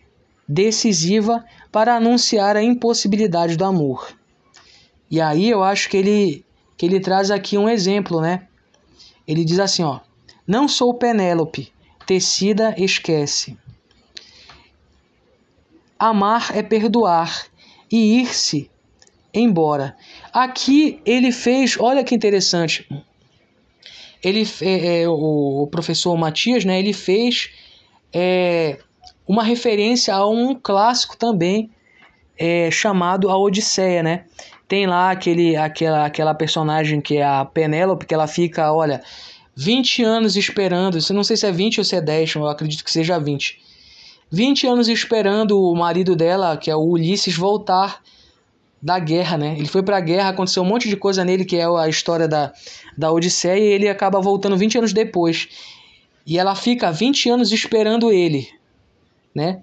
decisiva 0.47 1.45
para 1.72 1.95
anunciar 1.95 2.57
a 2.57 2.64
impossibilidade 2.64 3.55
do 3.55 3.64
amor. 3.64 4.07
E 5.09 5.22
aí 5.22 5.49
eu 5.49 5.64
acho 5.64 5.89
que 5.89 5.97
ele, 5.97 6.45
que 6.76 6.86
ele 6.86 6.99
traz 6.99 7.30
aqui 7.30 7.57
um 7.57 7.70
exemplo, 7.70 8.20
né? 8.20 8.47
Ele 9.28 9.45
diz 9.45 9.59
assim, 9.59 9.84
ó: 9.84 9.99
Não 10.47 10.68
sou 10.68 10.93
Penélope, 10.93 11.72
tecida 12.12 12.76
esquece. 12.78 13.57
Amar 15.97 16.51
é 16.53 16.62
perdoar 16.62 17.45
e 17.89 18.20
ir-se 18.20 18.70
embora. 19.34 19.95
Aqui 20.34 20.99
ele 21.05 21.32
fez, 21.32 21.78
olha 21.80 22.03
que 22.03 22.14
interessante. 22.14 22.86
Ele, 24.22 24.45
é, 24.62 25.03
é, 25.03 25.07
o 25.07 25.66
professor 25.72 26.18
Matias, 26.18 26.66
né, 26.66 26.78
ele 26.80 26.91
fez 26.91 27.49
é, 28.12 28.78
uma 29.26 29.41
referência 29.41 30.14
a 30.14 30.28
um 30.28 30.53
clássico 30.53 31.16
também 31.16 31.72
é, 32.38 32.70
chamado 32.70 33.30
A 33.30 33.38
Odisseia, 33.38 34.03
né? 34.03 34.26
Tem 34.68 34.86
lá 34.86 35.12
aquele, 35.12 35.55
aquela, 35.55 36.05
aquela 36.05 36.34
personagem 36.34 36.99
que 36.99 37.20
é 37.20 37.24
a 37.24 37.45
Penélope, 37.45 38.05
que 38.05 38.14
ela 38.14 38.28
fica, 38.28 38.74
olha, 38.74 39.01
20 39.56 40.04
anos 40.04 40.36
esperando, 40.36 40.97
eu 40.97 41.16
não 41.16 41.24
sei 41.24 41.38
se 41.38 41.45
é 41.45 41.52
20 41.52 41.80
ou 41.80 41.84
se 41.84 41.95
é 41.95 42.02
10, 42.02 42.36
eu 42.36 42.47
acredito 42.47 42.84
que 42.84 42.91
seja 42.91 43.20
20 43.20 43.60
20 44.32 44.66
anos 44.66 44.88
esperando 44.88 45.62
o 45.62 45.76
marido 45.76 46.16
dela, 46.16 46.56
que 46.56 46.72
é 46.72 46.76
o 46.76 46.80
Ulisses, 46.80 47.36
voltar 47.36 48.02
da 48.82 48.97
guerra, 48.97 49.38
né? 49.38 49.56
Ele 49.58 49.68
foi 49.68 49.84
para 49.84 49.97
a 49.97 49.99
guerra, 49.99 50.30
aconteceu 50.30 50.64
um 50.64 50.66
monte 50.66 50.88
de 50.88 50.95
coisa 50.95 51.26
nele, 51.26 51.43
que 51.43 51.58
é 51.58 51.66
a 51.66 51.89
história 51.89 52.28
da, 52.28 52.54
da 52.97 53.12
Odisseia, 53.12 53.60
e 53.60 53.74
ele 53.74 53.89
acaba 53.89 54.22
voltando 54.22 54.58
20 54.58 54.78
anos 54.78 54.93
depois. 54.93 55.49
E 56.26 56.39
ela 56.39 56.56
fica 56.56 56.91
20 56.91 57.30
anos 57.30 57.52
esperando 57.52 58.12
ele, 58.12 58.47
né? 59.36 59.62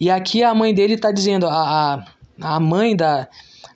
E 0.00 0.10
aqui 0.10 0.42
a 0.42 0.54
mãe 0.54 0.72
dele 0.72 0.94
está 0.94 1.12
dizendo, 1.12 1.46
a, 1.46 2.02
a, 2.40 2.54
a 2.56 2.60
mãe 2.60 2.96
da, 2.96 3.28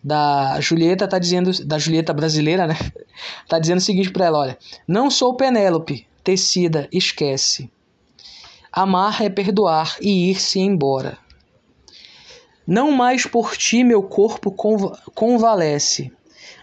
da 0.03 0.61
Julieta 0.61 1.05
está 1.05 1.18
dizendo, 1.18 1.64
da 1.64 1.78
Julieta 1.78 2.12
brasileira, 2.12 2.66
né? 2.66 2.76
Tá 3.48 3.59
dizendo 3.59 3.78
o 3.78 3.82
seguinte 3.82 4.11
para 4.11 4.26
ela, 4.26 4.38
olha, 4.38 4.59
não 4.88 5.11
sou 5.11 5.36
Penélope, 5.36 6.07
tecida, 6.24 6.88
esquece. 6.90 7.70
Amar 8.72 9.22
é 9.22 9.28
perdoar 9.28 9.96
e 10.00 10.30
ir-se 10.30 10.59
embora. 10.59 11.18
Não 12.66 12.90
mais 12.90 13.26
por 13.26 13.57
ti 13.57 13.84
meu 13.84 14.03
corpo 14.03 14.50
convalesce, 15.14 16.11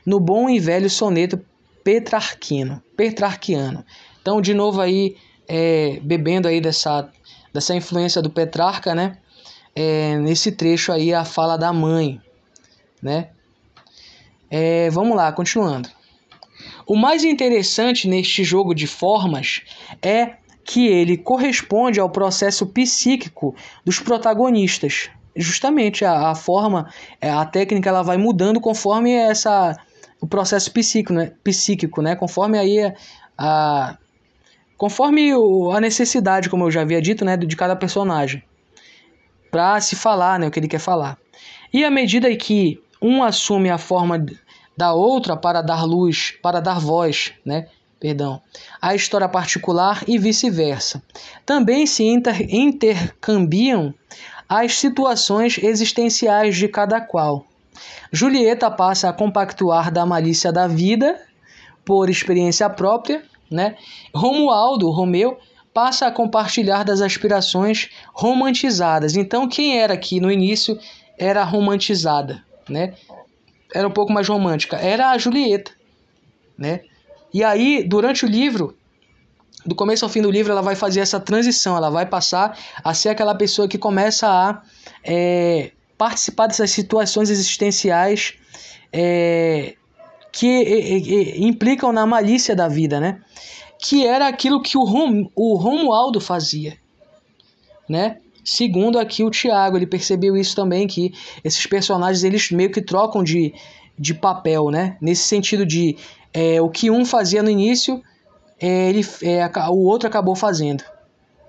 no 0.06 0.20
bom 0.20 0.50
e 0.50 0.60
velho 0.60 0.90
soneto 0.90 1.40
petrarquino, 1.84 2.82
petrarquiano. 2.98 3.86
Então, 4.22 4.42
de 4.42 4.54
novo 4.54 4.82
aí, 4.82 5.16
é, 5.48 6.00
bebendo 6.02 6.48
aí 6.48 6.60
dessa, 6.60 7.10
dessa 7.54 7.76
influência 7.76 8.22
do 8.22 8.30
Petrarca, 8.30 8.94
né? 8.94 9.18
É, 9.76 10.18
nesse 10.18 10.52
trecho 10.52 10.92
aí, 10.92 11.14
a 11.14 11.24
fala 11.24 11.58
da 11.58 11.72
mãe, 11.72 12.22
né? 13.02 13.30
É, 14.50 14.90
vamos 14.90 15.16
lá, 15.16 15.32
continuando. 15.32 15.90
O 16.86 16.96
mais 16.96 17.24
interessante 17.24 18.08
neste 18.08 18.44
jogo 18.44 18.74
de 18.74 18.88
formas 18.88 19.62
é 20.02 20.38
que 20.64 20.88
ele 20.88 21.18
corresponde 21.18 22.00
ao 22.00 22.10
processo 22.10 22.66
psíquico 22.68 23.56
dos 23.86 24.00
protagonistas. 24.00 25.10
Justamente 25.36 26.04
a, 26.04 26.30
a 26.30 26.36
forma, 26.36 26.92
é, 27.22 27.30
a 27.30 27.46
técnica 27.46 27.90
ela 27.90 28.02
vai 28.02 28.18
mudando 28.18 28.60
conforme 28.60 29.12
essa 29.14 29.76
o 30.22 30.28
processo 30.28 30.72
psíquico, 30.72 31.14
né? 31.14 31.32
psíquico, 31.44 32.02
né? 32.02 32.16
Conforme 32.16 32.58
aí 32.58 32.94
a 33.38 33.98
conforme 34.78 35.36
o, 35.36 35.72
a 35.72 35.82
necessidade, 35.82 36.50
como 36.50 36.66
eu 36.66 36.72
já 36.72 36.82
havia 36.82 37.02
dito, 37.02 37.26
né, 37.26 37.36
de 37.36 37.56
cada 37.56 37.76
personagem, 37.76 38.42
para 39.52 39.82
se 39.82 39.94
falar, 39.96 40.40
né, 40.40 40.48
o 40.48 40.52
que 40.52 40.58
ele 40.58 40.70
quer 40.70 40.80
falar. 40.80 41.18
E 41.74 41.84
à 41.84 41.92
medida 41.92 42.34
que 42.38 42.82
um 43.02 43.24
assume 43.24 43.70
a 43.70 43.78
forma 43.78 44.26
da 44.76 44.94
outra 44.94 45.36
para 45.36 45.62
dar 45.62 45.84
luz, 45.84 46.34
para 46.42 46.60
dar 46.60 46.80
voz, 46.80 47.34
né, 47.46 47.68
perdão, 48.00 48.42
a 48.82 48.96
história 48.96 49.28
particular 49.28 50.04
e 50.08 50.18
vice-versa. 50.18 51.04
Também 51.46 51.86
se 51.86 52.04
inter 52.04 52.54
intercambiam 52.54 53.94
as 54.48 54.76
situações 54.76 55.58
existenciais 55.58 56.56
de 56.56 56.68
cada 56.68 57.00
qual. 57.02 57.46
Julieta 58.12 58.72
passa 58.72 59.10
a 59.10 59.14
compactuar 59.14 59.92
da 59.92 60.06
malícia 60.06 60.52
da 60.52 60.68
vida 60.68 61.20
por 61.86 62.10
experiência 62.10 62.70
própria, 62.70 63.24
né? 63.50 63.76
Romualdo, 64.14 64.90
Romeu, 64.90 65.38
passa 65.74 66.08
a 66.08 66.12
compartilhar 66.12 66.84
das 66.84 67.02
aspirações 67.02 67.90
romantizadas. 68.14 69.16
Então, 69.16 69.48
quem 69.48 69.78
era 69.78 69.94
aqui 69.94 70.20
no 70.20 70.32
início 70.32 70.80
era 71.18 71.44
romantizada, 71.44 72.44
né? 72.70 72.94
Era 73.74 73.88
um 73.88 73.92
pouco 73.92 74.12
mais 74.12 74.28
romântica. 74.28 74.78
Era 74.78 75.12
a 75.12 75.18
Julieta, 75.18 75.72
né? 76.58 76.82
E 77.34 77.44
aí, 77.44 77.84
durante 77.84 78.26
o 78.26 78.28
livro, 78.28 78.76
do 79.66 79.76
começo 79.76 80.04
ao 80.06 80.10
fim 80.10 80.22
do 80.22 80.32
livro, 80.32 80.52
ela 80.52 80.62
vai 80.62 80.76
fazer 80.76 81.00
essa 81.00 81.20
transição. 81.20 81.76
Ela 81.78 81.90
vai 81.90 82.06
passar 82.06 82.58
a 82.84 82.94
ser 82.94 83.10
aquela 83.10 83.36
pessoa 83.36 83.68
que 83.68 83.78
começa 83.78 84.28
a 84.28 84.62
é, 85.04 85.72
participar 85.98 86.48
dessas 86.48 86.72
situações 86.72 87.30
existenciais 87.30 88.34
é, 88.92 89.76
que 90.32 91.36
implicam 91.38 91.92
na 91.92 92.06
malícia 92.06 92.56
da 92.56 92.68
vida, 92.68 93.00
né? 93.00 93.22
Que 93.80 94.06
era 94.06 94.28
aquilo 94.28 94.62
que 94.62 94.78
o, 94.78 94.84
Rom, 94.84 95.30
o 95.36 95.56
Romualdo 95.56 96.20
fazia, 96.20 96.78
né? 97.88 98.18
Segundo 98.50 98.98
aqui 98.98 99.24
o 99.24 99.30
Tiago, 99.30 99.78
ele 99.78 99.86
percebeu 99.86 100.36
isso 100.36 100.56
também, 100.56 100.88
que 100.88 101.14
esses 101.44 101.68
personagens 101.68 102.24
eles 102.24 102.50
meio 102.50 102.72
que 102.72 102.82
trocam 102.82 103.24
de, 103.24 103.54
de 103.98 104.12
papel, 104.12 104.72
né? 104.72 104.98
Nesse 105.00 105.22
sentido 105.24 105.64
de 105.64 105.96
é, 106.34 106.60
o 106.60 106.68
que 106.68 106.90
um 106.90 107.06
fazia 107.06 107.44
no 107.44 107.50
início, 107.50 108.02
é, 108.60 108.90
ele, 108.90 109.06
é, 109.22 109.48
o 109.70 109.84
outro 109.84 110.08
acabou 110.08 110.36
fazendo 110.36 110.84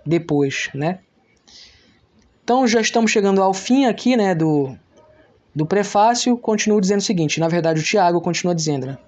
depois, 0.05 0.69
né? 0.75 0.99
Então 2.45 2.69
já 2.69 2.83
estamos 2.83 3.11
chegando 3.11 3.43
ao 3.43 3.55
fim 3.55 3.87
aqui, 3.87 4.15
né, 4.15 4.35
do, 4.35 4.77
do 5.55 5.65
prefácio. 5.65 6.37
Continuo 6.37 6.83
dizendo 6.83 6.99
o 6.99 7.05
seguinte, 7.05 7.41
na 7.41 7.49
verdade 7.49 7.81
o 7.81 7.83
Tiago 7.83 8.21
continua 8.21 8.55
dizendo, 8.55 8.87
né? 8.87 8.99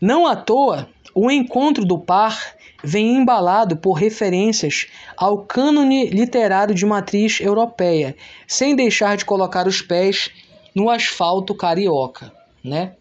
Não 0.00 0.26
à 0.26 0.34
toa, 0.34 0.88
o 1.14 1.30
encontro 1.30 1.84
do 1.84 1.98
par 1.98 2.54
vem 2.82 3.16
embalado 3.16 3.76
por 3.76 3.94
referências 3.94 4.86
ao 5.16 5.38
cânone 5.38 6.10
literário 6.10 6.74
de 6.74 6.86
matriz 6.86 7.40
europeia, 7.40 8.16
sem 8.46 8.76
deixar 8.76 9.16
de 9.16 9.24
colocar 9.24 9.66
os 9.66 9.82
pés 9.82 10.30
no 10.74 10.88
asfalto 10.88 11.54
carioca, 11.54 12.32
né? 12.62 12.92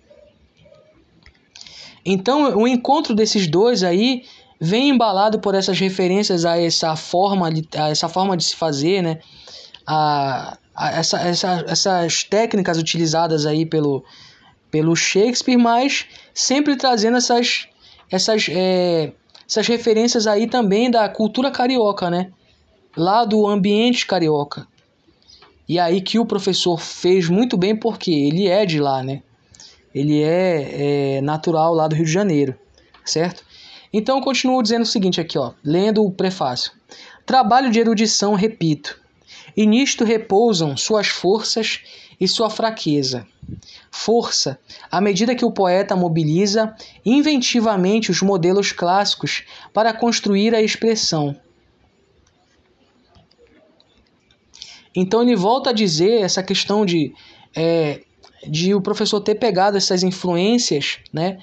Então, 2.03 2.57
o 2.57 2.67
encontro 2.67 3.13
desses 3.13 3.47
dois 3.47 3.84
aí 3.84 4.23
vem 4.59 4.89
embalado 4.89 5.39
por 5.39 5.53
essas 5.53 5.80
referências 5.80 6.45
a 6.45 6.59
essa 6.59 6.95
forma, 6.95 7.49
a 7.78 7.89
essa 7.89 8.09
forma 8.09 8.36
de 8.36 8.45
se 8.45 8.55
fazer, 8.55 9.03
né? 9.03 9.19
A, 9.86 10.57
a 10.73 10.91
essa, 10.91 11.19
essa, 11.19 11.65
essas 11.67 12.23
técnicas 12.23 12.78
utilizadas 12.78 13.45
aí 13.45 13.65
pelo, 13.65 14.03
pelo 14.71 14.95
Shakespeare, 14.95 15.57
mas 15.57 16.05
sempre 16.34 16.75
trazendo 16.75 17.17
essas, 17.17 17.67
essas, 18.09 18.47
é, 18.49 19.11
essas 19.48 19.68
referências 19.68 20.28
aí 20.28 20.48
também 20.48 20.91
da 20.91 21.08
cultura 21.08 21.50
carioca, 21.52 22.10
né? 22.10 22.32
Lá 22.95 23.26
do 23.26 23.48
ambiente 23.48 24.06
carioca. 24.06 24.68
E 25.68 25.80
aí 25.80 26.02
que 26.02 26.20
o 26.20 26.26
professor 26.26 26.80
fez 26.80 27.30
muito 27.30 27.58
bem 27.58 27.76
porque 27.76 28.12
ele 28.12 28.48
é 28.48 28.66
de 28.66 28.80
lá, 28.80 29.04
né? 29.04 29.22
ele 30.00 30.22
é, 30.22 31.18
é 31.18 31.22
natural 31.22 31.74
lá 31.74 31.88
do 31.88 31.95
Rio 31.95 32.06
de 32.06 32.12
Janeiro, 32.12 32.56
certo? 33.04 33.43
Então 33.91 34.22
continuo 34.22 34.62
dizendo 34.62 34.84
o 34.84 34.86
seguinte 34.86 35.20
aqui, 35.20 35.38
ó, 35.38 35.54
lendo 35.64 36.04
o 36.04 36.12
prefácio. 36.12 36.72
Trabalho 37.26 37.72
de 37.72 37.80
erudição, 37.80 38.36
repito, 38.36 39.00
e 39.56 39.66
nisto 39.66 40.04
repousam 40.04 40.78
suas 40.78 41.08
forças 41.08 41.82
e 42.20 42.28
sua 42.28 42.49
fraqueza. 42.49 43.28
Força, 43.91 44.59
à 44.91 44.99
medida 44.99 45.36
que 45.36 45.45
o 45.45 45.51
poeta 45.51 45.95
mobiliza 45.95 46.76
inventivamente 47.05 48.11
os 48.11 48.22
modelos 48.22 48.72
clássicos 48.72 49.43
para 49.74 49.93
construir 49.93 50.53
a 50.53 50.61
expressão. 50.61 51.36
Então 54.95 55.22
ele 55.22 55.36
volta 55.36 55.70
a 55.70 55.74
dizer 55.74 56.22
essa 56.22 56.41
questão 56.41 56.86
de 56.86 57.13
é, 57.55 58.01
de 58.45 58.74
o 58.74 58.82
professor 58.82 59.22
ter 59.22 59.36
pegado 59.36 59.78
essas 59.78 60.03
influências, 60.03 60.99
né? 61.11 61.39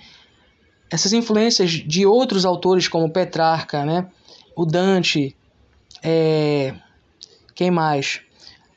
Essas 0.91 1.13
influências 1.13 1.71
de 1.71 2.07
outros 2.07 2.45
autores 2.45 2.89
como 2.89 3.11
Petrarca, 3.11 3.85
né? 3.85 4.09
O 4.57 4.65
Dante, 4.65 5.37
é... 6.03 6.75
quem 7.55 7.71
mais? 7.71 8.21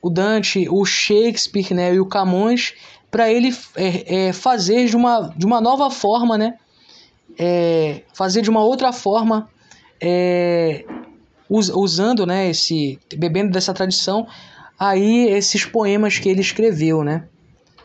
O 0.07 0.09
Dante, 0.09 0.67
o 0.69 0.85
Shakespeare, 0.85 1.73
né? 1.73 1.93
E 1.93 1.99
o 1.99 2.05
Camões, 2.05 2.73
para 3.11 3.29
ele 3.29 3.53
é, 3.75 4.27
é, 4.27 4.33
fazer 4.33 4.85
de 4.85 4.95
uma, 4.95 5.33
de 5.35 5.45
uma 5.45 5.59
nova 5.59 5.91
forma, 5.91 6.37
né? 6.37 6.57
É, 7.37 8.03
fazer 8.13 8.41
de 8.41 8.49
uma 8.49 8.63
outra 8.63 8.93
forma, 8.93 9.49
é, 9.99 10.85
us, 11.49 11.67
usando, 11.69 12.25
né? 12.25 12.49
Esse, 12.49 12.97
bebendo 13.17 13.51
dessa 13.51 13.73
tradição, 13.73 14.25
aí 14.79 15.27
esses 15.27 15.65
poemas 15.65 16.17
que 16.17 16.29
ele 16.29 16.39
escreveu, 16.39 17.03
né? 17.03 17.25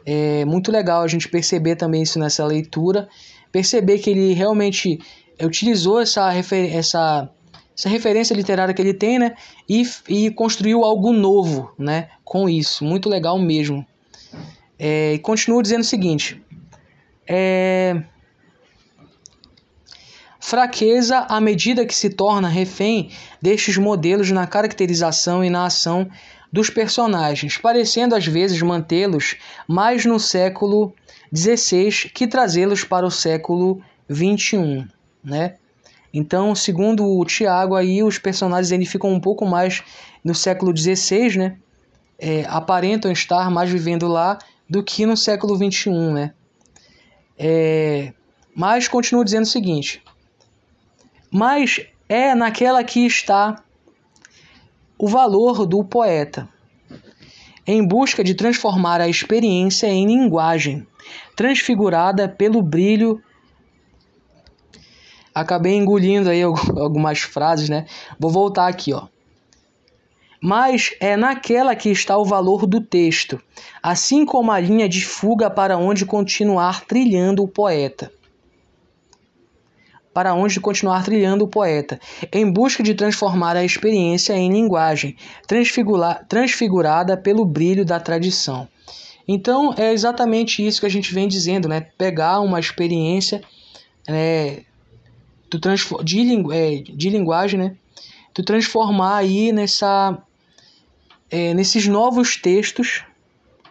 É 0.06 0.44
muito 0.44 0.70
legal 0.70 1.02
a 1.02 1.08
gente 1.08 1.28
perceber 1.28 1.74
também 1.74 2.02
isso 2.02 2.20
nessa 2.20 2.46
leitura, 2.46 3.08
perceber 3.50 3.98
que 3.98 4.10
ele 4.10 4.32
realmente 4.32 5.00
utilizou 5.44 6.00
essa, 6.00 6.32
essa, 6.32 7.28
essa 7.76 7.88
referência 7.88 8.34
literária 8.34 8.74
que 8.74 8.82
ele 8.82 8.94
tem, 8.94 9.18
né? 9.18 9.34
E, 9.68 9.82
e 10.08 10.30
construiu 10.30 10.84
algo 10.84 11.12
novo, 11.12 11.72
né? 11.78 12.10
Com 12.24 12.48
isso, 12.48 12.84
muito 12.84 13.08
legal 13.08 13.38
mesmo. 13.38 13.86
É, 14.78 15.14
e 15.14 15.18
continuo 15.18 15.62
dizendo 15.62 15.80
o 15.80 15.84
seguinte: 15.84 16.42
é, 17.26 18.02
fraqueza 20.38 21.18
à 21.28 21.40
medida 21.40 21.86
que 21.86 21.94
se 21.94 22.10
torna 22.10 22.48
refém 22.48 23.10
destes 23.40 23.76
modelos 23.76 24.30
na 24.30 24.46
caracterização 24.46 25.44
e 25.44 25.48
na 25.48 25.66
ação 25.66 26.10
dos 26.52 26.68
personagens, 26.68 27.56
parecendo 27.56 28.14
às 28.14 28.26
vezes 28.26 28.60
mantê-los 28.60 29.36
mais 29.66 30.04
no 30.04 30.20
século 30.20 30.92
XVI 31.34 32.10
que 32.12 32.26
trazê-los 32.26 32.84
para 32.84 33.06
o 33.06 33.10
século 33.10 33.80
XXI, 34.10 34.86
né? 35.24 35.54
Então, 36.12 36.54
segundo 36.54 37.06
o 37.06 37.24
Tiago, 37.24 37.74
aí 37.74 38.02
os 38.02 38.18
personagens 38.18 38.70
ele 38.70 38.84
ficam 38.84 39.10
um 39.10 39.20
pouco 39.20 39.46
mais 39.46 39.82
no 40.22 40.34
século 40.34 40.76
XVI, 40.76 41.38
né? 41.38 41.56
É, 42.18 42.44
aparentam 42.48 43.10
estar 43.10 43.50
mais 43.50 43.70
vivendo 43.70 44.06
lá 44.06 44.38
do 44.68 44.82
que 44.82 45.06
no 45.06 45.16
século 45.16 45.56
XXI, 45.56 45.90
né? 46.12 46.34
É, 47.38 48.12
mas 48.54 48.86
continuo 48.86 49.24
dizendo 49.24 49.44
o 49.44 49.48
seguinte: 49.48 50.02
mas 51.30 51.80
é 52.08 52.34
naquela 52.34 52.84
que 52.84 53.06
está 53.06 53.62
o 54.98 55.08
valor 55.08 55.66
do 55.66 55.82
poeta, 55.82 56.48
em 57.66 57.84
busca 57.84 58.22
de 58.22 58.34
transformar 58.34 59.00
a 59.00 59.08
experiência 59.08 59.86
em 59.86 60.06
linguagem, 60.06 60.86
transfigurada 61.34 62.28
pelo 62.28 62.62
brilho. 62.62 63.22
Acabei 65.34 65.74
engolindo 65.74 66.30
aí 66.30 66.42
algumas 66.76 67.20
frases, 67.20 67.68
né? 67.68 67.86
Vou 68.18 68.30
voltar 68.30 68.68
aqui, 68.68 68.92
ó. 68.92 69.06
Mas 70.40 70.92
é 70.98 71.16
naquela 71.16 71.76
que 71.76 71.88
está 71.88 72.18
o 72.18 72.24
valor 72.24 72.66
do 72.66 72.80
texto, 72.80 73.40
assim 73.80 74.24
como 74.24 74.50
a 74.50 74.58
linha 74.58 74.88
de 74.88 75.04
fuga 75.04 75.48
para 75.48 75.78
onde 75.78 76.04
continuar 76.04 76.84
trilhando 76.84 77.44
o 77.44 77.48
poeta 77.48 78.10
para 80.12 80.34
onde 80.34 80.60
continuar 80.60 81.04
trilhando 81.04 81.44
o 81.44 81.48
poeta, 81.48 81.98
em 82.32 82.50
busca 82.50 82.82
de 82.82 82.94
transformar 82.94 83.56
a 83.56 83.64
experiência 83.64 84.34
em 84.34 84.52
linguagem, 84.52 85.16
transfigurada 86.28 87.16
pelo 87.16 87.44
brilho 87.44 87.84
da 87.84 87.98
tradição. 87.98 88.68
Então 89.26 89.74
é 89.76 89.92
exatamente 89.92 90.66
isso 90.66 90.80
que 90.80 90.86
a 90.86 90.90
gente 90.90 91.14
vem 91.14 91.28
dizendo, 91.28 91.68
né? 91.68 91.80
Pegar 91.96 92.40
uma 92.40 92.60
experiência 92.60 93.40
é, 95.56 96.02
de, 96.04 96.22
lingu 96.22 96.52
é, 96.52 96.76
de 96.76 97.10
linguagem, 97.10 97.58
né? 97.58 97.76
Tu 98.34 98.42
transformar 98.42 99.16
aí 99.16 99.52
nessa, 99.52 100.18
é, 101.30 101.52
nesses 101.54 101.86
novos 101.86 102.36
textos, 102.36 103.04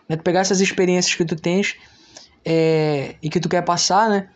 né? 0.08 0.16
Tu 0.16 0.24
pegar 0.24 0.42
essas 0.42 0.62
experiências 0.62 1.16
que 1.16 1.26
tu 1.26 1.36
tens 1.36 1.76
é, 2.46 3.16
e 3.22 3.30
que 3.30 3.40
tu 3.40 3.50
quer 3.50 3.64
passar, 3.64 4.10
né? 4.10 4.30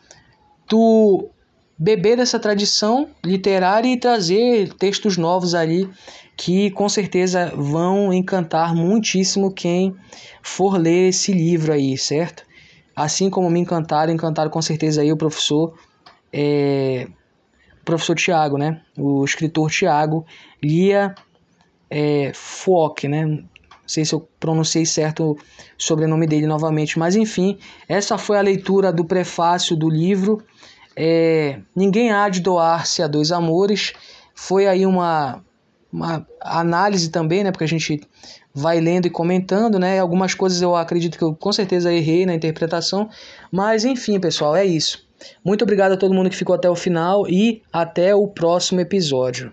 Tu 0.68 1.30
beber 1.78 2.18
dessa 2.18 2.40
tradição 2.40 3.10
literária 3.24 3.92
e 3.92 3.98
trazer 3.98 4.74
textos 4.74 5.18
novos 5.18 5.54
ali 5.54 5.90
que 6.38 6.72
com 6.72 6.88
certeza 6.90 7.54
vão 7.56 8.14
encantar 8.14 8.76
muitíssimo 8.76 9.52
quem 9.52 9.96
for 10.42 10.78
ler 10.78 11.10
esse 11.10 11.32
livro 11.32 11.72
aí, 11.72 11.98
certo? 11.98 12.44
Assim 12.96 13.30
como 13.30 13.50
me 13.50 13.60
encantaram, 13.60 14.14
encantaram 14.14 14.50
com 14.50 14.62
certeza 14.62 15.02
aí 15.02 15.12
o 15.12 15.18
professor 15.18 15.74
é, 16.32 17.08
professor 17.86 18.16
Tiago, 18.16 18.58
né? 18.58 18.82
O 18.98 19.24
escritor 19.24 19.70
Tiago 19.70 20.26
Lia 20.62 21.16
é, 21.90 22.32
Fock, 22.34 23.08
né? 23.08 23.26
Não 23.26 23.48
sei 23.88 24.04
se 24.04 24.14
eu 24.14 24.28
pronunciei 24.40 24.86
certo 24.86 25.32
o 25.32 25.38
sobrenome 25.78 26.26
dele 26.26 26.48
novamente, 26.48 26.98
mas 26.98 27.16
enfim, 27.16 27.60
essa 27.88 28.18
foi 28.18 28.38
a 28.38 28.42
leitura 28.42 28.92
do 28.92 29.06
prefácio 29.06 29.76
do 29.76 29.88
livro 29.88 30.44
é, 30.96 31.60
Ninguém 31.76 32.12
há 32.12 32.30
de 32.30 32.40
doar-se 32.40 33.04
a 33.04 33.08
dois 33.08 33.32
amores. 33.32 33.94
Foi 34.34 34.66
aí 34.68 34.86
uma, 34.86 35.44
uma 35.92 36.26
análise 36.40 37.10
também, 37.10 37.44
né? 37.44 37.52
Porque 37.52 37.66
a 37.66 37.68
gente 37.68 38.02
vai 38.54 38.80
lendo 38.80 39.06
e 39.06 39.10
comentando, 39.10 39.78
né? 39.78 40.00
Algumas 40.00 40.34
coisas 40.34 40.62
eu 40.62 40.76
acredito 40.76 41.18
que 41.18 41.24
eu 41.24 41.36
com 41.36 41.52
certeza 41.52 41.94
errei 41.94 42.26
na 42.26 42.34
interpretação, 42.34 43.10
mas 43.52 43.84
enfim, 43.84 44.20
pessoal, 44.20 44.56
é 44.56 44.66
isso. 44.66 45.05
Muito 45.44 45.64
obrigado 45.64 45.94
a 45.94 45.98
todo 45.98 46.14
mundo 46.14 46.30
que 46.30 46.36
ficou 46.36 46.56
até 46.56 46.70
o 46.70 46.76
final 46.76 47.28
e 47.28 47.62
até 47.72 48.16
o 48.16 48.28
próximo 48.28 48.82
episódio. 48.82 49.52